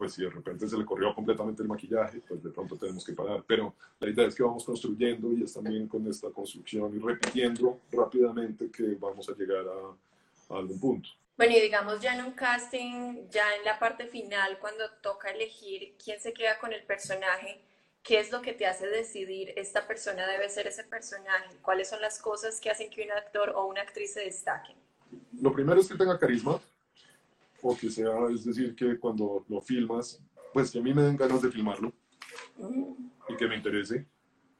pues 0.00 0.14
si 0.14 0.22
de 0.22 0.30
repente 0.30 0.66
se 0.66 0.78
le 0.78 0.86
corrió 0.86 1.14
completamente 1.14 1.62
el 1.62 1.68
maquillaje, 1.68 2.22
pues 2.26 2.42
de 2.42 2.48
pronto 2.48 2.74
tenemos 2.74 3.04
que 3.04 3.12
parar. 3.12 3.44
Pero 3.46 3.74
la 3.98 4.08
idea 4.08 4.26
es 4.26 4.34
que 4.34 4.42
vamos 4.42 4.64
construyendo 4.64 5.30
y 5.30 5.42
es 5.42 5.52
también 5.52 5.86
con 5.86 6.06
esta 6.06 6.30
construcción 6.30 6.96
y 6.96 6.98
repitiendo 6.98 7.80
rápidamente 7.92 8.70
que 8.70 8.96
vamos 8.98 9.28
a 9.28 9.34
llegar 9.34 9.66
a, 9.68 10.56
algún 10.56 10.80
punto. 10.80 11.10
Bueno, 11.36 11.54
y 11.54 11.60
digamos 11.60 12.00
ya 12.00 12.14
en 12.14 12.24
un 12.24 12.32
casting, 12.32 13.28
ya 13.28 13.54
en 13.56 13.64
la 13.66 13.78
parte 13.78 14.06
final, 14.06 14.58
cuando 14.58 14.84
toca 15.02 15.28
elegir 15.28 15.94
quién 16.02 16.18
se 16.18 16.32
queda 16.32 16.58
con 16.58 16.72
el 16.72 16.82
personaje, 16.84 17.60
¿qué 18.02 18.20
es 18.20 18.32
lo 18.32 18.40
que 18.40 18.54
te 18.54 18.66
hace 18.66 18.86
decidir 18.88 19.52
esta 19.56 19.86
persona 19.86 20.26
debe 20.26 20.48
ser 20.48 20.66
ese 20.66 20.82
personaje? 20.82 21.58
¿Cuáles 21.60 21.90
son 21.90 22.00
las 22.00 22.18
cosas 22.18 22.58
que 22.58 22.70
hacen 22.70 22.88
que 22.88 23.04
un 23.04 23.12
actor 23.12 23.50
o 23.54 23.66
una 23.66 23.82
actriz 23.82 24.14
se 24.14 24.20
destaquen? 24.20 24.76
Lo 25.42 25.52
primero 25.52 25.78
es 25.78 25.88
que 25.88 25.98
tenga 25.98 26.18
carisma, 26.18 26.58
o 27.62 27.76
que 27.76 27.90
sea, 27.90 28.26
es 28.32 28.44
decir, 28.44 28.74
que 28.74 28.98
cuando 28.98 29.44
lo 29.48 29.60
filmas, 29.60 30.22
pues 30.52 30.70
que 30.70 30.78
a 30.78 30.82
mí 30.82 30.92
me 30.94 31.02
den 31.02 31.16
ganas 31.16 31.42
de 31.42 31.50
filmarlo 31.50 31.92
y 33.28 33.36
que 33.36 33.46
me 33.46 33.56
interese. 33.56 34.06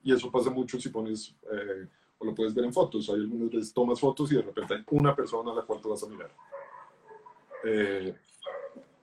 Y 0.03 0.13
eso 0.13 0.31
pasa 0.31 0.51
mucho 0.51 0.81
si 0.81 0.89
pones, 0.89 1.35
eh, 1.53 1.87
o 2.19 2.25
lo 2.25 2.35
puedes 2.35 2.55
ver 2.55 2.65
en 2.65 2.73
fotos, 2.73 3.09
hay 3.11 3.17
algunas 3.17 3.51
veces 3.51 3.73
tomas 3.73 4.01
fotos 4.01 4.31
y 4.33 4.37
de 4.37 4.43
repente 4.43 4.75
hay 4.75 4.85
una 4.91 5.15
persona 5.15 5.53
a 5.53 5.55
la 5.57 5.63
cual 5.63 5.81
te 5.81 5.89
vas 5.89 6.03
a 6.03 6.09
mirar. 6.09 6.31
Eh, 7.65 8.15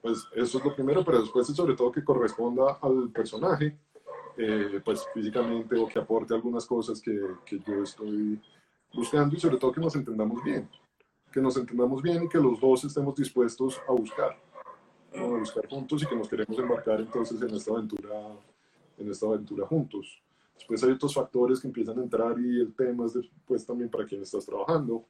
pues 0.01 0.25
eso 0.35 0.57
es 0.57 0.65
lo 0.65 0.75
primero, 0.75 1.03
pero 1.03 1.21
después 1.21 1.49
es 1.49 1.55
sobre 1.55 1.75
todo 1.75 1.91
que 1.91 2.03
corresponda 2.03 2.79
al 2.81 3.09
personaje, 3.09 3.77
eh, 4.37 4.81
pues 4.83 5.05
físicamente 5.13 5.75
o 5.77 5.87
que 5.87 5.99
aporte 5.99 6.33
algunas 6.33 6.65
cosas 6.65 7.01
que, 7.01 7.19
que 7.45 7.59
yo 7.59 7.83
estoy 7.83 8.39
buscando 8.93 9.35
y 9.35 9.39
sobre 9.39 9.57
todo 9.57 9.71
que 9.71 9.81
nos 9.81 9.95
entendamos 9.95 10.43
bien 10.43 10.69
que 11.31 11.41
nos 11.41 11.57
entendamos 11.57 12.01
bien 12.01 12.23
y 12.23 12.29
que 12.29 12.39
los 12.39 12.59
dos 12.59 12.83
estemos 12.83 13.15
dispuestos 13.15 13.79
a 13.87 13.91
buscar, 13.91 14.37
a 15.15 15.23
buscar 15.23 15.67
juntos 15.67 16.03
y 16.03 16.05
que 16.05 16.15
nos 16.15 16.27
queremos 16.27 16.57
embarcar 16.57 16.99
entonces 17.01 17.41
en 17.41 17.55
esta 17.55 17.71
aventura, 17.71 18.13
en 18.97 19.11
esta 19.11 19.25
aventura 19.25 19.65
juntos. 19.67 20.21
Después 20.55 20.83
hay 20.83 20.91
otros 20.91 21.13
factores 21.13 21.59
que 21.59 21.67
empiezan 21.67 21.99
a 21.99 22.03
entrar 22.03 22.39
y 22.39 22.61
el 22.61 22.73
tema 22.73 23.05
es 23.05 23.13
después 23.13 23.65
también 23.65 23.89
para 23.89 24.05
quién 24.05 24.21
estás 24.21 24.45
trabajando. 24.45 25.05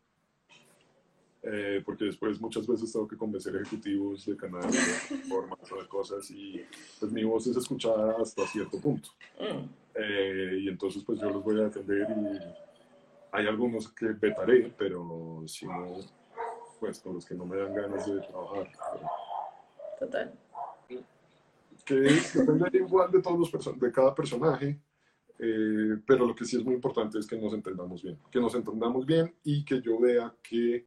Eh, 1.49 1.81
porque 1.85 2.05
después 2.05 2.41
muchas 2.41 2.67
veces 2.67 2.91
tengo 2.91 3.07
que 3.07 3.15
convencer 3.15 3.55
ejecutivos 3.55 4.25
de 4.25 4.35
canales, 4.35 5.09
de 5.09 5.17
formas 5.17 5.59
de 5.61 5.87
cosas 5.87 6.29
y 6.31 6.61
pues 6.99 7.09
mi 7.11 7.23
voz 7.23 7.47
es 7.47 7.55
escuchada 7.55 8.17
hasta 8.19 8.45
cierto 8.47 8.81
punto. 8.81 9.09
Mm. 9.39 9.69
Eh, 9.95 10.59
y 10.63 10.67
entonces 10.67 11.03
pues 11.05 11.21
yo 11.21 11.29
los 11.29 11.43
voy 11.43 11.61
a 11.61 11.65
defender 11.65 12.07
y 12.09 12.66
hay 13.31 13.47
algunos 13.47 13.89
que 13.89 14.07
vetaré, 14.07 14.73
pero 14.77 15.43
si 15.47 15.65
no, 15.65 15.95
pues 16.79 16.99
con 16.99 17.15
los 17.15 17.25
que 17.25 17.35
no 17.35 17.45
me 17.45 17.57
dan 17.57 17.73
ganas 17.73 18.05
de 18.05 18.19
trabajar. 18.21 18.71
Total. 19.99 20.33
Que 21.85 21.95
depende 21.95 22.77
igual 22.79 23.11
de 23.11 23.21
todos 23.21 23.51
los 23.51 23.79
de 23.79 23.91
cada 23.91 24.13
personaje, 24.13 24.79
eh, 25.39 25.97
pero 26.05 26.25
lo 26.25 26.35
que 26.35 26.45
sí 26.45 26.57
es 26.57 26.65
muy 26.65 26.75
importante 26.75 27.19
es 27.19 27.27
que 27.27 27.37
nos 27.37 27.53
entendamos 27.53 28.01
bien, 28.03 28.17
que 28.31 28.39
nos 28.39 28.55
entendamos 28.55 29.05
bien 29.05 29.33
y 29.43 29.63
que 29.63 29.81
yo 29.81 29.99
vea 29.99 30.33
que, 30.41 30.85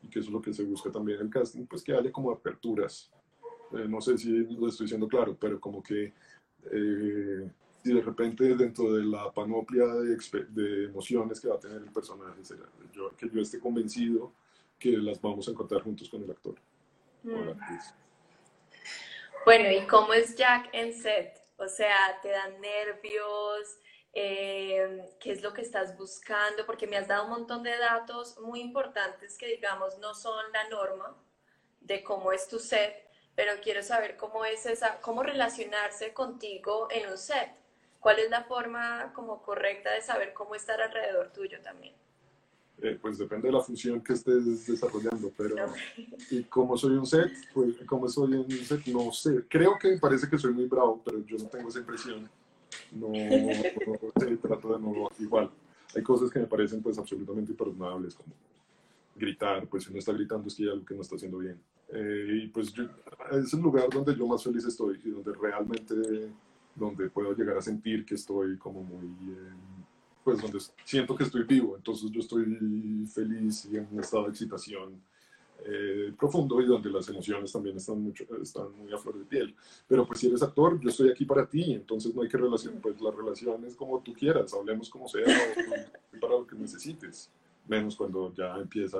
y 0.00 0.08
que 0.08 0.18
eso 0.18 0.28
es 0.28 0.32
lo 0.32 0.42
que 0.42 0.52
se 0.52 0.64
busca 0.64 0.90
también 0.90 1.18
en 1.18 1.26
el 1.26 1.32
casting, 1.32 1.66
pues 1.66 1.82
que 1.82 1.94
haya 1.94 2.10
como 2.10 2.30
aperturas. 2.30 3.10
Eh, 3.72 3.86
no 3.88 4.00
sé 4.00 4.18
si 4.18 4.30
lo 4.30 4.68
estoy 4.68 4.86
diciendo 4.86 5.08
claro, 5.08 5.36
pero 5.38 5.60
como 5.60 5.82
que 5.82 6.12
eh, 6.70 7.50
y 7.84 7.94
de 7.94 8.00
repente 8.00 8.44
dentro 8.54 8.92
de 8.92 9.04
la 9.04 9.30
panoplia 9.32 9.86
de, 9.86 10.16
de, 10.48 10.84
emociones 10.84 11.40
que 11.40 11.48
va 11.48 11.56
a 11.56 11.60
tener 11.60 11.78
el 11.78 11.90
personaje, 11.90 12.40
yo, 12.92 13.10
que 13.16 13.28
yo 13.28 13.40
esté 13.40 13.58
convencido 13.58 14.32
que 14.78 14.90
las 14.96 15.20
vamos 15.20 15.46
a 15.48 15.52
encontrar 15.52 15.82
juntos 15.82 16.08
con 16.08 16.22
el 16.22 16.30
actor. 16.30 16.54
Mm. 17.22 17.50
Bueno, 19.44 19.70
¿y 19.70 19.86
cómo 19.86 20.12
es 20.12 20.36
Jack 20.36 20.68
en 20.72 20.92
set? 20.92 21.40
O 21.56 21.68
sea, 21.68 22.20
¿te 22.20 22.30
dan 22.30 22.60
nervios? 22.60 23.78
Eh, 24.12 25.08
¿Qué 25.20 25.32
es 25.32 25.42
lo 25.42 25.52
que 25.52 25.62
estás 25.62 25.96
buscando? 25.96 26.66
Porque 26.66 26.86
me 26.86 26.96
has 26.96 27.08
dado 27.08 27.24
un 27.24 27.30
montón 27.30 27.62
de 27.62 27.76
datos 27.78 28.38
muy 28.40 28.60
importantes 28.60 29.38
que, 29.38 29.46
digamos, 29.46 29.98
no 29.98 30.14
son 30.14 30.44
la 30.52 30.68
norma 30.68 31.16
de 31.80 32.02
cómo 32.02 32.32
es 32.32 32.48
tu 32.48 32.58
set, 32.58 33.08
pero 33.34 33.52
quiero 33.62 33.82
saber 33.82 34.16
cómo 34.16 34.44
es 34.44 34.66
esa, 34.66 35.00
cómo 35.00 35.22
relacionarse 35.22 36.12
contigo 36.12 36.88
en 36.90 37.10
un 37.10 37.18
set. 37.18 37.61
¿Cuál 38.02 38.18
es 38.18 38.30
la 38.30 38.42
forma 38.42 39.12
como 39.14 39.40
correcta 39.42 39.92
de 39.92 40.02
saber 40.02 40.32
cómo 40.34 40.56
estar 40.56 40.80
alrededor 40.82 41.32
tuyo 41.32 41.60
también? 41.62 41.94
Eh, 42.82 42.98
pues 43.00 43.16
depende 43.16 43.46
de 43.46 43.52
la 43.52 43.60
función 43.60 44.02
que 44.02 44.14
estés 44.14 44.66
desarrollando, 44.66 45.30
pero 45.36 45.54
y 46.32 46.42
como 46.42 46.76
soy 46.76 46.96
un 46.96 47.06
set, 47.06 47.30
pues 47.54 47.76
como 47.86 48.08
soy 48.08 48.32
un 48.34 48.50
set, 48.50 48.84
no 48.88 49.12
sé, 49.12 49.44
creo 49.48 49.78
que 49.78 49.98
parece 49.98 50.28
que 50.28 50.36
soy 50.36 50.52
muy 50.52 50.66
bravo, 50.66 51.00
pero 51.04 51.24
yo 51.24 51.36
no 51.38 51.44
tengo 51.44 51.68
esa 51.68 51.78
impresión, 51.78 52.28
no, 52.90 53.06
no 53.06 54.38
trato 54.38 54.72
de 54.72 54.80
no, 54.80 55.08
igual, 55.20 55.48
hay 55.94 56.02
cosas 56.02 56.28
que 56.28 56.40
me 56.40 56.46
parecen 56.46 56.82
pues 56.82 56.98
absolutamente 56.98 57.52
imperdonables, 57.52 58.16
como 58.16 58.34
gritar, 59.14 59.64
pues 59.68 59.84
si 59.84 59.90
uno 59.90 60.00
está 60.00 60.12
gritando 60.12 60.48
es 60.48 60.56
que 60.56 60.64
hay 60.64 60.70
algo 60.70 60.84
que 60.84 60.94
no 60.96 61.02
está 61.02 61.14
haciendo 61.14 61.38
bien, 61.38 61.60
eh, 61.92 62.40
y 62.42 62.48
pues 62.48 62.72
yo, 62.72 62.82
es 63.30 63.52
el 63.54 63.60
lugar 63.60 63.88
donde 63.90 64.16
yo 64.16 64.26
más 64.26 64.42
feliz 64.42 64.64
estoy 64.64 65.00
y 65.04 65.10
donde 65.10 65.32
realmente 65.40 66.32
donde 66.74 67.10
puedo 67.10 67.34
llegar 67.34 67.56
a 67.56 67.62
sentir 67.62 68.04
que 68.04 68.14
estoy 68.14 68.56
como 68.58 68.82
muy, 68.82 69.06
eh, 69.06 69.52
pues 70.24 70.40
donde 70.40 70.58
siento 70.84 71.14
que 71.16 71.24
estoy 71.24 71.44
vivo, 71.44 71.76
entonces 71.76 72.10
yo 72.10 72.20
estoy 72.20 72.44
feliz 73.12 73.68
y 73.70 73.76
en 73.76 73.88
un 73.90 74.00
estado 74.00 74.24
de 74.24 74.30
excitación 74.30 75.00
eh, 75.64 76.12
profundo 76.18 76.60
y 76.60 76.66
donde 76.66 76.90
las 76.90 77.08
emociones 77.08 77.52
también 77.52 77.76
están, 77.76 78.00
mucho, 78.00 78.24
están 78.42 78.76
muy 78.76 78.92
a 78.92 78.98
flor 78.98 79.18
de 79.18 79.24
piel. 79.24 79.54
Pero 79.86 80.06
pues 80.06 80.18
si 80.18 80.26
eres 80.26 80.42
actor, 80.42 80.80
yo 80.80 80.88
estoy 80.88 81.10
aquí 81.10 81.24
para 81.24 81.46
ti, 81.46 81.72
entonces 81.72 82.14
no 82.14 82.22
hay 82.22 82.28
que 82.28 82.36
relacionar, 82.36 82.80
pues 82.80 83.00
la 83.00 83.10
relación 83.12 83.64
es 83.64 83.76
como 83.76 84.00
tú 84.00 84.12
quieras, 84.12 84.52
hablemos 84.54 84.90
como 84.90 85.08
sea 85.08 85.24
para 86.20 86.32
lo 86.34 86.46
que 86.46 86.56
necesites, 86.56 87.30
menos 87.68 87.94
cuando 87.94 88.34
ya 88.34 88.56
empieza 88.56 88.98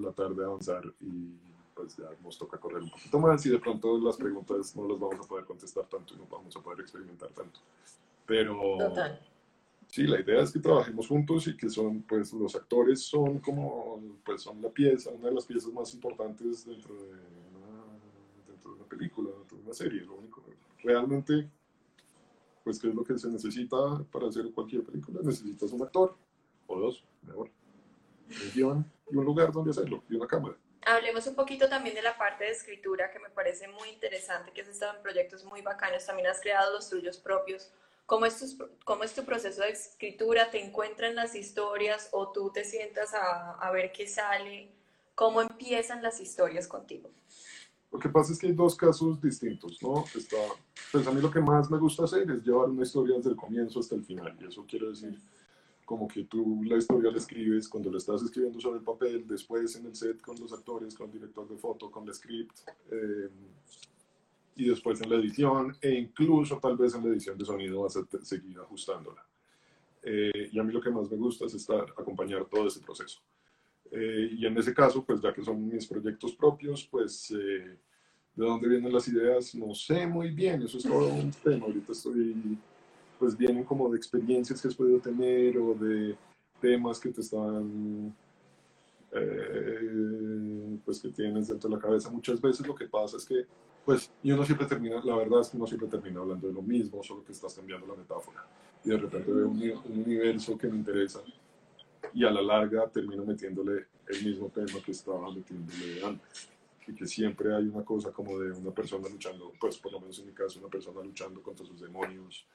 la 0.00 0.12
tarde 0.12 0.42
a 0.42 0.48
avanzar 0.48 0.84
y 1.00 1.51
pues 1.82 1.96
ya 1.96 2.04
nos 2.22 2.38
toca 2.38 2.58
correr 2.58 2.82
un 2.82 2.90
poquito 2.90 3.18
más 3.18 3.44
y 3.44 3.50
de 3.50 3.58
pronto 3.58 3.98
las 3.98 4.16
preguntas 4.16 4.76
no 4.76 4.86
las 4.86 5.00
vamos 5.00 5.26
a 5.26 5.28
poder 5.28 5.44
contestar 5.44 5.84
tanto 5.86 6.14
y 6.14 6.16
no 6.16 6.26
vamos 6.30 6.56
a 6.56 6.60
poder 6.60 6.80
experimentar 6.80 7.30
tanto. 7.30 7.58
Pero 8.24 8.78
sí, 9.88 10.06
la 10.06 10.20
idea 10.20 10.42
es 10.42 10.52
que 10.52 10.60
trabajemos 10.60 11.08
juntos 11.08 11.48
y 11.48 11.56
que 11.56 11.68
son, 11.68 12.02
pues 12.02 12.32
los 12.32 12.54
actores 12.54 13.02
son 13.02 13.40
como, 13.40 14.00
pues 14.24 14.42
son 14.42 14.62
la 14.62 14.70
pieza, 14.70 15.10
una 15.10 15.28
de 15.28 15.34
las 15.34 15.44
piezas 15.44 15.72
más 15.72 15.92
importantes 15.92 16.64
dentro 16.64 16.94
de 16.94 17.08
una, 17.08 17.84
dentro 18.46 18.70
de 18.70 18.76
una 18.76 18.88
película, 18.88 19.30
dentro 19.38 19.56
de 19.56 19.64
una 19.64 19.74
serie. 19.74 20.02
Lo 20.02 20.14
único, 20.14 20.40
realmente, 20.84 21.50
pues 22.62 22.78
qué 22.78 22.88
es 22.88 22.94
lo 22.94 23.02
que 23.02 23.18
se 23.18 23.28
necesita 23.28 24.04
para 24.12 24.28
hacer 24.28 24.52
cualquier 24.52 24.84
película, 24.84 25.20
necesitas 25.20 25.72
un 25.72 25.82
actor 25.82 26.14
o 26.68 26.78
dos, 26.78 27.04
mejor, 27.22 27.50
un 28.28 28.52
guion 28.54 28.86
y 29.10 29.16
un 29.16 29.24
lugar 29.24 29.50
donde 29.50 29.72
hacerlo 29.72 30.04
y 30.08 30.14
una 30.14 30.28
cámara. 30.28 30.56
Hablemos 30.84 31.26
un 31.26 31.34
poquito 31.34 31.68
también 31.68 31.94
de 31.94 32.02
la 32.02 32.16
parte 32.18 32.44
de 32.44 32.50
escritura 32.50 33.10
que 33.12 33.18
me 33.18 33.30
parece 33.30 33.68
muy 33.68 33.88
interesante, 33.88 34.52
que 34.52 34.62
has 34.62 34.68
estado 34.68 34.96
en 34.96 35.02
proyectos 35.02 35.44
muy 35.44 35.62
bacanos, 35.62 36.04
también 36.04 36.28
has 36.28 36.40
creado 36.40 36.72
los 36.72 36.90
tuyos 36.90 37.18
propios. 37.18 37.70
¿Cómo 38.06 38.26
es, 38.26 38.38
tu, 38.38 38.68
cómo 38.84 39.04
es 39.04 39.14
tu 39.14 39.24
proceso 39.24 39.62
de 39.62 39.70
escritura? 39.70 40.50
¿Te 40.50 40.60
encuentran 40.62 41.14
las 41.14 41.34
historias 41.34 42.08
o 42.12 42.32
tú 42.32 42.50
te 42.50 42.64
sientas 42.64 43.14
a, 43.14 43.52
a 43.52 43.70
ver 43.70 43.92
qué 43.92 44.06
sale? 44.08 44.70
¿Cómo 45.14 45.40
empiezan 45.40 46.02
las 46.02 46.20
historias 46.20 46.66
contigo? 46.66 47.10
Lo 47.92 47.98
que 47.98 48.08
pasa 48.08 48.32
es 48.32 48.38
que 48.38 48.48
hay 48.48 48.52
dos 48.52 48.74
casos 48.74 49.20
distintos, 49.20 49.80
¿no? 49.82 50.04
Está, 50.16 50.36
pues 50.90 51.06
a 51.06 51.10
mí 51.12 51.20
lo 51.20 51.30
que 51.30 51.40
más 51.40 51.70
me 51.70 51.78
gusta 51.78 52.04
hacer 52.04 52.22
es 52.30 52.42
llevar 52.42 52.70
una 52.70 52.82
historia 52.82 53.16
desde 53.16 53.30
el 53.30 53.36
comienzo 53.36 53.80
hasta 53.80 53.94
el 53.94 54.04
final, 54.04 54.36
y 54.40 54.46
eso 54.46 54.64
quiero 54.66 54.90
decir 54.90 55.16
como 55.92 56.08
que 56.08 56.24
tú 56.24 56.62
la 56.64 56.78
historia 56.78 57.10
la 57.10 57.18
escribes 57.18 57.68
cuando 57.68 57.90
la 57.90 57.98
estás 57.98 58.22
escribiendo 58.22 58.58
sobre 58.58 58.78
el 58.78 58.82
papel, 58.82 59.26
después 59.26 59.76
en 59.76 59.84
el 59.84 59.94
set 59.94 60.22
con 60.22 60.40
los 60.40 60.50
actores, 60.50 60.94
con 60.94 61.08
el 61.08 61.12
director 61.12 61.46
de 61.46 61.58
foto, 61.58 61.90
con 61.90 62.08
el 62.08 62.14
script, 62.14 62.60
eh, 62.90 63.28
y 64.56 64.70
después 64.70 65.02
en 65.02 65.10
la 65.10 65.16
edición 65.16 65.76
e 65.82 65.90
incluso 65.90 66.58
tal 66.58 66.78
vez 66.78 66.94
en 66.94 67.04
la 67.04 67.10
edición 67.10 67.36
de 67.36 67.44
sonido 67.44 67.82
vas 67.82 67.94
a 67.98 68.06
seguir 68.22 68.58
ajustándola. 68.58 69.22
Eh, 70.02 70.48
y 70.50 70.58
a 70.58 70.62
mí 70.62 70.72
lo 70.72 70.80
que 70.80 70.88
más 70.88 71.10
me 71.10 71.18
gusta 71.18 71.44
es 71.44 71.52
estar, 71.52 71.84
acompañar 71.98 72.46
todo 72.46 72.68
ese 72.68 72.80
proceso. 72.80 73.20
Eh, 73.90 74.30
y 74.32 74.46
en 74.46 74.56
ese 74.56 74.72
caso, 74.72 75.04
pues 75.04 75.20
ya 75.20 75.30
que 75.34 75.44
son 75.44 75.68
mis 75.68 75.86
proyectos 75.86 76.34
propios, 76.34 76.88
pues 76.90 77.30
eh, 77.32 77.76
de 78.34 78.46
dónde 78.46 78.66
vienen 78.66 78.94
las 78.94 79.06
ideas, 79.08 79.54
no 79.54 79.74
sé 79.74 80.06
muy 80.06 80.30
bien, 80.30 80.62
eso 80.62 80.78
es 80.78 80.84
todo 80.84 81.12
un 81.12 81.32
tema. 81.32 81.66
Ahorita 81.66 81.92
estoy, 81.92 82.56
pues 83.22 83.36
vienen 83.36 83.62
como 83.62 83.88
de 83.88 83.96
experiencias 83.96 84.60
que 84.60 84.66
has 84.66 84.74
podido 84.74 84.98
tener 84.98 85.56
o 85.56 85.74
de 85.74 86.16
temas 86.60 86.98
que 86.98 87.10
te 87.10 87.20
están, 87.20 88.12
pues 90.84 90.98
que 91.00 91.08
tienes 91.10 91.46
dentro 91.46 91.70
de 91.70 91.76
la 91.76 91.80
cabeza. 91.80 92.10
Muchas 92.10 92.40
veces 92.40 92.66
lo 92.66 92.74
que 92.74 92.86
pasa 92.86 93.18
es 93.18 93.24
que 93.24 93.46
pues 93.84 94.10
y 94.24 94.32
uno 94.32 94.44
siempre 94.44 94.66
termina, 94.66 95.00
la 95.04 95.14
verdad 95.14 95.40
es 95.42 95.50
que 95.50 95.56
uno 95.56 95.68
siempre 95.68 95.86
termina 95.86 96.18
hablando 96.18 96.48
de 96.48 96.52
lo 96.52 96.62
mismo, 96.62 97.00
solo 97.04 97.22
que 97.24 97.30
estás 97.30 97.54
cambiando 97.54 97.86
la 97.86 97.94
metáfora. 97.94 98.44
Y 98.84 98.88
de 98.88 98.96
repente 98.96 99.30
veo 99.30 99.46
un, 99.46 100.02
universo 100.04 100.58
que 100.58 100.66
me 100.66 100.78
interesa 100.78 101.20
y 102.12 102.24
a 102.24 102.30
la 102.32 102.42
larga 102.42 102.88
termino 102.88 103.24
metiéndole 103.24 103.86
el 104.08 104.24
mismo 104.24 104.48
tema 104.48 104.82
que 104.84 104.90
estaba 104.90 105.32
metiéndole 105.32 106.04
antes. 106.04 106.48
Y 106.88 106.92
que 106.96 107.06
siempre 107.06 107.54
hay 107.54 107.68
una 107.68 107.84
cosa 107.84 108.10
como 108.10 108.40
de 108.40 108.50
una 108.50 108.72
persona 108.72 109.08
luchando, 109.08 109.52
pues 109.60 109.78
por 109.78 109.92
lo 109.92 110.00
menos 110.00 110.18
en 110.18 110.26
mi 110.26 110.32
caso, 110.32 110.58
una 110.58 110.68
persona 110.68 111.02
luchando 111.02 111.40
contra 111.40 111.64
sus 111.64 111.80
demonios 111.80 112.48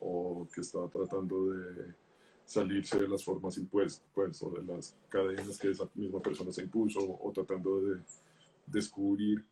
o 0.00 0.48
que 0.52 0.60
está 0.60 0.88
tratando 0.88 1.50
de 1.50 1.94
salirse 2.44 2.98
de 2.98 3.08
las 3.08 3.22
formas 3.22 3.56
impuestas, 3.58 4.04
pues, 4.12 4.42
o 4.42 4.50
de 4.50 4.62
las 4.64 4.96
cadenas 5.08 5.58
que 5.58 5.70
esa 5.70 5.88
misma 5.94 6.20
persona 6.20 6.52
se 6.52 6.62
impuso, 6.62 7.00
o 7.00 7.32
tratando 7.32 7.80
de 7.80 8.00
descubrir 8.66 9.44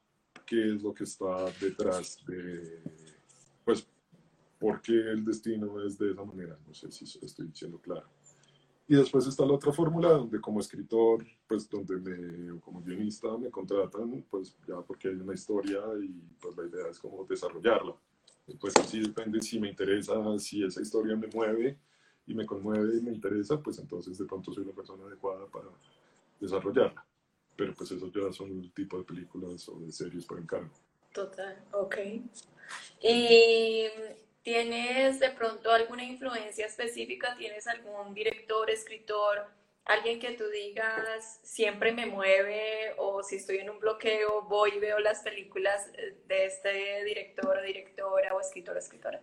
qué 0.45 0.75
es 0.75 0.83
lo 0.83 0.93
que 0.93 1.05
está 1.05 1.47
detrás 1.61 2.19
de, 2.27 2.83
pues, 3.65 3.87
por 4.59 4.81
qué 4.83 4.95
el 4.95 5.25
destino 5.25 5.81
es 5.85 5.99
de 5.99 6.11
esa 6.11 6.25
manera. 6.25 6.59
No 6.67 6.75
sé 6.75 6.91
si 6.91 7.05
estoy 7.05 7.47
diciendo 7.47 7.79
claro. 7.79 8.09
Y 8.91 8.97
después 8.97 9.27
está 9.27 9.45
la 9.45 9.53
otra 9.53 9.71
fórmula 9.71 10.09
donde 10.09 10.41
como 10.41 10.61
escritor, 10.61 11.23
pues 11.47 11.69
donde 11.69 11.99
me, 11.99 12.53
o 12.53 12.61
como 12.61 12.81
guionista 12.81 13.37
me 13.37 13.51
contratan, 13.51 14.25
pues 14.31 14.57
ya 14.67 14.81
porque 14.81 15.09
hay 15.09 15.15
una 15.17 15.35
historia 15.35 15.81
y 16.03 16.09
pues 16.41 16.57
la 16.57 16.65
idea 16.65 16.89
es 16.91 16.99
como 16.99 17.25
desarrollarla. 17.27 17.95
Pues 18.61 18.77
así 18.77 19.01
depende 19.01 19.41
si 19.43 19.59
me 19.59 19.69
interesa, 19.69 20.15
si 20.39 20.65
esa 20.65 20.81
historia 20.81 21.17
me 21.17 21.27
mueve 21.29 21.79
y 22.27 22.35
me 22.35 22.47
conmueve 22.47 22.99
y 22.99 23.03
me 23.03 23.13
interesa, 23.13 23.61
pues 23.61 23.79
entonces 23.79 24.19
de 24.19 24.25
pronto 24.25 24.53
soy 24.53 24.65
la 24.65 24.73
persona 24.73 25.05
adecuada 25.05 25.47
para 25.47 25.69
desarrollarla 26.41 27.05
pero 27.59 27.75
pues 27.75 27.91
esos 27.91 28.13
ya 28.13 28.33
son 28.33 28.53
el 28.53 28.73
tipo 28.73 28.97
de 28.99 29.03
películas 29.03 29.69
o 29.69 29.81
de 29.81 29.91
series 29.91 30.25
por 30.25 30.39
encargo. 30.39 30.71
Total, 31.13 31.61
ok. 31.73 31.97
¿Y 33.03 33.87
tienes 34.45 35.19
de 35.19 35.31
pronto 35.31 35.73
alguna 35.73 36.05
influencia 36.05 36.67
específica? 36.67 37.35
¿Tienes 37.37 37.67
algún 37.67 38.15
director, 38.15 38.71
escritor, 38.71 39.45
alguien 39.89 40.21
que 40.21 40.33
tú 40.33 40.45
digas 40.49 41.41
siempre 41.43 41.93
me 41.93 42.07
mueve 42.07 42.95
o 42.99 43.23
si 43.23 43.37
estoy 43.37 43.57
en 43.59 43.71
un 43.71 43.81
bloqueo 43.81 44.43
voy 44.43 44.73
y 44.77 44.79
veo 44.79 45.01
las 45.01 45.23
películas 45.23 45.91
de 46.29 46.47
este 46.47 47.05
director 47.05 47.57
o 47.59 47.63
directora 47.63 48.35
o 48.35 48.41
escritor 48.41 48.77
o 48.77 48.79
escritora? 48.79 49.21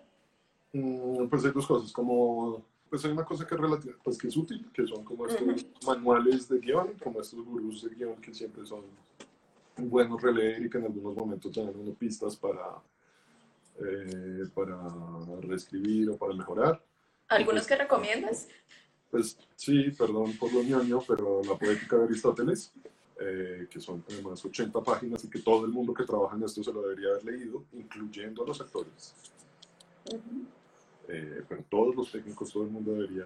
Mm, 0.73 1.27
pues 1.27 1.45
hay 1.45 1.51
dos 1.51 1.67
cosas, 1.67 1.91
como 1.91 2.65
pues 2.89 3.05
hay 3.05 3.11
una 3.11 3.25
cosa 3.25 3.45
que 3.47 3.55
es, 3.55 3.61
relativa, 3.61 3.95
pues 4.03 4.17
que 4.17 4.27
es 4.27 4.37
útil, 4.37 4.69
que 4.73 4.85
son 4.85 5.03
como 5.03 5.27
estos 5.27 5.65
manuales 5.85 6.49
de 6.49 6.59
guion, 6.59 6.93
como 7.01 7.21
estos 7.21 7.43
gurús 7.43 7.83
de 7.83 7.95
guion 7.95 8.15
que 8.21 8.33
siempre 8.33 8.65
son 8.65 8.83
buenos 9.77 10.21
releer 10.21 10.65
y 10.65 10.69
que 10.69 10.77
en 10.77 10.85
algunos 10.85 11.15
momentos 11.15 11.53
dan 11.53 11.75
unas 11.75 11.95
pistas 11.95 12.35
para, 12.35 12.81
eh, 13.79 14.43
para 14.53 14.77
reescribir 15.41 16.09
o 16.09 16.17
para 16.17 16.33
mejorar. 16.33 16.81
¿Algunos 17.27 17.61
pues, 17.61 17.67
que 17.67 17.75
recomiendas? 17.75 18.47
Pues 19.15 19.37
sí, 19.55 19.91
perdón 19.97 20.33
por 20.37 20.51
lo 20.51 20.61
ñoño, 20.61 20.99
pero 21.07 21.41
la 21.41 21.57
poética 21.57 21.95
de 21.95 22.03
Aristóteles, 22.03 22.73
eh, 23.17 23.65
que 23.69 23.79
son 23.79 24.03
además 24.09 24.43
80 24.43 24.83
páginas 24.83 25.23
y 25.23 25.29
que 25.29 25.39
todo 25.39 25.65
el 25.65 25.71
mundo 25.71 25.93
que 25.93 26.03
trabaja 26.03 26.35
en 26.35 26.43
esto 26.43 26.61
se 26.61 26.73
lo 26.73 26.81
debería 26.81 27.11
haber 27.11 27.23
leído, 27.23 27.63
incluyendo 27.71 28.43
a 28.43 28.47
los 28.47 28.59
actores. 28.59 29.15
Eh, 31.07 31.43
pero 31.47 31.63
todos 31.69 31.95
los 31.95 32.11
técnicos, 32.11 32.51
todo 32.51 32.63
el 32.63 32.71
mundo 32.71 32.91
debería 32.91 33.25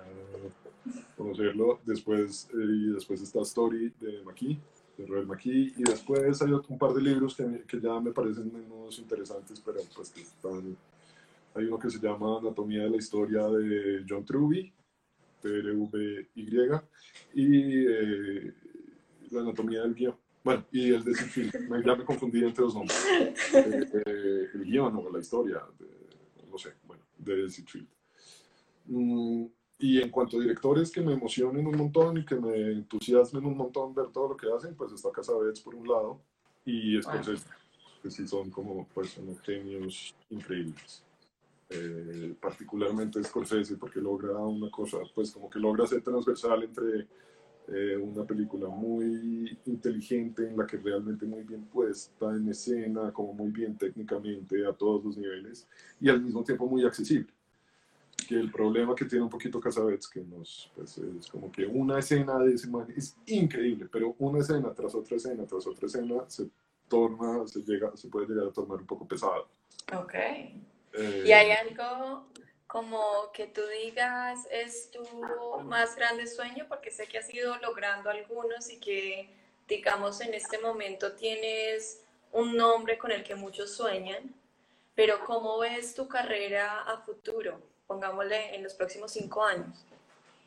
conocerlo. 1.18 1.80
Después, 1.84 2.48
eh, 2.54 2.58
y 2.60 2.92
después 2.92 3.20
está 3.24 3.42
Story 3.42 3.92
de 4.00 4.22
McKee, 4.24 4.60
de 4.96 5.08
Robert 5.08 5.28
McKee, 5.28 5.74
y 5.76 5.84
después 5.86 6.40
hay 6.44 6.52
un 6.52 6.78
par 6.78 6.94
de 6.94 7.02
libros 7.02 7.36
que, 7.36 7.64
que, 7.68 7.82
ya 7.82 8.00
me 8.00 8.12
parecen 8.12 8.54
menos 8.54 9.00
interesantes, 9.00 9.60
pero 9.60 9.80
pues 9.96 10.12
que 10.12 10.22
están... 10.22 10.78
Hay 11.56 11.66
uno 11.66 11.80
que 11.80 11.90
se 11.90 11.98
llama 11.98 12.38
Anatomía 12.38 12.84
de 12.84 12.92
la 12.92 12.98
Historia 12.98 13.48
de 13.48 14.06
John 14.08 14.24
Truby, 14.24 14.72
T-R-V-Y, 15.42 16.82
y 17.34 17.86
eh, 17.88 18.54
La 19.32 19.42
Anatomía 19.42 19.82
del 19.82 19.94
Guión. 19.94 20.16
Bueno, 20.44 20.66
y 20.72 20.94
el 20.94 21.04
de 21.04 21.14
ya 21.86 21.96
me 21.96 22.06
confundí 22.06 22.44
entre 22.44 22.64
los 22.64 22.74
nombres. 22.74 23.06
el 23.54 24.64
guion 24.64 24.96
o 24.96 25.12
la 25.12 25.20
historia, 25.20 25.62
no 26.50 26.58
sé, 26.58 26.74
bueno 26.88 27.04
de 27.20 27.50
Seatfield. 27.50 27.88
Mm, 28.86 29.46
y 29.78 30.02
en 30.02 30.10
cuanto 30.10 30.38
a 30.38 30.42
directores 30.42 30.92
que 30.92 31.02
me 31.02 31.14
emocionen 31.14 31.68
un 31.68 31.78
montón 31.78 32.18
y 32.18 32.26
que 32.26 32.36
me 32.36 32.72
entusiasmen 32.72 33.46
un 33.46 33.56
montón 33.56 33.94
ver 33.94 34.08
todo 34.08 34.30
lo 34.30 34.38
que 34.38 34.48
hacen, 34.52 34.76
pues 34.76 34.92
está 34.92 35.12
Casabets 35.12 35.62
por 35.62 35.76
un 35.76 35.88
lado 35.88 36.22
y 36.66 37.02
Scorsese, 37.02 37.48
que 38.02 38.12
sí 38.12 38.28
son 38.28 38.50
como 38.50 38.88
pues 38.94 39.18
unos 39.18 39.40
genios 39.42 40.16
increíbles. 40.30 41.04
Eh, 41.72 42.34
particularmente 42.42 43.24
Scorsese 43.24 43.78
porque 43.78 44.02
logra 44.02 44.32
una 44.40 44.72
cosa, 44.72 44.98
pues 45.14 45.32
como 45.32 45.48
que 45.48 45.60
logra 45.60 45.86
ser 45.86 46.02
transversal 46.02 46.64
entre 46.64 47.08
eh, 47.68 47.96
una 47.96 48.26
película 48.26 48.68
muy 48.68 49.56
inteligente 49.66 50.48
en 50.48 50.58
la 50.58 50.66
que 50.66 50.78
realmente 50.78 51.28
muy 51.28 51.44
bien 51.44 51.66
puesta 51.66 52.36
en 52.36 52.50
escena, 52.50 53.14
como 53.14 53.34
muy 53.34 53.52
bien 53.52 53.78
técnicamente 53.78 54.66
a 54.66 54.74
todos 54.74 55.06
los 55.06 55.18
niveles 55.18 55.68
y 56.02 56.10
al 56.10 56.20
mismo 56.22 56.44
tiempo 56.44 56.66
muy 56.66 56.84
accesible. 56.84 57.32
Que 58.28 58.36
el 58.36 58.52
problema 58.52 58.96
que 58.96 59.06
tiene 59.06 59.24
un 59.24 59.30
poquito 59.30 59.60
Casabets, 59.60 60.08
que 60.08 60.22
nos, 60.22 60.72
pues, 60.76 60.98
es 60.98 61.28
como 61.28 61.52
que 61.52 61.68
una 61.68 62.00
escena 62.00 62.40
de 62.40 62.56
ese 62.56 62.68
es 62.96 63.16
increíble, 63.28 63.88
pero 63.92 64.16
una 64.18 64.40
escena 64.40 64.74
tras 64.74 64.96
otra 64.96 65.18
escena 65.18 65.46
tras 65.46 65.68
otra 65.68 65.86
escena 65.86 66.24
se 66.28 66.50
torna, 66.88 67.46
se, 67.46 67.62
llega, 67.62 67.96
se 67.96 68.08
puede 68.08 68.28
llegar 68.28 68.48
a 68.48 68.52
tornar 68.52 68.80
un 68.80 68.88
poco 68.88 69.08
pesado. 69.08 69.48
Ok. 69.96 70.16
Eh, 70.94 71.24
¿Y 71.26 71.32
hay 71.32 71.52
algo 71.52 72.26
como 72.70 73.32
que 73.34 73.48
tú 73.48 73.62
digas 73.84 74.48
es 74.52 74.92
tu 74.92 75.02
más 75.64 75.96
grande 75.96 76.28
sueño, 76.28 76.66
porque 76.70 76.92
sé 76.92 77.08
que 77.08 77.18
has 77.18 77.34
ido 77.34 77.58
logrando 77.58 78.12
algunos 78.12 78.70
y 78.70 78.80
que, 78.80 79.28
digamos, 79.68 80.22
en 80.22 80.36
este 80.36 80.60
momento 80.60 81.14
tienes 81.14 82.04
un 82.32 82.56
nombre 82.56 83.00
con 83.00 83.12
el 83.12 83.24
que 83.24 83.34
muchos 83.34 83.74
sueñan, 83.74 84.36
pero 84.94 85.26
¿cómo 85.26 85.58
ves 85.58 85.96
tu 85.96 86.08
carrera 86.08 86.82
a 86.82 86.98
futuro? 86.98 87.60
Pongámosle 87.88 88.56
en 88.56 88.62
los 88.62 88.76
próximos 88.76 89.12
cinco 89.12 89.44
años. 89.44 89.84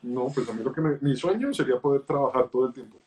No, 0.01 0.31
pues 0.33 0.47
a 0.47 0.53
mí 0.53 0.63
lo 0.63 0.71
que 0.71 0.79
mi 0.79 1.17
sueño 1.17 1.53
sería 1.53 1.77
poder 1.77 2.03
trabajar 2.03 2.49
todo 2.49 2.67
el 2.67 2.73
tiempo. 2.73 2.97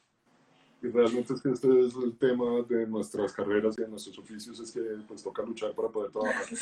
Y 0.82 0.88
realmente 0.88 1.32
es 1.32 1.40
que 1.40 1.50
este 1.50 1.68
es 1.86 1.94
el 1.94 2.18
tema 2.18 2.62
de 2.68 2.86
nuestras 2.86 3.32
carreras 3.32 3.76
y 3.78 3.82
de 3.82 3.88
nuestros 3.88 4.18
oficios, 4.18 4.60
es 4.60 4.70
que 4.70 4.80
pues 5.08 5.22
toca 5.22 5.42
luchar 5.42 5.72
para 5.72 5.88
poder 5.88 6.12
trabajar. 6.12 6.44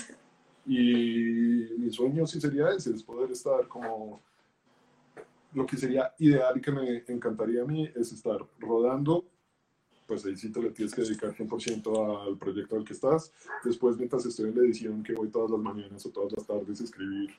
Y 0.67 1.69
mi 1.79 1.91
sueño 1.91 2.27
sí 2.27 2.41
sería 2.41 2.71
ese, 2.71 2.91
es 2.91 3.03
poder 3.03 3.31
estar 3.31 3.69
como... 3.69 4.21
Lo 5.53 5.67
que 5.67 5.77
sería 5.77 6.12
ideal 6.19 6.57
y 6.57 6.61
que 6.61 6.73
me 6.73 7.05
encantaría 7.07 7.62
a 7.62 7.65
mí 7.65 7.89
es 7.95 8.12
estar 8.12 8.45
rodando, 8.59 9.25
pues 10.07 10.27
ahí 10.27 10.37
sí 10.37 10.51
te 10.51 10.61
le 10.61 10.71
tienes 10.71 10.93
que 10.93 11.03
dedicar 11.03 11.33
100% 11.33 12.27
al 12.27 12.37
proyecto 12.37 12.77
al 12.77 12.85
que 12.85 12.93
estás. 12.93 13.33
Después, 13.62 13.97
mientras 13.97 14.27
estoy 14.27 14.51
en 14.51 14.57
la 14.57 14.62
edición, 14.62 15.03
que 15.05 15.15
voy 15.15 15.29
todas 15.29 15.53
las 15.53 15.61
mañanas 15.61 16.05
o 16.07 16.11
todas 16.11 16.33
las 16.33 16.45
tardes 16.45 16.81
a 16.81 16.85
escribir 16.85 17.31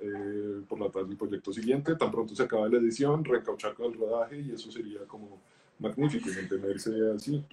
eh, 0.00 0.62
por 0.66 0.80
la 0.80 0.90
tarde 0.90 1.10
el 1.10 1.18
proyecto 1.18 1.52
siguiente, 1.52 1.96
tan 1.96 2.10
pronto 2.10 2.34
se 2.34 2.42
acaba 2.42 2.66
la 2.66 2.78
edición, 2.78 3.24
recauchar 3.24 3.74
con 3.74 3.92
el 3.92 3.98
rodaje 3.98 4.40
y 4.40 4.52
eso 4.52 4.72
sería 4.72 5.00
como 5.06 5.38
magnífico, 5.78 6.30
mantenerse 6.34 7.10
así. 7.14 7.44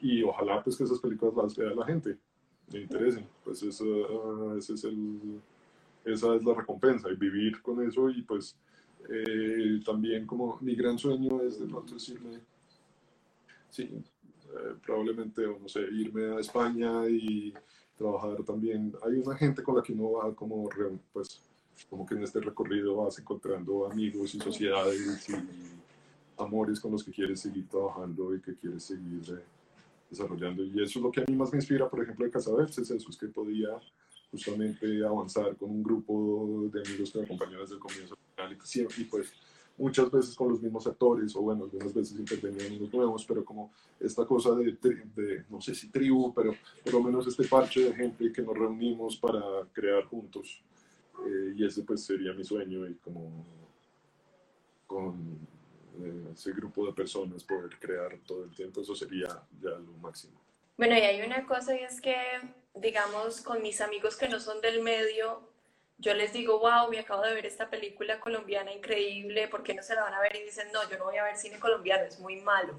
Y 0.00 0.22
ojalá 0.22 0.62
pues 0.62 0.76
que 0.76 0.84
esas 0.84 1.00
películas 1.00 1.34
las 1.34 1.56
vea 1.56 1.74
la 1.74 1.84
gente 1.84 2.16
me 2.72 2.80
interesen. 2.80 3.26
Pues 3.44 3.62
eso, 3.62 4.56
ese 4.56 4.74
es 4.74 4.84
el, 4.84 5.40
esa 6.04 6.34
es 6.34 6.44
la 6.44 6.54
recompensa, 6.54 7.10
y 7.10 7.16
vivir 7.16 7.60
con 7.62 7.86
eso 7.86 8.08
y 8.10 8.22
pues 8.22 8.56
eh, 9.08 9.80
también 9.84 10.26
como 10.26 10.58
mi 10.60 10.74
gran 10.74 10.98
sueño 10.98 11.42
es 11.42 11.60
de 11.60 11.66
pronto 11.66 11.94
decirme, 11.94 12.40
sí, 13.70 13.82
eh, 13.82 14.74
probablemente, 14.84 15.42
no 15.46 15.68
sé, 15.68 15.80
irme 15.92 16.36
a 16.36 16.40
España 16.40 17.08
y 17.08 17.52
trabajar 17.96 18.42
también. 18.44 18.92
Hay 19.04 19.14
una 19.14 19.36
gente 19.36 19.62
con 19.62 19.76
la 19.76 19.82
que 19.82 19.92
uno 19.92 20.12
va 20.12 20.34
como, 20.34 20.68
pues, 21.12 21.40
como 21.90 22.06
que 22.06 22.14
en 22.14 22.22
este 22.22 22.40
recorrido 22.40 22.96
vas 22.96 23.18
encontrando 23.18 23.90
amigos 23.90 24.34
y 24.34 24.40
sociedades 24.40 25.28
y 25.28 25.34
amores 26.38 26.80
con 26.80 26.92
los 26.92 27.04
que 27.04 27.12
quieres 27.12 27.40
seguir 27.40 27.68
trabajando 27.68 28.34
y 28.34 28.40
que 28.40 28.54
quieres 28.54 28.84
seguir 28.84 29.42
desarrollando. 30.10 30.62
Y 30.64 30.82
eso 30.82 30.98
es 30.98 31.02
lo 31.02 31.10
que 31.10 31.20
a 31.20 31.24
mí 31.26 31.34
más 31.36 31.52
me 31.52 31.58
inspira, 31.58 31.88
por 31.88 32.02
ejemplo, 32.02 32.24
de 32.24 32.30
Casabets, 32.30 32.78
es 32.78 32.90
eso, 32.90 33.10
es 33.10 33.16
que 33.16 33.28
podía 33.28 33.68
justamente 34.30 35.04
avanzar 35.04 35.56
con 35.56 35.70
un 35.70 35.82
grupo 35.82 36.68
de 36.72 36.80
amigos 36.80 37.10
que 37.10 37.18
me 37.18 37.24
acompañaban 37.24 37.62
desde 37.62 37.74
el 37.74 37.80
comienzo 37.80 38.16
y, 38.98 39.04
pues 39.04 39.32
muchas 39.78 40.10
veces 40.10 40.34
con 40.34 40.48
los 40.48 40.62
mismos 40.62 40.86
actores 40.86 41.34
o 41.36 41.42
bueno, 41.42 41.64
algunas 41.64 41.92
veces 41.92 42.18
intervenían 42.18 42.76
unos 42.76 42.92
nuevos, 42.92 43.24
pero 43.26 43.44
como 43.44 43.72
esta 44.00 44.24
cosa 44.24 44.54
de, 44.54 44.72
de, 45.14 45.44
no 45.50 45.60
sé 45.60 45.74
si 45.74 45.90
tribu, 45.90 46.32
pero 46.34 46.54
por 46.82 46.94
lo 46.94 47.02
menos 47.02 47.26
este 47.26 47.46
parche 47.46 47.84
de 47.84 47.94
gente 47.94 48.32
que 48.32 48.42
nos 48.42 48.56
reunimos 48.56 49.16
para 49.16 49.40
crear 49.72 50.04
juntos 50.04 50.62
eh, 51.26 51.54
y 51.56 51.64
ese 51.64 51.82
pues 51.82 52.04
sería 52.04 52.32
mi 52.32 52.44
sueño 52.44 52.86
y 52.88 52.94
como 52.94 53.44
con 54.86 55.38
ese 56.32 56.52
grupo 56.52 56.86
de 56.86 56.92
personas 56.92 57.44
poder 57.44 57.78
crear 57.78 58.16
todo 58.26 58.44
el 58.44 58.54
tiempo, 58.54 58.80
eso 58.80 58.94
sería 58.94 59.28
ya 59.60 59.70
lo 59.70 59.92
máximo. 60.00 60.40
Bueno, 60.76 60.94
y 60.96 61.00
hay 61.00 61.22
una 61.22 61.46
cosa 61.46 61.74
y 61.74 61.82
es 61.82 62.00
que, 62.00 62.16
digamos, 62.74 63.40
con 63.40 63.62
mis 63.62 63.80
amigos 63.80 64.16
que 64.16 64.28
no 64.28 64.40
son 64.40 64.60
del 64.60 64.82
medio, 64.82 65.40
yo 65.98 66.12
les 66.12 66.32
digo, 66.32 66.58
wow, 66.58 66.90
me 66.90 66.98
acabo 66.98 67.22
de 67.22 67.34
ver 67.34 67.46
esta 67.46 67.70
película 67.70 68.20
colombiana 68.20 68.72
increíble, 68.72 69.48
¿por 69.48 69.62
qué 69.62 69.74
no 69.74 69.82
se 69.82 69.94
la 69.94 70.02
van 70.02 70.14
a 70.14 70.20
ver? 70.20 70.36
Y 70.36 70.42
dicen, 70.42 70.68
no, 70.72 70.88
yo 70.90 70.98
no 70.98 71.04
voy 71.04 71.16
a 71.16 71.24
ver 71.24 71.36
cine 71.36 71.58
colombiano, 71.58 72.04
es 72.04 72.20
muy 72.20 72.36
malo. 72.36 72.74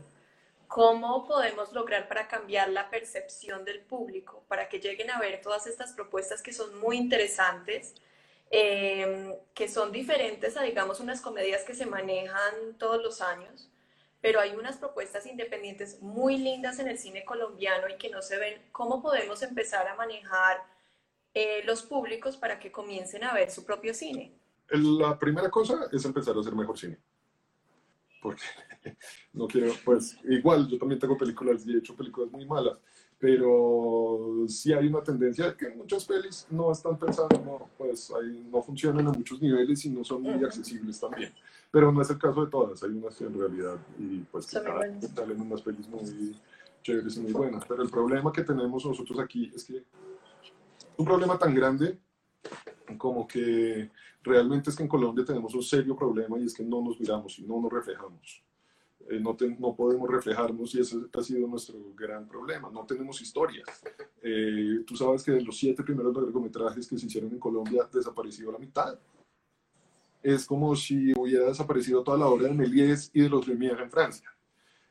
¿Cómo 0.68 1.26
podemos 1.26 1.74
lograr 1.74 2.07
para 2.07 2.28
cambiar 2.28 2.70
la 2.70 2.89
percepción 2.89 3.65
del 3.65 3.80
público, 3.80 4.43
para 4.47 4.70
que 4.70 4.80
lleguen 4.80 5.09
a 5.09 5.20
ver 5.20 5.41
todas 5.41 5.65
estas 5.65 5.93
propuestas 5.93 6.43
que 6.43 6.53
son 6.53 6.78
muy 6.80 6.97
interesantes, 6.97 7.95
eh, 8.52 9.39
que 9.54 9.68
son 9.68 9.91
diferentes 9.91 10.58
a, 10.58 10.64
digamos, 10.64 11.00
unas 11.00 11.22
comedias 11.22 11.64
que 11.64 11.74
se 11.74 11.86
manejan 11.86 12.78
todos 12.78 13.02
los 13.02 13.22
años? 13.22 13.70
pero 14.22 14.39
hay 14.39 14.56
unas 14.56 14.78
propuestas 14.78 15.26
independientes 15.26 16.02
muy 16.02 16.38
lindas 16.38 16.80
en 16.80 16.88
el 16.88 16.98
cine 16.98 17.24
colombiano 17.24 17.88
y 17.88 17.98
que 17.98 18.10
no 18.10 18.22
se 18.22 18.38
ven. 18.38 18.62
¿Cómo 18.72 19.02
podemos 19.02 19.41
empezar 19.43 19.88
a 19.88 19.95
manejar 19.95 20.58
eh, 21.34 21.62
los 21.66 21.84
públicos 21.84 22.36
para 22.36 22.60
que 22.60 22.72
comiencen 22.72 23.24
a 23.24 23.34
ver 23.34 23.52
su 23.52 23.64
propio 23.64 23.93
cine? 23.93 24.34
La 24.70 25.18
primera 25.18 25.50
cosa 25.50 25.88
es 25.91 26.04
empezar 26.04 26.36
a 26.36 26.39
hacer 26.39 26.56
mejor 26.56 26.78
cine. 26.78 26.98
Porque 28.22 28.43
no 29.34 29.48
quiero, 29.48 29.74
pues 29.86 30.18
igual, 30.24 30.68
yo 30.68 30.78
también 30.78 31.00
tengo 31.00 31.18
películas 31.18 31.66
y 31.66 31.76
he 31.76 31.78
hecho 31.78 31.95
películas 31.95 32.32
muy 32.32 32.45
malas, 32.45 32.78
pero 33.20 34.45
sí 34.47 34.74
hay 34.74 34.88
una 34.88 35.01
tendencia 35.01 35.55
que 35.57 35.70
muchas 35.70 36.05
pelis 36.05 36.45
no 36.51 36.72
están 36.72 36.97
pensando, 36.97 37.41
no, 37.43 37.70
pues 37.78 38.11
ahí 38.11 38.47
no 38.51 38.61
funcionan 38.61 39.07
a 39.07 39.11
muchos 39.11 39.41
niveles 39.41 39.86
y 39.86 39.89
no 39.89 40.03
son 40.03 40.22
muy 40.22 40.43
accesibles 40.43 40.99
también. 40.99 41.34
Pero 41.72 41.91
no 41.91 42.01
es 42.01 42.09
el 42.09 42.20
caso 42.20 42.45
de 42.45 42.51
todas, 42.51 42.84
hay 42.84 42.91
unas 42.91 43.20
en 43.22 43.38
realidad, 43.38 43.78
y 43.97 44.20
pues 44.20 44.45
que 44.45 44.59
salen 44.61 45.41
unas 45.41 45.61
pelis 45.61 45.88
muy 45.89 46.36
chéveres 46.84 47.18
y 47.18 47.22
muy 47.22 47.34
buenas, 47.34 47.65
pero 47.68 47.82
el 47.82 47.89
problema 47.89 48.32
que 48.32 48.43
tenemos 48.43 48.86
nosotros 48.86 49.20
aquí 49.20 49.51
es 49.53 49.65
que 49.65 49.84
un 50.97 51.05
problema 51.05 51.38
tan 51.38 51.53
grande 51.53 51.97
como 52.97 53.28
que 53.28 53.91
realmente 54.24 54.70
es 54.70 54.76
que 54.76 54.84
en 54.84 54.89
Colombia 54.89 55.26
tenemos 55.26 55.53
un 55.53 55.63
serio 55.63 55.95
problema 55.95 56.38
y 56.39 56.45
es 56.45 56.53
que 56.53 56.63
no 56.63 56.82
nos 56.82 56.99
miramos 56.99 57.38
y 57.39 57.43
no 57.43 57.59
nos 57.59 57.72
reflejamos. 57.72 58.43
Eh, 59.10 59.20
no, 59.20 59.38
no, 59.60 59.76
podemos 59.76 60.10
reflejarnos 60.10 60.76
y 60.76 60.82
ese 60.82 60.98
ha 61.14 61.22
sido 61.22 61.48
nuestro 61.48 61.78
gran 61.95 62.28
problema. 62.28 62.70
No 62.70 62.86
tenemos 62.86 63.22
historias. 63.22 63.68
Eh, 64.22 64.84
tú 64.86 64.95
sabes 64.95 65.24
que 65.24 65.32
de 65.32 65.41
los 65.41 65.58
siete 65.58 65.84
primeros 65.84 66.16
largometrajes 66.16 66.88
que 66.88 66.98
se 66.98 67.06
hicieron 67.06 67.32
en 67.32 67.39
Colombia 67.39 67.88
desapareció 67.91 68.52
la 68.52 68.58
mitad 68.58 69.00
es 70.24 70.45
como 70.45 70.76
si 70.76 71.14
hubiera 71.18 71.45
desaparecido 71.45 72.04
toda 72.04 72.18
la 72.18 72.28
obra 72.28 72.48
de 72.48 72.54
Méliès 72.54 73.10
y 73.14 73.22
de 73.22 73.30
los 73.30 73.48
Lumière 73.48 73.82
en 73.82 73.89
Francia. 73.89 74.30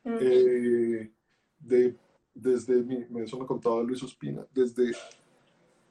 Eh, 0.03 1.11
de, 1.59 1.95
desde, 2.33 3.07
eso 3.23 3.37
me 3.37 3.45
contaba 3.45 3.83
Luis 3.83 4.01
Ospina, 4.01 4.45
desde 4.51 4.93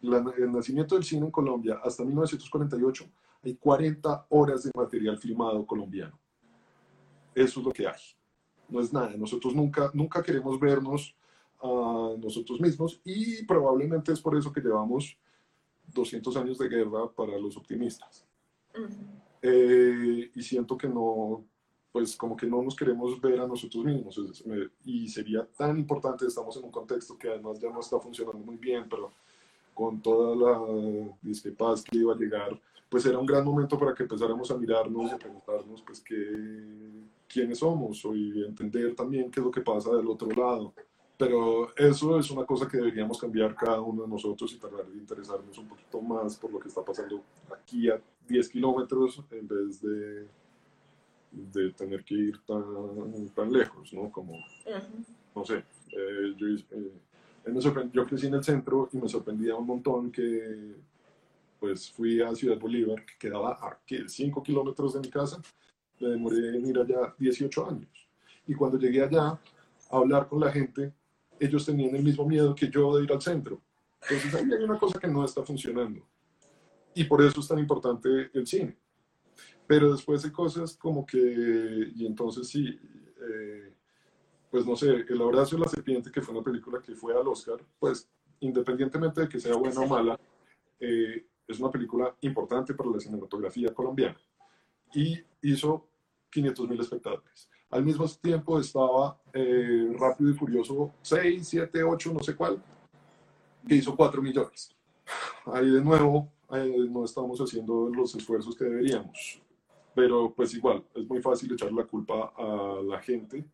el 0.03 0.53
nacimiento 0.53 0.95
del 0.95 1.05
cine 1.05 1.27
en 1.27 1.31
Colombia 1.31 1.81
hasta 1.83 2.05
1948 2.05 3.05
hay 3.43 3.55
40 3.57 4.27
horas 4.31 4.64
de 4.64 4.71
material 4.75 5.19
filmado 5.19 5.64
colombiano. 5.67 6.19
Eso 7.37 7.61
es 7.61 7.66
lo 7.66 7.72
que 7.72 7.87
hay. 7.87 8.01
No 8.70 8.80
es 8.80 8.91
nada. 8.95 9.14
Nosotros 9.14 9.55
nunca, 9.55 9.91
nunca 9.93 10.22
queremos 10.22 10.59
vernos 10.59 11.14
a 11.62 12.14
nosotros 12.18 12.59
mismos 12.61 12.99
y 13.05 13.45
probablemente 13.45 14.11
es 14.11 14.20
por 14.20 14.37
eso 14.37 14.51
que 14.51 14.62
llevamos 14.62 15.18
200 15.93 16.34
años 16.39 16.59
de 16.59 16.68
guerra 16.68 17.11
para 17.11 17.39
los 17.39 17.55
optimistas. 17.59 18.24
Eh, 19.43 20.30
y 20.34 20.43
siento 20.43 20.78
que 20.78 20.89
no, 20.89 21.45
pues 21.93 22.16
como 22.16 22.34
que 22.34 22.47
no 22.47 22.62
nos 22.62 22.74
queremos 22.74 23.20
ver 23.20 23.39
a 23.39 23.47
nosotros 23.47 23.84
mismos. 23.84 24.18
Y 24.87 25.07
sería 25.09 25.47
tan 25.59 25.78
importante, 25.78 26.26
estamos 26.26 26.57
en 26.57 26.64
un 26.64 26.70
contexto 26.70 27.18
que 27.18 27.28
además 27.28 27.61
ya 27.61 27.68
no 27.70 27.80
está 27.80 28.01
funcionando 28.01 28.39
muy 28.39 28.57
bien, 28.57 28.89
pero 28.89 29.12
con 29.74 30.01
toda 30.01 30.34
la 30.34 31.12
discrepancia 31.20 31.87
que 31.91 31.99
iba 31.99 32.14
a 32.14 32.16
llegar, 32.16 32.59
pues 32.89 33.05
era 33.05 33.18
un 33.18 33.26
gran 33.26 33.45
momento 33.45 33.78
para 33.78 33.95
que 33.95 34.05
empezáramos 34.05 34.51
a 34.51 34.57
mirarnos 34.57 35.11
y 35.11 35.14
a 35.14 35.18
preguntarnos 35.18 35.82
pues 35.82 36.01
qué, 36.01 36.14
quiénes 37.29 37.59
somos 37.59 38.03
y 38.14 38.45
entender 38.45 38.95
también 38.95 39.31
qué 39.31 39.41
es 39.41 39.47
lo 39.47 39.51
que 39.51 39.61
pasa 39.61 39.95
del 39.95 40.07
otro 40.07 40.29
lado. 40.31 40.72
Pero 41.18 41.74
eso 41.77 42.18
es 42.18 42.31
una 42.31 42.45
cosa 42.45 42.68
que 42.68 42.77
deberíamos 42.77 43.18
cambiar 43.18 43.55
cada 43.55 43.81
uno 43.81 44.03
de 44.03 44.09
nosotros 44.09 44.53
y 44.53 44.59
tratar 44.59 44.87
de 44.87 44.99
interesarnos 44.99 45.57
un 45.57 45.68
poquito 45.68 46.01
más 46.03 46.37
por 46.37 46.53
lo 46.53 46.59
que 46.59 46.68
está 46.68 46.85
pasando 46.85 47.22
aquí 47.51 47.89
a 47.89 47.99
10 48.29 48.49
kilómetros 48.51 49.22
en 49.31 49.49
vez 49.49 49.81
de, 49.81 50.27
de 51.31 51.70
tener 51.72 52.05
que 52.05 52.14
ir 52.14 52.41
tan, 52.47 53.29
tan 53.35 53.51
lejos, 53.51 53.93
¿no? 53.95 54.11
Como, 54.11 54.39
no 55.35 55.45
sé, 55.45 55.64
eh, 55.93 56.35
yo, 56.37 56.47
eh, 56.49 57.91
yo 57.93 58.07
crecí 58.07 58.27
en 58.27 58.35
el 58.35 58.45
centro 58.45 58.89
y 58.93 58.99
me 58.99 59.09
sorprendía 59.09 59.55
un 59.55 59.66
montón 59.66 60.11
que 60.11 60.74
pues 61.59 61.91
fui 61.91 62.20
a 62.20 62.35
Ciudad 62.35 62.59
Bolívar, 62.59 63.05
que 63.07 63.14
quedaba 63.18 63.53
a 63.53 63.79
5 64.07 64.43
kilómetros 64.43 64.95
de 64.95 65.01
mi 65.01 65.09
casa, 65.09 65.41
me 66.01 66.09
demoré 66.09 66.57
en 66.57 66.67
ir 66.67 66.79
allá 66.79 67.15
18 67.19 67.69
años. 67.69 68.09
Y 68.47 68.55
cuando 68.55 68.79
llegué 68.79 69.03
allá 69.03 69.29
a 69.29 69.41
hablar 69.97 70.29
con 70.29 70.41
la 70.41 70.51
gente, 70.51 70.93
ellos 71.39 71.65
tenían 71.65 71.95
el 71.95 72.03
mismo 72.03 72.27
miedo 72.27 72.55
que 72.55 72.71
yo 72.71 72.97
de 72.97 73.05
ir 73.05 73.13
al 73.13 73.21
centro. 73.21 73.61
Entonces 74.03 74.35
ahí 74.35 74.53
hay 74.53 74.65
una 74.65 74.79
cosa 74.79 74.99
que 74.99 75.09
no 75.09 75.25
está 75.25 75.43
funcionando. 75.43 76.07
Y 76.95 77.05
por 77.05 77.23
eso 77.23 77.41
es 77.41 77.49
tan 77.49 77.59
importante 77.59 78.31
el 78.33 78.47
cine. 78.47 78.77
Pero 79.67 79.93
después 79.93 80.25
hay 80.25 80.31
cosas 80.31 80.77
como 80.77 81.05
que, 81.05 81.93
y 81.95 82.07
entonces 82.07 82.49
sí, 82.49 82.79
eh, 83.21 83.75
pues 84.51 84.65
no 84.65 84.77
sé, 84.77 85.05
El 85.09 85.21
abrazo 85.21 85.57
de 85.57 85.63
la 85.63 85.69
serpiente, 85.69 86.11
que 86.11 86.23
fue 86.23 86.35
una 86.35 86.45
película 86.45 86.81
que 86.81 86.95
fue 86.95 87.19
al 87.19 87.27
Oscar, 87.27 87.59
pues 87.79 88.09
independientemente 88.41 89.23
de 89.23 89.29
que 89.29 89.41
sea 89.41 89.57
buena 89.57 89.81
o 89.81 89.87
mala, 89.87 90.19
eh, 90.79 91.27
es 91.47 91.59
una 91.61 91.71
película 91.71 92.15
importante 92.21 92.75
para 92.75 92.91
la 92.91 93.01
cinematografía 93.01 93.75
colombiana. 93.75 94.17
Y 94.95 95.18
hizo 95.43 95.89
500 96.30 96.68
mil 96.68 96.80
espectadores. 96.80 97.49
Al 97.70 97.84
mismo 97.84 98.07
tiempo 98.09 98.61
estaba 98.61 99.20
eh, 99.32 99.93
Rápido 99.99 100.30
y 100.30 100.34
Furioso 100.34 100.93
6, 101.03 101.47
7, 101.49 101.82
8, 101.82 102.12
no 102.12 102.22
sé 102.22 102.37
cuál, 102.37 102.62
que 103.66 103.74
hizo 103.74 103.97
4 103.97 104.22
millones. 104.22 104.74
Ahí 105.47 105.70
de 105.70 105.80
nuevo 105.82 106.32
no 106.49 107.05
estamos 107.05 107.41
haciendo 107.41 107.89
los 107.89 108.14
esfuerzos 108.14 108.55
que 108.57 108.64
deberíamos. 108.64 109.41
Pero 109.95 110.32
pues 110.34 110.55
igual, 110.55 110.84
es 110.95 111.09
muy 111.09 111.20
fácil 111.20 111.53
echar 111.53 111.72
la 111.72 111.84
culpa 111.84 112.32
a 112.37 112.80
la 112.84 113.01
gente. 113.01 113.45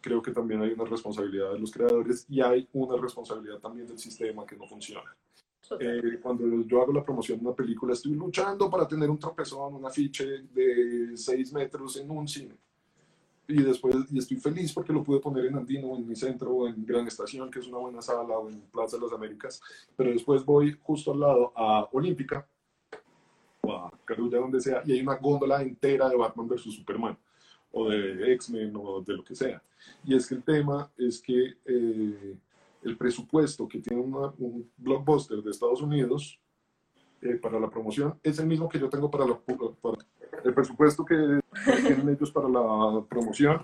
Creo 0.00 0.22
que 0.22 0.30
también 0.30 0.62
hay 0.62 0.72
una 0.72 0.84
responsabilidad 0.84 1.52
de 1.52 1.58
los 1.58 1.72
creadores 1.72 2.26
y 2.28 2.40
hay 2.40 2.68
una 2.72 2.96
responsabilidad 3.00 3.58
también 3.58 3.86
del 3.86 3.98
sistema 3.98 4.46
que 4.46 4.56
no 4.56 4.66
funciona. 4.66 5.16
Eh, 5.78 6.18
cuando 6.22 6.62
yo 6.62 6.82
hago 6.82 6.92
la 6.92 7.04
promoción 7.04 7.38
de 7.38 7.46
una 7.46 7.54
película, 7.54 7.92
estoy 7.92 8.14
luchando 8.14 8.70
para 8.70 8.86
tener 8.86 9.10
un 9.10 9.18
tropezón, 9.18 9.74
un 9.74 9.86
afiche 9.86 10.24
de 10.52 11.16
6 11.16 11.52
metros 11.52 11.96
en 11.96 12.10
un 12.10 12.26
cine. 12.26 12.54
Y 13.46 13.62
después 13.62 13.96
y 14.10 14.18
estoy 14.18 14.36
feliz 14.36 14.72
porque 14.72 14.92
lo 14.92 15.02
pude 15.02 15.20
poner 15.20 15.46
en 15.46 15.56
Andino, 15.56 15.96
en 15.96 16.06
mi 16.06 16.14
centro, 16.14 16.50
o 16.50 16.68
en 16.68 16.84
Gran 16.84 17.06
Estación, 17.06 17.50
que 17.50 17.60
es 17.60 17.66
una 17.66 17.78
buena 17.78 18.02
sala, 18.02 18.38
o 18.38 18.48
en 18.48 18.60
Plaza 18.60 18.96
de 18.96 19.02
las 19.04 19.12
Américas, 19.12 19.60
pero 19.96 20.10
después 20.10 20.44
voy 20.44 20.78
justo 20.82 21.12
al 21.12 21.20
lado 21.20 21.52
a 21.56 21.88
Olímpica, 21.92 22.46
o 23.62 23.72
a 23.72 23.90
Carulla, 24.04 24.38
donde 24.38 24.60
sea, 24.60 24.82
y 24.84 24.92
hay 24.92 25.00
una 25.00 25.16
góndola 25.16 25.62
entera 25.62 26.10
de 26.10 26.16
Batman 26.16 26.46
versus 26.46 26.74
Superman, 26.74 27.16
o 27.72 27.88
de 27.88 28.34
X-Men, 28.34 28.74
o 28.76 29.00
de 29.00 29.14
lo 29.14 29.24
que 29.24 29.34
sea. 29.34 29.62
Y 30.04 30.14
es 30.14 30.26
que 30.26 30.34
el 30.34 30.42
tema 30.42 30.90
es 30.98 31.20
que 31.20 31.54
eh, 31.64 32.36
el 32.82 32.96
presupuesto 32.96 33.68
que 33.68 33.80
tiene 33.80 34.02
un 34.02 34.70
blockbuster 34.76 35.42
de 35.42 35.50
Estados 35.50 35.82
Unidos 35.82 36.38
eh, 37.20 37.34
para 37.34 37.58
la 37.58 37.68
promoción 37.68 38.18
es 38.22 38.38
el 38.38 38.46
mismo 38.46 38.68
que 38.68 38.78
yo 38.78 38.88
tengo 38.88 39.10
para, 39.10 39.26
la, 39.26 39.38
el 40.44 40.54
presupuesto 40.54 41.04
que 41.04 41.40
tienen 41.64 42.08
ellos 42.08 42.30
para 42.30 42.48
la 42.48 43.04
promoción 43.08 43.62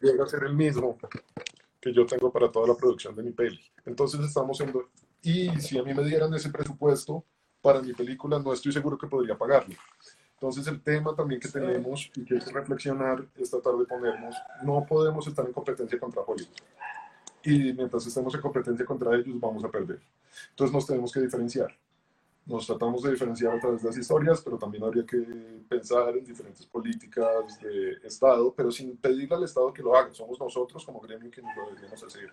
llega 0.00 0.24
a 0.24 0.28
ser 0.28 0.44
el 0.44 0.54
mismo 0.54 0.98
que 1.80 1.92
yo 1.92 2.06
tengo 2.06 2.32
para 2.32 2.50
toda 2.50 2.66
la 2.68 2.74
producción 2.74 3.14
de 3.14 3.22
mi 3.22 3.30
peli. 3.30 3.60
Entonces 3.86 4.20
estamos 4.20 4.60
en... 4.60 4.72
Y 5.22 5.48
si 5.60 5.78
a 5.78 5.82
mí 5.82 5.94
me 5.94 6.04
dieran 6.04 6.32
ese 6.34 6.50
presupuesto 6.50 7.24
para 7.60 7.80
mi 7.80 7.92
película, 7.92 8.38
no 8.38 8.52
estoy 8.52 8.72
seguro 8.72 8.98
que 8.98 9.06
podría 9.06 9.36
pagarlo. 9.36 9.74
Entonces 10.34 10.66
el 10.68 10.80
tema 10.80 11.14
también 11.14 11.40
que 11.40 11.48
tenemos 11.48 12.10
y 12.14 12.24
que 12.24 12.34
hay 12.34 12.40
que 12.40 12.52
reflexionar 12.52 13.26
es 13.36 13.50
tratar 13.50 13.74
de 13.74 13.84
ponernos, 13.84 14.36
no 14.62 14.86
podemos 14.88 15.26
estar 15.26 15.44
en 15.44 15.52
competencia 15.52 15.98
contra 15.98 16.22
Hollywood. 16.22 16.50
Y 17.44 17.72
mientras 17.72 18.06
estemos 18.06 18.34
en 18.34 18.40
competencia 18.40 18.84
contra 18.84 19.14
ellos 19.14 19.38
vamos 19.38 19.64
a 19.64 19.70
perder. 19.70 20.00
Entonces 20.50 20.74
nos 20.74 20.86
tenemos 20.86 21.12
que 21.12 21.20
diferenciar. 21.20 21.74
Nos 22.46 22.66
tratamos 22.66 23.02
de 23.02 23.10
diferenciar 23.10 23.54
a 23.54 23.60
través 23.60 23.82
de 23.82 23.88
las 23.88 23.98
historias, 23.98 24.40
pero 24.40 24.56
también 24.56 24.82
habría 24.82 25.04
que 25.04 25.18
pensar 25.68 26.16
en 26.16 26.24
diferentes 26.24 26.64
políticas 26.64 27.60
de 27.60 27.98
Estado, 28.02 28.52
pero 28.56 28.70
sin 28.70 28.96
pedirle 28.96 29.36
al 29.36 29.44
Estado 29.44 29.72
que 29.72 29.82
lo 29.82 29.94
haga. 29.94 30.14
Somos 30.14 30.40
nosotros 30.40 30.84
como 30.84 30.98
gremio 31.00 31.30
que 31.30 31.42
lo 31.42 31.48
deberíamos 31.68 32.02
hacer. 32.02 32.32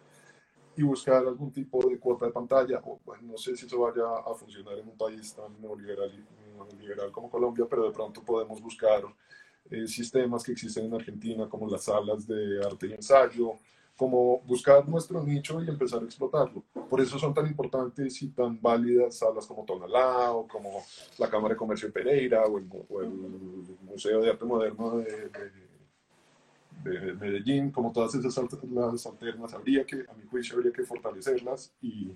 Y 0.77 0.83
buscar 0.83 1.25
algún 1.25 1.51
tipo 1.51 1.85
de 1.87 1.99
cuota 1.99 2.25
de 2.25 2.31
pantalla. 2.31 2.81
O, 2.85 2.99
bueno, 3.05 3.23
no 3.23 3.37
sé 3.37 3.57
si 3.57 3.65
eso 3.65 3.79
vaya 3.79 4.03
a 4.25 4.33
funcionar 4.33 4.77
en 4.79 4.87
un 4.87 4.97
país 4.97 5.33
tan 5.33 5.61
neoliberal, 5.61 6.11
neoliberal 6.53 7.11
como 7.11 7.29
Colombia, 7.29 7.65
pero 7.69 7.83
de 7.83 7.91
pronto 7.91 8.23
podemos 8.23 8.61
buscar 8.61 9.03
eh, 9.69 9.85
sistemas 9.85 10.43
que 10.43 10.53
existen 10.53 10.85
en 10.85 10.93
Argentina, 10.93 11.49
como 11.49 11.67
las 11.67 11.83
salas 11.83 12.25
de 12.25 12.61
arte 12.65 12.87
y 12.87 12.93
ensayo, 12.93 13.59
como 13.95 14.41
buscar 14.41 14.87
nuestro 14.87 15.23
nicho 15.23 15.63
y 15.63 15.69
empezar 15.69 16.01
a 16.01 16.05
explotarlo. 16.05 16.63
Por 16.89 16.99
eso 16.99 17.17
son 17.17 17.33
tan 17.33 17.47
importantes 17.47 18.21
y 18.21 18.29
tan 18.29 18.61
válidas 18.61 19.17
salas 19.19 19.45
como 19.45 19.63
Tonalá 19.63 20.31
o 20.31 20.47
como 20.47 20.83
la 21.17 21.29
Cámara 21.29 21.53
de 21.53 21.57
Comercio 21.57 21.87
de 21.87 21.93
Pereira 21.93 22.43
o 22.45 22.57
el, 22.57 22.65
Museo 23.83 24.21
de 24.21 24.29
Arte 24.29 24.43
Moderno 24.43 24.97
de, 24.97 25.29
de, 26.83 27.13
Medellín, 27.13 27.71
como 27.71 27.91
todas 27.91 28.13
esas 28.13 28.37
las 28.71 29.05
alternas, 29.05 29.53
habría 29.53 29.85
que, 29.85 30.05
a 30.07 30.13
mi 30.13 30.25
juicio, 30.29 30.57
habría 30.57 30.71
que 30.71 30.83
fortalecerlas 30.83 31.73
y, 31.81 32.11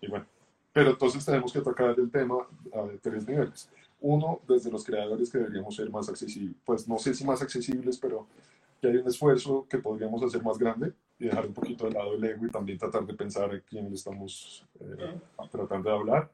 y 0.00 0.08
bueno. 0.08 0.26
Pero 0.72 0.90
entonces 0.90 1.24
tenemos 1.24 1.52
que 1.52 1.60
tocar 1.60 1.98
el 1.98 2.10
tema 2.10 2.36
a 2.72 2.86
tres 3.02 3.26
niveles. 3.26 3.68
Uno, 4.00 4.40
desde 4.48 4.70
los 4.70 4.84
creadores 4.84 5.30
que 5.30 5.38
deberíamos 5.38 5.74
ser 5.74 5.90
más 5.90 6.08
accesibles, 6.08 6.56
pues 6.64 6.88
no 6.88 6.96
sé 6.96 7.12
si 7.12 7.24
más 7.24 7.42
accesibles, 7.42 7.98
pero 7.98 8.26
que 8.80 8.88
hay 8.88 8.96
un 8.96 9.06
esfuerzo 9.06 9.66
que 9.68 9.78
podríamos 9.78 10.22
hacer 10.22 10.42
más 10.42 10.58
grande 10.58 10.92
y 11.18 11.26
dejar 11.26 11.46
un 11.46 11.54
poquito 11.54 11.84
de 11.84 11.92
lado 11.92 12.14
el 12.14 12.24
ego 12.24 12.46
y 12.46 12.50
también 12.50 12.78
tratar 12.78 13.04
de 13.04 13.14
pensar 13.14 13.52
en 13.54 13.62
quién 13.68 13.88
le 13.88 13.94
estamos 13.94 14.66
eh, 14.80 15.20
tratando 15.50 15.90
de 15.90 15.96
hablar. 15.96 16.30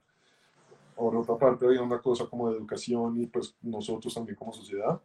Por 0.95 1.15
otra 1.17 1.37
parte, 1.37 1.67
hay 1.67 1.77
una 1.77 1.99
cosa 1.99 2.27
como 2.27 2.51
de 2.51 2.57
educación 2.57 3.21
y 3.21 3.27
pues 3.27 3.55
nosotros 3.63 4.15
también 4.15 4.37
como 4.37 4.53
sociedad, 4.53 5.01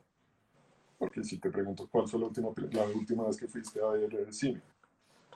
porque 0.98 1.24
si 1.24 1.40
te 1.40 1.50
pregunto 1.50 1.88
cuál 1.92 2.08
fue 2.08 2.20
la 2.20 2.28
última, 2.28 2.50
la 2.72 2.86
última 2.86 3.26
vez 3.26 3.38
que 3.38 3.48
fuiste 3.48 3.82
a 3.82 3.88
ver 3.88 4.14
el 4.14 4.32
cine 4.32 4.62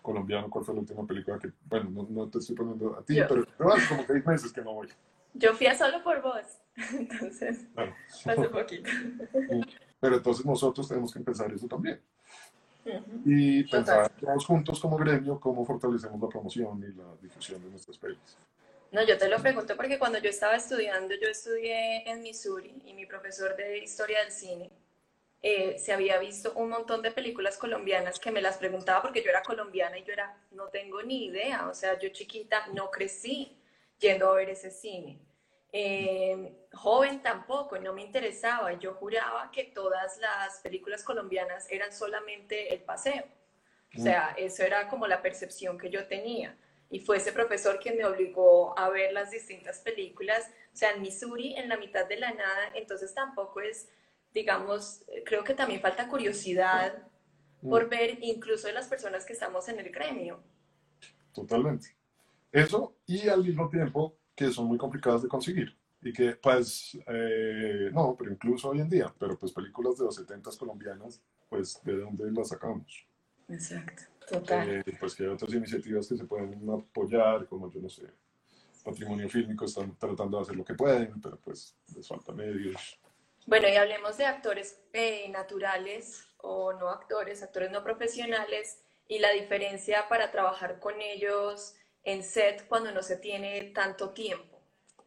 colombiano, 0.01 0.49
cuál 0.49 0.64
fue 0.64 0.76
la 0.76 0.82
última 0.82 1.06
película 1.06 1.39
que, 1.39 1.51
bueno, 1.66 2.08
no, 2.08 2.30
te 2.30 2.38
estoy 2.38 2.56
poniendo 2.56 2.95
a 2.95 3.01
ti, 3.01 3.16
pero, 3.28 3.43
pero 3.58 3.74
hace 3.74 3.88
como 3.89 4.06
seis 4.06 4.26
meses 4.26 4.53
que 4.53 4.62
no 4.62 4.74
voy. 4.74 4.88
Yo 5.34 5.53
fui 5.53 5.66
a 5.66 5.76
solo 5.76 6.03
por 6.03 6.22
vos, 6.22 6.45
entonces, 6.93 7.66
hace 8.26 8.49
poquito. 8.49 8.89
Pero 10.00 10.18
entonces 10.18 10.46
nosotros 10.46 10.88
tenemos 10.88 11.12
que 11.12 11.20
empezar 11.20 11.52
eso 11.52 11.68
también. 11.68 12.02
Y 13.26 13.64
pensar 13.64 14.12
todos 14.12 14.46
juntos 14.46 14.80
como 14.80 14.98
gremio 14.98 15.39
cómo 15.39 15.66
fortalecemos 15.66 16.22
la 16.22 16.30
promoción 16.30 16.84
y 16.84 16.96
la 16.96 17.16
difusión 17.22 17.64
de 17.64 17.70
nuestras 17.70 17.98
películas. 17.98 18.38
No, 18.91 19.04
yo 19.04 19.18
te 19.18 19.28
lo 19.28 19.39
pregunto 19.39 19.76
porque 19.76 19.98
cuando 19.98 20.20
yo 20.20 20.30
estaba 20.30 20.56
estudiando, 20.56 21.16
yo 21.16 21.28
estudié 21.28 22.10
en 22.10 22.22
Missouri 22.22 22.74
y 22.86 22.93
mi 22.93 23.06
profesor 23.06 23.56
de 23.56 23.80
historia 23.80 24.20
del 24.20 24.32
cine 24.32 24.72
eh, 25.41 25.78
se 25.78 25.93
había 25.93 26.18
visto 26.18 26.54
un 26.56 26.70
montón 26.70 27.02
de 27.02 27.12
películas 27.12 27.58
colombianas 27.58 28.20
que 28.20 28.32
me 28.32 28.41
las 28.41 28.58
preguntaba 28.58 29.02
porque 29.02 29.22
yo 29.22 29.30
era 29.30 29.43
colombiana 29.43 29.98
y 29.98 30.04
yo 30.04 30.14
era, 30.14 30.38
no 30.52 30.70
tengo 30.70 31.04
ni 31.04 31.26
idea, 31.26 31.68
o 31.68 31.74
sea, 31.74 32.00
yo 32.00 32.10
chiquita 32.10 32.68
no 32.74 32.89
crecí 32.89 33.56
yendo 34.00 34.30
a 34.30 34.36
ver 34.36 34.50
ese 34.50 34.72
cine. 34.72 35.20
Eh, 35.78 36.67
joven 36.71 37.21
tampoco, 37.21 37.78
no 37.78 37.91
me 37.91 38.01
interesaba. 38.01 38.71
Yo 38.80 38.93
juraba 38.93 39.51
que 39.51 39.65
todas 39.65 40.17
las 40.19 40.61
películas 40.61 41.03
colombianas 41.03 41.69
eran 41.69 41.91
solamente 41.91 42.73
el 42.73 42.80
paseo. 42.80 43.26
O 43.93 44.01
sea, 44.01 44.34
eso 44.38 44.63
era 44.63 44.88
como 44.88 45.05
la 45.05 45.21
percepción 45.21 45.78
que 45.78 45.89
yo 45.89 46.07
tenía. 46.07 46.57
Y 46.89 47.01
fue 47.01 47.17
ese 47.17 47.34
profesor 47.34 47.78
quien 47.82 47.97
me 47.97 48.05
obligó 48.05 48.78
a 48.80 48.88
ver 48.88 49.11
las 49.11 49.32
distintas 49.32 49.80
películas. 49.80 50.49
O 50.73 50.78
sea, 50.78 50.91
en 50.91 51.01
Missouri, 51.01 51.55
en 51.57 51.67
la 51.67 51.76
mitad 51.76 52.07
de 52.07 52.19
la 52.19 52.32
nada, 52.32 52.71
entonces 52.73 53.13
tampoco 53.13 53.59
es, 53.59 53.89
digamos, 54.34 55.03
creo 55.26 55.43
que 55.43 55.55
también 55.55 55.82
falta 55.82 56.07
curiosidad 56.07 57.05
por 57.61 57.89
ver 57.89 58.19
incluso 58.21 58.67
de 58.67 58.73
las 58.73 58.88
personas 58.88 59.26
que 59.26 59.34
estamos 59.34 59.67
en 59.67 59.80
el 59.80 59.89
gremio. 59.89 60.41
Totalmente. 61.34 61.97
Eso 62.49 62.95
y 63.05 63.28
al 63.28 63.43
mismo 63.43 63.69
tiempo 63.69 64.17
que 64.36 64.52
son 64.52 64.68
muy 64.68 64.78
complicadas 64.78 65.24
de 65.24 65.30
conseguir. 65.30 65.76
Y 66.02 66.14
que, 66.14 66.36
pues, 66.36 66.98
eh, 67.08 67.90
no, 67.92 68.16
pero 68.18 68.32
incluso 68.32 68.70
hoy 68.70 68.82
en 68.82 68.90
día, 68.90 69.12
pero 69.18 69.40
pues 69.40 69.52
películas 69.52 69.98
de 69.98 70.06
los 70.06 70.16
70 70.16 70.52
colombianas, 70.60 71.22
pues, 71.50 71.82
¿de 71.84 71.98
dónde 71.98 72.32
las 72.32 72.50
sacamos? 72.50 73.08
Exacto, 73.48 74.04
total. 74.28 74.70
Eh, 74.70 74.84
pues 75.00 75.16
que 75.16 75.24
hay 75.24 75.30
otras 75.30 75.54
iniciativas 75.54 76.08
que 76.08 76.18
se 76.18 76.26
pueden 76.26 76.70
apoyar, 76.70 77.48
como 77.48 77.72
yo 77.72 77.80
no 77.80 77.90
sé, 77.90 78.04
Patrimonio 78.84 79.28
Fílmico 79.28 79.66
están 79.66 79.98
tratando 79.98 80.38
de 80.38 80.44
hacer 80.44 80.56
lo 80.56 80.64
que 80.64 80.76
pueden, 80.76 81.20
pero 81.20 81.38
pues 81.38 81.76
les 81.96 82.08
falta 82.08 82.32
medios. 82.32 83.00
Bueno, 83.48 83.68
y 83.68 83.76
hablemos 83.76 84.18
de 84.18 84.26
actores 84.26 84.80
eh, 84.94 85.28
naturales 85.30 86.28
o 86.38 86.74
no 86.74 86.90
actores, 86.90 87.42
actores 87.42 87.72
no 87.72 87.84
profesionales 87.84 88.84
y 89.08 89.20
la 89.20 89.32
diferencia 89.32 90.08
para 90.08 90.32
trabajar 90.32 90.80
con 90.80 91.02
ellos 91.02 91.76
en 92.06 92.24
set 92.24 92.68
cuando 92.68 92.91
no 92.91 93.03
se 93.03 93.18
tiene 93.18 93.72
tanto 93.74 94.12
tiempo? 94.12 94.62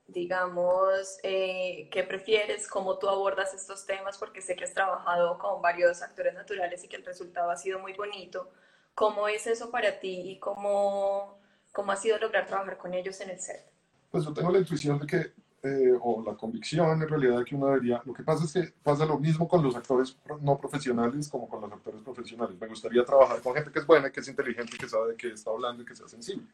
Digamos, 0.07 1.19
eh, 1.23 1.89
¿qué 1.91 2.03
prefieres? 2.03 2.67
¿Cómo 2.67 2.99
tú 2.99 3.09
abordas 3.09 3.55
estos 3.55 3.87
temas? 3.87 4.19
Porque 4.19 4.41
sé 4.41 4.57
que 4.57 4.65
has 4.65 4.75
trabajado 4.75 5.39
con 5.39 5.63
varios 5.63 6.03
actores 6.03 6.35
naturales 6.35 6.83
y 6.85 6.89
que 6.89 6.97
el 6.97 7.05
resultado 7.05 7.51
ha 7.51 7.57
sido 7.57 7.79
muy 7.79 7.93
bonito. 7.93 8.51
¿Cómo 8.95 9.29
es 9.29 9.47
eso 9.47 9.71
para 9.71 10.01
ti 10.01 10.33
y 10.33 10.39
cómo, 10.39 11.39
cómo 11.73 11.93
ha 11.93 11.97
sido 11.97 12.19
lograr 12.19 12.47
trabajar 12.47 12.79
con 12.79 12.95
ellos 12.95 13.21
en 13.21 13.31
el 13.31 13.39
set? 13.39 13.71
Pues 14.11 14.25
yo 14.25 14.33
tengo 14.33 14.51
la 14.51 14.59
intuición 14.59 14.99
de 14.99 15.07
que, 15.07 15.33
eh, 15.63 15.93
o 16.01 16.23
la 16.25 16.35
convicción 16.35 17.03
en 17.03 17.09
realidad 17.09 17.39
de 17.39 17.45
que 17.45 17.55
uno 17.55 17.67
debería, 17.67 18.03
lo 18.05 18.15
que 18.15 18.23
pasa 18.23 18.45
es 18.45 18.53
que 18.53 18.73
pasa 18.83 19.05
lo 19.05 19.19
mismo 19.19 19.47
con 19.47 19.63
los 19.63 19.77
actores 19.77 20.17
no 20.41 20.59
profesionales 20.59 21.29
como 21.29 21.49
con 21.49 21.61
los 21.61 21.71
actores 21.71 22.01
profesionales. 22.01 22.59
Me 22.59 22.67
gustaría 22.67 23.05
trabajar 23.05 23.41
con 23.43 23.55
gente 23.55 23.71
que 23.71 23.79
es 23.79 23.87
buena, 23.87 24.11
que 24.11 24.21
es 24.21 24.29
inteligente, 24.29 24.79
que 24.79 24.89
sabe 24.89 25.11
de 25.11 25.17
qué 25.17 25.29
está 25.29 25.51
hablando 25.51 25.83
y 25.83 25.87
que 25.87 25.95
sea 25.95 26.09
sensible. 26.09 26.47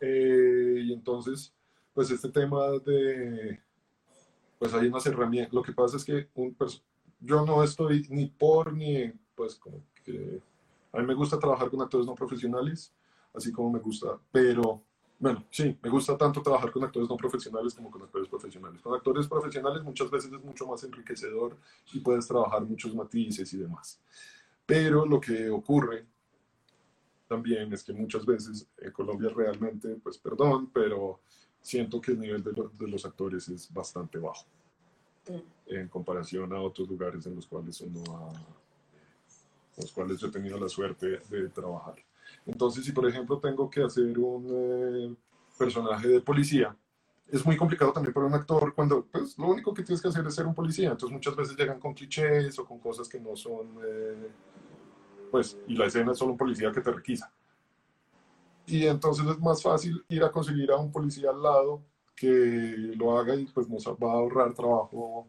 Eh, 0.00 0.82
y 0.84 0.92
entonces, 0.92 1.52
pues 1.94 2.10
este 2.10 2.28
tema 2.28 2.70
de, 2.84 3.60
pues 4.58 4.74
hay 4.74 4.88
unas 4.88 5.06
herramientas, 5.06 5.52
lo 5.52 5.62
que 5.62 5.72
pasa 5.72 5.96
es 5.96 6.04
que 6.04 6.28
un 6.34 6.56
yo 7.20 7.46
no 7.46 7.62
estoy 7.62 8.06
ni 8.10 8.26
por 8.26 8.72
ni, 8.72 9.12
pues 9.34 9.54
como 9.54 9.82
que, 10.04 10.40
a 10.92 10.98
mí 10.98 11.06
me 11.06 11.14
gusta 11.14 11.38
trabajar 11.38 11.70
con 11.70 11.80
actores 11.80 12.06
no 12.06 12.14
profesionales, 12.14 12.92
así 13.32 13.52
como 13.52 13.70
me 13.70 13.78
gusta, 13.78 14.18
pero 14.30 14.82
bueno, 15.22 15.46
sí, 15.50 15.78
me 15.80 15.88
gusta 15.88 16.18
tanto 16.18 16.42
trabajar 16.42 16.72
con 16.72 16.82
actores 16.82 17.08
no 17.08 17.16
profesionales 17.16 17.74
como 17.74 17.92
con 17.92 18.02
actores 18.02 18.28
profesionales. 18.28 18.82
Con 18.82 18.92
actores 18.92 19.28
profesionales 19.28 19.80
muchas 19.84 20.10
veces 20.10 20.32
es 20.32 20.42
mucho 20.42 20.66
más 20.66 20.82
enriquecedor 20.82 21.56
y 21.92 22.00
puedes 22.00 22.26
trabajar 22.26 22.62
muchos 22.62 22.92
matices 22.92 23.54
y 23.54 23.58
demás. 23.58 24.00
Pero 24.66 25.06
lo 25.06 25.20
que 25.20 25.48
ocurre 25.48 26.06
también 27.32 27.72
es 27.72 27.82
que 27.82 27.94
muchas 27.94 28.26
veces 28.26 28.66
en 28.76 28.92
Colombia 28.92 29.30
realmente, 29.34 29.88
pues 30.02 30.18
perdón, 30.18 30.68
pero 30.70 31.20
siento 31.62 31.98
que 31.98 32.12
el 32.12 32.20
nivel 32.20 32.44
de, 32.44 32.88
los 32.88 33.06
actores 33.06 33.48
es 33.48 33.72
bastante 33.72 34.18
bajo 34.18 34.44
mm. 35.30 35.74
en 35.74 35.88
comparación 35.88 36.52
a 36.52 36.60
otros 36.60 36.86
lugares 36.86 37.24
en 37.24 37.36
los 37.36 37.46
cuales 37.46 37.80
uno 37.80 38.02
ha, 38.18 38.32
los 39.80 39.92
cuales 39.92 40.20
yo 40.20 40.26
he 40.26 40.30
tenido 40.30 40.58
la 40.58 40.68
suerte 40.68 41.22
de 41.30 41.48
trabajar. 41.48 41.94
Entonces, 42.44 42.84
si 42.84 42.92
por 42.92 43.08
ejemplo 43.08 43.38
tengo 43.38 43.70
que 43.70 43.82
hacer 43.82 44.18
un 44.18 44.46
eh, 44.50 45.14
personaje 45.56 46.08
de 46.08 46.20
policía, 46.20 46.76
es 47.28 47.46
muy 47.46 47.56
complicado 47.56 47.94
también 47.94 48.12
para 48.12 48.26
un 48.26 48.34
actor 48.34 48.74
cuando 48.74 49.06
pues, 49.06 49.38
lo 49.38 49.48
único 49.48 49.72
que 49.72 49.84
tienes 49.84 50.02
que 50.02 50.08
hacer 50.08 50.26
es 50.26 50.34
ser 50.34 50.46
un 50.46 50.54
policía. 50.54 50.90
Entonces 50.90 51.14
muchas 51.14 51.34
veces 51.34 51.56
llegan 51.56 51.80
con 51.80 51.94
clichés 51.94 52.58
o 52.58 52.66
con 52.66 52.78
cosas 52.78 53.08
que 53.08 53.18
no 53.18 53.34
son... 53.36 53.68
Eh, 53.86 54.28
pues, 55.32 55.58
y 55.66 55.74
la 55.74 55.86
escena 55.86 56.12
es 56.12 56.18
solo 56.18 56.32
un 56.32 56.38
policía 56.38 56.70
que 56.70 56.82
te 56.82 56.92
requisa. 56.92 57.32
Y 58.66 58.86
entonces 58.86 59.26
es 59.26 59.38
más 59.40 59.62
fácil 59.62 60.04
ir 60.10 60.22
a 60.22 60.30
conseguir 60.30 60.70
a 60.70 60.76
un 60.76 60.92
policía 60.92 61.30
al 61.30 61.42
lado 61.42 61.82
que 62.14 62.92
lo 62.96 63.18
haga 63.18 63.34
y 63.34 63.46
pues 63.46 63.66
nos 63.66 63.86
va 63.86 64.12
a 64.12 64.16
ahorrar 64.16 64.52
trabajo, 64.52 65.26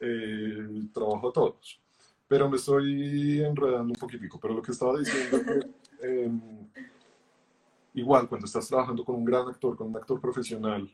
eh, 0.00 0.88
trabajo 0.92 1.28
a 1.28 1.32
todos. 1.32 1.80
Pero 2.26 2.48
me 2.48 2.56
estoy 2.56 3.42
enredando 3.42 3.92
un 3.92 4.00
poquitico, 4.00 4.40
pero 4.40 4.54
lo 4.54 4.62
que 4.62 4.72
estaba 4.72 4.98
diciendo 4.98 5.36
es 5.36 5.44
que 5.44 5.70
em, 6.24 6.40
igual 7.92 8.26
cuando 8.26 8.46
estás 8.46 8.66
trabajando 8.68 9.04
con 9.04 9.16
un 9.16 9.24
gran 9.24 9.46
actor, 9.48 9.76
con 9.76 9.88
un 9.88 9.96
actor 9.98 10.18
profesional, 10.18 10.90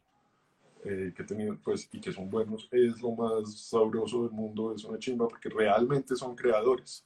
eh, 0.84 1.12
que 1.16 1.22
tenido, 1.22 1.56
pues, 1.62 1.88
y 1.92 2.00
que 2.00 2.12
son 2.12 2.28
buenos, 2.28 2.68
es 2.72 3.00
lo 3.00 3.12
más 3.12 3.56
sabroso 3.56 4.24
del 4.24 4.32
mundo, 4.32 4.74
es 4.74 4.84
una 4.84 4.98
chimba, 4.98 5.28
porque 5.28 5.48
realmente 5.48 6.16
son 6.16 6.34
creadores 6.34 7.05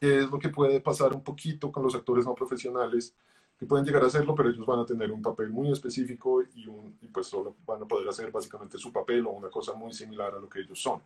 que 0.00 0.20
es 0.20 0.30
lo 0.30 0.38
que 0.38 0.48
puede 0.48 0.80
pasar 0.80 1.12
un 1.12 1.22
poquito 1.22 1.70
con 1.70 1.82
los 1.82 1.94
actores 1.94 2.24
no 2.24 2.34
profesionales, 2.34 3.14
que 3.58 3.66
pueden 3.66 3.84
llegar 3.84 4.02
a 4.02 4.06
hacerlo, 4.06 4.34
pero 4.34 4.48
ellos 4.48 4.64
van 4.64 4.78
a 4.78 4.86
tener 4.86 5.12
un 5.12 5.20
papel 5.20 5.50
muy 5.50 5.70
específico 5.70 6.42
y, 6.54 6.66
un, 6.66 6.96
y 7.02 7.08
pues 7.08 7.26
solo 7.26 7.54
van 7.66 7.82
a 7.82 7.84
poder 7.84 8.08
hacer 8.08 8.30
básicamente 8.30 8.78
su 8.78 8.90
papel 8.90 9.26
o 9.26 9.32
una 9.32 9.50
cosa 9.50 9.74
muy 9.74 9.92
similar 9.92 10.34
a 10.34 10.38
lo 10.38 10.48
que 10.48 10.60
ellos 10.60 10.80
son. 10.80 11.02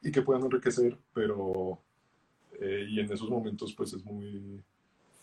Y 0.00 0.12
que 0.12 0.22
puedan 0.22 0.44
enriquecer, 0.44 0.96
pero... 1.12 1.80
Eh, 2.60 2.86
y 2.88 3.00
en 3.00 3.12
esos 3.12 3.28
momentos 3.28 3.74
pues 3.74 3.92
es 3.92 4.04
muy... 4.04 4.62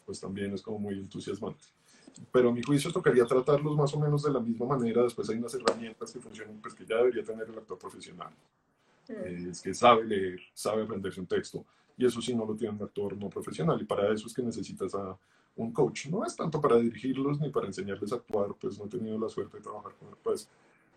pues 0.05 0.19
también 0.19 0.53
es 0.53 0.61
como 0.61 0.79
muy 0.79 0.95
entusiasmante. 0.95 1.63
Pero 2.33 2.49
a 2.49 2.51
mi 2.51 2.61
juicio 2.61 2.91
tocaría 2.91 3.25
tratarlos 3.25 3.77
más 3.77 3.93
o 3.93 3.99
menos 3.99 4.23
de 4.23 4.31
la 4.31 4.41
misma 4.41 4.65
manera. 4.65 5.03
Después 5.03 5.29
hay 5.29 5.37
unas 5.37 5.53
herramientas 5.53 6.11
que 6.11 6.19
funcionan, 6.19 6.59
pues 6.61 6.73
que 6.73 6.85
ya 6.85 6.97
debería 6.97 7.23
tener 7.23 7.47
el 7.47 7.57
actor 7.57 7.77
profesional. 7.77 8.33
Mm. 9.07 9.51
es 9.51 9.61
que 9.61 9.73
sabe 9.73 10.03
leer, 10.03 10.39
sabe 10.53 10.83
aprenderse 10.83 11.21
un 11.21 11.27
texto. 11.27 11.63
Y 11.97 12.05
eso 12.05 12.21
sí 12.21 12.35
no 12.35 12.45
lo 12.45 12.55
tiene 12.55 12.75
un 12.75 12.83
actor 12.83 13.15
no 13.17 13.29
profesional. 13.29 13.81
Y 13.81 13.85
para 13.85 14.13
eso 14.13 14.27
es 14.27 14.33
que 14.33 14.41
necesitas 14.41 14.93
a 14.95 15.17
un 15.55 15.71
coach. 15.71 16.07
No 16.07 16.25
es 16.25 16.35
tanto 16.35 16.59
para 16.59 16.77
dirigirlos 16.77 17.39
ni 17.39 17.49
para 17.49 17.67
enseñarles 17.67 18.11
a 18.11 18.15
actuar, 18.15 18.53
pues 18.59 18.77
no 18.77 18.85
he 18.85 18.89
tenido 18.89 19.17
la 19.17 19.29
suerte 19.29 19.57
de 19.57 19.63
trabajar 19.63 19.93
con 19.95 20.09
pues 20.21 20.49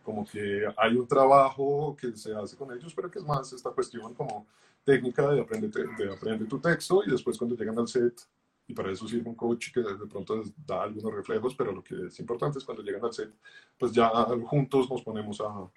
como 0.02 0.24
que 0.24 0.66
hay 0.76 0.96
un 0.96 1.06
trabajo 1.06 1.94
que 2.00 2.16
se 2.16 2.34
hace 2.34 2.56
con 2.56 2.72
ellos, 2.72 2.94
pero 2.94 3.10
que 3.10 3.18
es 3.18 3.24
más 3.26 3.52
esta 3.52 3.70
cuestión 3.70 4.14
como 4.14 4.46
técnica 4.82 5.30
de 5.30 5.42
aprender, 5.42 5.70
de 5.70 6.10
aprender 6.10 6.48
tu 6.48 6.58
texto 6.58 7.02
y 7.06 7.10
después 7.10 7.36
cuando 7.36 7.54
llegan 7.54 7.78
al 7.78 7.86
set, 7.86 8.18
y 8.66 8.72
para 8.72 8.90
eso 8.90 9.06
sirve 9.06 9.28
un 9.28 9.34
coach 9.34 9.70
que 9.70 9.80
de 9.80 10.06
pronto 10.06 10.42
da 10.66 10.84
algunos 10.84 11.12
reflejos, 11.12 11.54
pero 11.54 11.72
lo 11.72 11.84
que 11.84 12.06
es 12.06 12.18
importante 12.20 12.58
es 12.58 12.64
cuando 12.64 12.82
llegan 12.82 13.04
al 13.04 13.12
set, 13.12 13.30
pues 13.78 13.92
ya 13.92 14.08
juntos 14.46 14.88
nos 14.90 15.02
ponemos 15.02 15.42
a, 15.42 15.68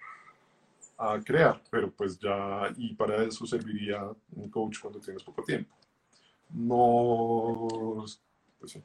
a 0.98 1.20
crear, 1.20 1.60
pero 1.70 1.90
pues 1.90 2.18
ya, 2.18 2.72
y 2.76 2.94
para 2.94 3.24
eso 3.24 3.46
serviría 3.46 4.08
un 4.36 4.50
coach 4.50 4.78
cuando 4.80 5.00
tienes 5.00 5.22
poco 5.22 5.42
tiempo. 5.42 5.74
No, 6.50 8.04
pues 8.58 8.72
sí. 8.72 8.82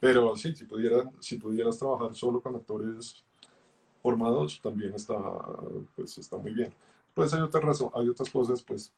Pero 0.00 0.36
sí, 0.36 0.54
si, 0.54 0.64
pudiera, 0.64 1.10
si 1.20 1.38
pudieras 1.38 1.78
trabajar 1.78 2.14
solo 2.14 2.40
con 2.40 2.56
actores 2.56 3.24
formados, 4.02 4.60
también 4.60 4.94
está, 4.94 5.16
pues, 5.94 6.18
está 6.18 6.36
muy 6.36 6.52
bien. 6.52 6.74
Pues 7.14 7.32
hay 7.32 7.40
otra 7.40 7.60
razón, 7.60 7.90
hay 7.94 8.08
otras 8.08 8.28
cosas, 8.30 8.62
pues. 8.62 8.92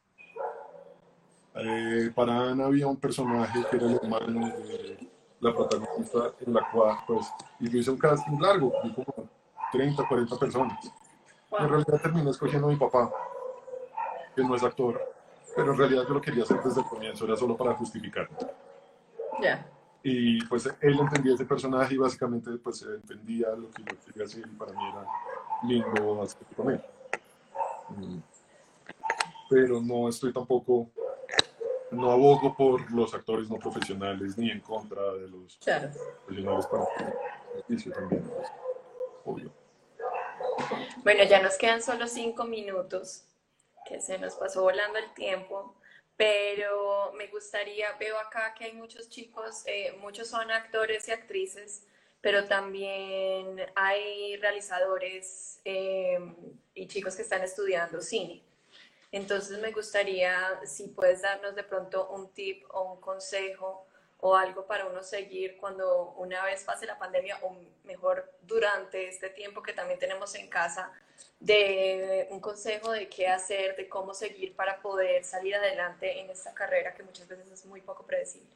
Eh, 1.55 2.11
para 2.13 2.49
Ana 2.49 2.65
había 2.65 2.87
un 2.87 2.97
personaje 2.97 3.63
que 3.69 3.77
era 3.77 3.85
el 3.85 3.95
hermano 3.95 4.47
de 4.47 5.09
la 5.39 5.53
protagonista, 5.53 6.33
en 6.39 6.53
la 6.53 6.69
cual, 6.71 6.97
pues, 7.07 7.27
y 7.59 7.69
yo 7.69 7.79
hice 7.79 7.91
un 7.91 7.97
casting 7.97 8.39
largo, 8.39 8.73
como 8.81 9.29
30, 9.71 10.07
40 10.07 10.37
personas. 10.37 10.91
En 11.59 11.69
realidad 11.69 12.01
terminé 12.01 12.29
escogiendo 12.29 12.67
a 12.67 12.71
mi 12.71 12.75
papá, 12.75 13.11
que 14.35 14.43
no 14.43 14.55
es 14.55 14.63
actor, 14.63 15.01
pero 15.55 15.71
en 15.71 15.77
realidad 15.77 16.03
yo 16.07 16.15
lo 16.15 16.21
quería 16.21 16.43
hacer 16.43 16.61
desde 16.61 16.81
el 16.81 16.87
comienzo, 16.87 17.25
era 17.25 17.37
solo 17.37 17.55
para 17.55 17.73
justificar. 17.73 18.27
Ya. 19.41 19.65
Y 20.03 20.43
pues 20.45 20.69
él 20.81 20.99
entendía 20.99 21.33
ese 21.33 21.45
personaje 21.45 21.95
y 21.95 21.97
básicamente 21.97 22.51
pues 22.57 22.83
entendía 22.83 23.49
lo 23.51 23.71
que 23.71 23.83
yo 23.83 23.97
quería 24.05 24.25
hacer 24.25 24.43
y 24.45 24.55
para 24.55 24.71
mí 24.73 24.79
era 24.89 25.05
lindo 25.63 26.21
hacer 26.21 26.45
con 26.55 26.71
él. 26.71 26.83
Mm. 27.89 28.19
Pero 29.49 29.81
no 29.81 30.09
estoy 30.09 30.33
tampoco, 30.33 30.89
no 31.91 32.11
abogo 32.11 32.55
por 32.55 32.91
los 32.91 33.13
actores 33.13 33.49
no 33.49 33.57
profesionales 33.57 34.37
ni 34.37 34.51
en 34.51 34.59
contra 34.59 35.01
de 35.13 35.27
los 35.27 35.57
profesionales 35.57 36.67
para 36.67 36.83
el 37.67 37.93
también, 37.93 38.23
obvio. 39.23 39.64
Bueno, 41.03 41.23
ya 41.23 41.41
nos 41.41 41.57
quedan 41.57 41.81
solo 41.81 42.07
cinco 42.07 42.45
minutos, 42.45 43.23
que 43.87 44.01
se 44.01 44.17
nos 44.17 44.35
pasó 44.35 44.61
volando 44.63 44.97
el 44.97 45.13
tiempo 45.13 45.75
pero 46.17 47.11
me 47.13 47.27
gustaría, 47.27 47.91
veo 47.99 48.17
acá 48.17 48.53
que 48.57 48.65
hay 48.65 48.73
muchos 48.73 49.09
chicos, 49.09 49.63
eh, 49.65 49.95
muchos 49.99 50.29
son 50.29 50.49
actores 50.49 51.07
y 51.07 51.11
actrices, 51.11 51.83
pero 52.21 52.45
también 52.45 53.57
hay 53.75 54.37
realizadores 54.37 55.59
eh, 55.65 56.17
y 56.73 56.87
chicos 56.87 57.15
que 57.15 57.21
están 57.21 57.43
estudiando 57.43 58.01
cine. 58.01 58.41
Entonces 59.11 59.59
me 59.59 59.71
gustaría 59.71 60.59
si 60.65 60.87
puedes 60.87 61.21
darnos 61.21 61.55
de 61.55 61.63
pronto 61.63 62.09
un 62.09 62.29
tip 62.33 62.63
o 62.69 62.93
un 62.93 63.01
consejo 63.01 63.84
o 64.27 64.35
algo 64.35 64.65
para 64.65 64.87
uno 64.87 65.03
seguir 65.03 65.55
cuando 65.57 66.15
una 66.17 66.43
vez 66.45 66.63
pase 66.63 66.87
la 66.87 66.97
pandemia 66.97 67.37
o 67.43 67.55
mejor 67.83 68.33
durante 68.41 69.07
este 69.07 69.29
tiempo 69.29 69.61
que 69.61 69.71
también 69.71 69.99
tenemos 69.99 70.33
en 70.33 70.49
casa, 70.49 70.91
de 71.39 72.27
un 72.31 72.39
consejo 72.39 72.91
de 72.91 73.07
qué 73.07 73.27
hacer, 73.27 73.75
de 73.75 73.87
cómo 73.87 74.15
seguir 74.15 74.55
para 74.55 74.81
poder 74.81 75.23
salir 75.23 75.53
adelante 75.53 76.19
en 76.19 76.31
esta 76.31 76.55
carrera 76.55 76.95
que 76.95 77.03
muchas 77.03 77.27
veces 77.27 77.51
es 77.51 77.65
muy 77.67 77.81
poco 77.81 78.03
predecible. 78.03 78.49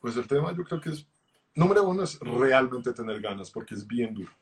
Pues 0.00 0.16
el 0.16 0.26
tema 0.26 0.52
yo 0.56 0.64
creo 0.64 0.80
que 0.80 0.88
es, 0.88 1.06
número 1.54 1.84
uno 1.84 2.02
es 2.02 2.18
realmente 2.18 2.92
tener 2.92 3.20
ganas 3.20 3.48
porque 3.48 3.76
es 3.76 3.86
bien 3.86 4.12
duro 4.12 4.32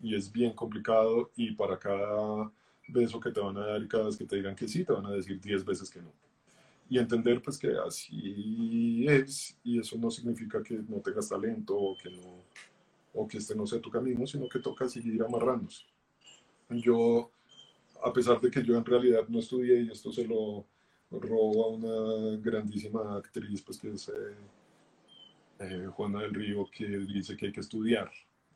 y 0.00 0.14
es 0.14 0.30
bien 0.30 0.52
complicado 0.52 1.32
y 1.34 1.50
para 1.50 1.76
cada 1.80 2.48
beso 2.86 3.18
que 3.18 3.32
te 3.32 3.40
van 3.40 3.56
a 3.56 3.66
dar 3.66 3.82
y 3.82 3.88
cada 3.88 4.04
vez 4.04 4.16
que 4.16 4.24
te 4.24 4.36
digan 4.36 4.54
que 4.54 4.68
sí, 4.68 4.84
te 4.84 4.92
van 4.92 5.06
a 5.06 5.10
decir 5.10 5.40
10 5.40 5.64
veces 5.64 5.90
que 5.90 6.00
no 6.00 6.12
y 6.92 6.98
entender 6.98 7.40
pues 7.40 7.56
que 7.56 7.72
así 7.86 9.06
es 9.08 9.56
y 9.64 9.80
eso 9.80 9.96
no 9.96 10.10
significa 10.10 10.62
que 10.62 10.74
no 10.74 10.98
tengas 11.00 11.26
talento 11.26 11.74
o 11.74 11.96
que 11.96 12.10
no 12.10 12.44
o 13.14 13.26
que 13.26 13.38
este 13.38 13.54
no 13.54 13.66
sea 13.66 13.80
tu 13.80 13.90
camino, 13.90 14.26
sino 14.26 14.46
que 14.46 14.58
toca 14.58 14.86
seguir 14.86 15.22
amarrándose. 15.22 15.84
Yo, 16.68 17.30
a 18.04 18.12
pesar 18.12 18.38
de 18.42 18.50
que 18.50 18.62
yo 18.62 18.76
en 18.76 18.84
realidad 18.84 19.26
no 19.28 19.38
estudié 19.38 19.80
y 19.80 19.90
esto 19.90 20.12
se 20.12 20.26
lo 20.26 20.66
robo 21.10 21.64
a 21.64 21.68
una 21.68 22.36
grandísima 22.36 23.16
actriz, 23.16 23.62
pues 23.62 23.78
que 23.78 23.92
es 23.92 24.08
eh, 24.10 24.34
eh, 25.60 25.86
Juana 25.94 26.20
del 26.20 26.34
Río, 26.34 26.68
que 26.70 26.86
dice 26.86 27.38
que 27.38 27.46
hay 27.46 27.52
que 27.52 27.60
estudiar, 27.60 28.10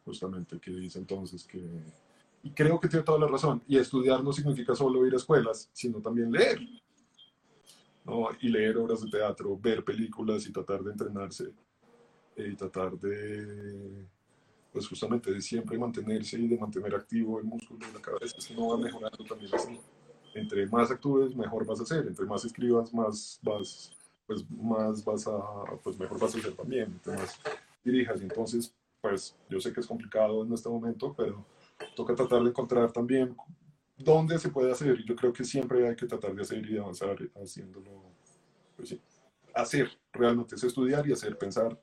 justamente, 0.05 0.59
que 0.59 0.72
dice 0.72 0.99
entonces 0.99 1.45
que... 1.45 1.62
Y 2.43 2.51
creo 2.51 2.78
que 2.78 2.89
tiene 2.89 3.05
toda 3.05 3.18
la 3.18 3.28
razón. 3.28 3.62
Y 3.66 3.78
estudiar 3.78 4.22
no 4.22 4.32
significa 4.32 4.74
solo 4.74 5.07
ir 5.07 5.14
a 5.14 5.16
escuelas, 5.16 5.70
sino 5.72 6.01
también 6.01 6.30
leer. 6.30 6.61
¿No? 8.07 8.28
y 8.40 8.48
leer 8.48 8.78
obras 8.78 9.02
de 9.02 9.11
teatro, 9.11 9.59
ver 9.59 9.84
películas 9.84 10.46
y 10.46 10.52
tratar 10.52 10.82
de 10.82 10.92
entrenarse 10.92 11.52
eh, 12.36 12.48
y 12.52 12.57
tratar 12.57 12.96
de, 12.98 14.07
pues 14.72 14.88
justamente 14.88 15.32
de 15.32 15.40
siempre 15.40 15.76
mantenerse 15.76 16.38
y 16.38 16.46
de 16.46 16.59
mantener 16.59 16.94
activo 16.94 17.38
el 17.38 17.44
músculo 17.44 17.86
de 17.86 17.92
la 17.92 18.00
cabeza, 18.00 18.36
si 18.38 18.54
no 18.54 18.68
va 18.68 18.78
mejorando 18.78 19.24
también 19.24 19.54
así. 19.54 19.78
Entre 20.34 20.66
más 20.66 20.90
actúes, 20.90 21.34
mejor 21.34 21.66
vas 21.66 21.80
a 21.80 21.82
hacer, 21.82 22.07
entre 22.07 22.26
más 22.26 22.44
escribas, 22.44 22.92
más 22.92 23.40
vas, 23.42 23.90
pues 24.26 24.44
más 24.50 25.04
vas 25.04 25.26
a, 25.26 25.38
pues 25.82 25.98
mejor 25.98 26.20
vas 26.20 26.34
a 26.34 26.38
hacer 26.38 26.52
también, 26.54 26.92
entre 26.92 27.16
más 27.16 27.40
dirijas. 27.82 28.20
Entonces, 28.20 28.74
pues 29.00 29.34
yo 29.48 29.59
sé 29.61 29.72
que 29.72 29.80
es 29.80 29.86
complicado 29.86 30.44
en 30.44 30.52
este 30.52 30.68
momento, 30.68 31.14
pero 31.16 31.44
toca 31.94 32.14
tratar 32.14 32.42
de 32.42 32.50
encontrar 32.50 32.92
también 32.92 33.34
dónde 33.97 34.38
se 34.38 34.51
puede 34.51 34.72
hacer. 34.72 35.03
Yo 35.05 35.16
creo 35.16 35.32
que 35.32 35.44
siempre 35.44 35.88
hay 35.88 35.97
que 35.97 36.07
tratar 36.07 36.34
de 36.34 36.42
hacer 36.42 36.68
y 36.68 36.78
avanzar 36.78 37.16
haciéndolo. 37.42 38.03
Pues 38.76 38.90
sí, 38.90 39.01
hacer 39.55 39.90
realmente 40.12 40.55
es 40.55 40.64
estudiar 40.64 41.07
y 41.07 41.12
hacer, 41.12 41.36
pensar 41.36 41.78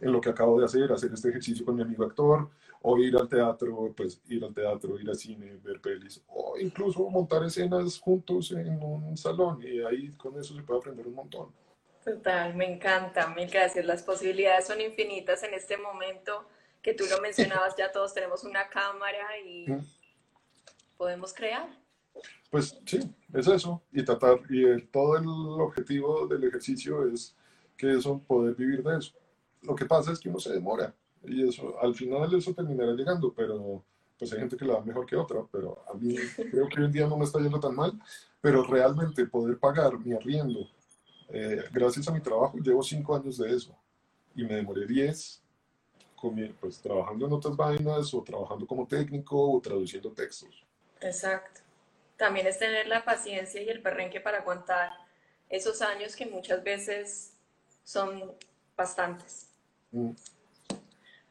en 0.00 0.12
lo 0.12 0.20
que 0.20 0.30
acabo 0.30 0.58
de 0.58 0.66
hacer, 0.66 0.92
hacer 0.92 1.12
este 1.12 1.28
ejercicio 1.28 1.64
con 1.64 1.76
mi 1.76 1.82
amigo 1.82 2.04
actor, 2.04 2.50
o 2.82 2.98
ir 2.98 3.16
al 3.16 3.28
teatro, 3.28 3.94
pues 3.96 4.20
ir 4.28 4.44
al 4.44 4.52
teatro, 4.52 4.98
ir 5.00 5.08
al 5.08 5.16
cine, 5.16 5.58
ver 5.62 5.80
pelis, 5.80 6.22
o 6.26 6.58
incluso 6.58 7.08
montar 7.08 7.42
escenas 7.44 7.98
juntos 7.98 8.50
en 8.52 8.82
un 8.82 9.16
salón, 9.16 9.62
y 9.62 9.80
ahí 9.80 10.10
con 10.18 10.38
eso 10.38 10.54
se 10.54 10.62
puede 10.62 10.80
aprender 10.80 11.06
un 11.06 11.14
montón. 11.14 11.48
Total, 12.04 12.54
me 12.54 12.70
encanta, 12.70 13.28
mil 13.28 13.48
gracias. 13.48 13.86
Las 13.86 14.02
posibilidades 14.02 14.66
son 14.66 14.80
infinitas 14.80 15.42
en 15.42 15.54
este 15.54 15.78
momento 15.78 16.46
que 16.82 16.92
tú 16.92 17.04
lo 17.08 17.18
mencionabas, 17.22 17.74
ya 17.76 17.90
todos 17.90 18.12
tenemos 18.12 18.44
una 18.44 18.68
cámara 18.68 19.38
y 19.42 19.66
podemos 20.96 21.32
crear. 21.32 21.68
Pues 22.50 22.78
sí, 22.86 23.00
es 23.32 23.46
eso. 23.46 23.82
Y 23.92 24.04
tratar, 24.04 24.40
y 24.48 24.80
todo 24.86 25.16
el 25.16 25.26
objetivo 25.26 26.26
del 26.26 26.44
ejercicio 26.44 27.06
es 27.08 27.34
que 27.76 27.92
eso, 27.92 28.20
poder 28.26 28.54
vivir 28.54 28.82
de 28.82 28.98
eso. 28.98 29.12
Lo 29.62 29.74
que 29.74 29.86
pasa 29.86 30.12
es 30.12 30.20
que 30.20 30.28
uno 30.28 30.38
se 30.38 30.52
demora 30.52 30.94
y 31.26 31.48
eso, 31.48 31.80
al 31.80 31.94
final 31.94 32.32
eso 32.34 32.52
terminará 32.52 32.92
llegando, 32.92 33.32
pero 33.32 33.82
pues 34.18 34.32
hay 34.32 34.40
gente 34.40 34.56
que 34.56 34.64
la 34.64 34.74
da 34.74 34.82
mejor 34.82 35.06
que 35.06 35.16
otra, 35.16 35.42
pero 35.50 35.82
a 35.90 35.94
mí 35.94 36.14
creo 36.50 36.68
que 36.68 36.80
hoy 36.80 36.86
en 36.86 36.92
día 36.92 37.06
no 37.06 37.16
me 37.16 37.24
está 37.24 37.40
yendo 37.40 37.58
tan 37.58 37.74
mal, 37.74 37.98
pero 38.42 38.62
realmente 38.62 39.26
poder 39.26 39.58
pagar 39.58 39.98
mi 39.98 40.12
arriendo, 40.12 40.68
eh, 41.30 41.64
gracias 41.72 42.06
a 42.08 42.12
mi 42.12 42.20
trabajo, 42.20 42.58
llevo 42.58 42.82
cinco 42.82 43.16
años 43.16 43.38
de 43.38 43.54
eso 43.54 43.74
y 44.34 44.44
me 44.44 44.56
demoré 44.56 44.86
diez 44.86 45.44
pues 46.60 46.80
trabajando 46.80 47.26
en 47.26 47.32
otras 47.32 47.56
vainas 47.56 48.14
o 48.14 48.22
trabajando 48.22 48.66
como 48.66 48.86
técnico 48.86 49.52
o 49.52 49.60
traduciendo 49.60 50.10
textos. 50.12 50.64
Exacto. 51.04 51.60
También 52.16 52.46
es 52.46 52.58
tener 52.58 52.86
la 52.86 53.04
paciencia 53.04 53.60
y 53.60 53.68
el 53.68 53.82
perrenque 53.82 54.20
para 54.20 54.38
aguantar 54.38 54.90
esos 55.48 55.82
años 55.82 56.16
que 56.16 56.26
muchas 56.26 56.62
veces 56.62 57.34
son 57.82 58.34
bastantes. 58.76 59.50
Mm. 59.90 60.12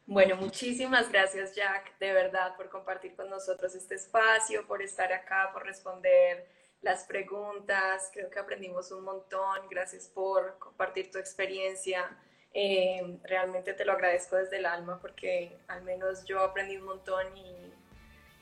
Bueno, 0.06 0.36
muchísimas 0.36 1.10
gracias 1.10 1.54
Jack, 1.54 1.98
de 1.98 2.12
verdad, 2.12 2.56
por 2.56 2.68
compartir 2.68 3.16
con 3.16 3.30
nosotros 3.30 3.74
este 3.74 3.94
espacio, 3.94 4.66
por 4.66 4.82
estar 4.82 5.12
acá, 5.12 5.50
por 5.52 5.64
responder 5.64 6.46
las 6.82 7.04
preguntas. 7.04 8.10
Creo 8.12 8.28
que 8.30 8.38
aprendimos 8.38 8.92
un 8.92 9.02
montón. 9.02 9.66
Gracias 9.70 10.08
por 10.08 10.58
compartir 10.58 11.10
tu 11.10 11.18
experiencia. 11.18 12.16
Eh, 12.52 13.18
realmente 13.24 13.72
te 13.72 13.84
lo 13.84 13.92
agradezco 13.92 14.36
desde 14.36 14.58
el 14.58 14.66
alma 14.66 15.00
porque 15.00 15.56
al 15.66 15.82
menos 15.82 16.24
yo 16.24 16.40
aprendí 16.40 16.76
un 16.76 16.84
montón 16.84 17.36
y 17.36 17.72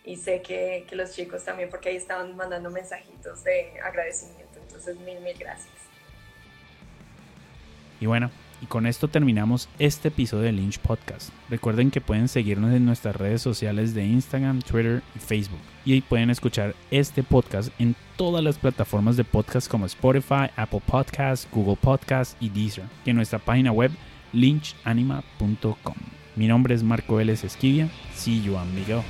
y 0.04 0.16
sé 0.16 0.42
que, 0.42 0.84
que, 0.88 0.96
los 0.96 1.12
chicos 1.12 1.44
también, 1.44 1.70
porque 1.70 1.90
ahí 1.90 1.96
estaban 1.96 2.36
mandando 2.36 2.70
mensajitos 2.70 3.44
de 3.44 3.80
agradecimiento. 3.80 4.58
Entonces, 4.60 4.96
mil, 4.98 5.20
mil 5.20 5.36
gracias. 5.38 5.72
Y 8.00 8.06
bueno, 8.06 8.30
Y 8.62 8.66
con 8.66 8.86
esto 8.86 9.08
terminamos 9.08 9.68
este 9.80 10.06
episodio 10.08 10.44
de 10.44 10.52
Lynch 10.52 10.78
Podcast. 10.78 11.30
Recuerden 11.50 11.90
que 11.90 12.00
pueden 12.00 12.28
seguirnos 12.28 12.72
en 12.72 12.84
nuestras 12.84 13.16
redes 13.16 13.42
sociales 13.42 13.92
de 13.92 14.04
Instagram, 14.04 14.62
Twitter 14.62 15.02
y 15.16 15.18
Facebook. 15.18 15.58
Y 15.84 15.94
ahí 15.94 16.00
pueden 16.00 16.30
escuchar 16.30 16.76
este 16.92 17.24
podcast 17.24 17.72
en 17.80 17.96
todas 18.16 18.44
las 18.44 18.58
plataformas 18.58 19.16
de 19.16 19.24
podcast 19.24 19.68
como 19.68 19.86
Spotify, 19.86 20.48
Apple 20.54 20.82
Podcasts, 20.86 21.48
Google 21.50 21.74
Podcasts 21.74 22.36
y 22.38 22.50
Deezer. 22.50 22.84
Y 23.04 23.10
en 23.10 23.16
nuestra 23.16 23.40
página 23.40 23.72
web 23.72 23.90
lynchanima.com. 24.32 25.96
Mi 26.36 26.46
nombre 26.46 26.76
es 26.76 26.84
Marco 26.84 27.16
Vélez 27.16 27.42
Esquivia. 27.42 27.90
See 28.14 28.42
you, 28.42 28.56
amigo. 28.56 29.02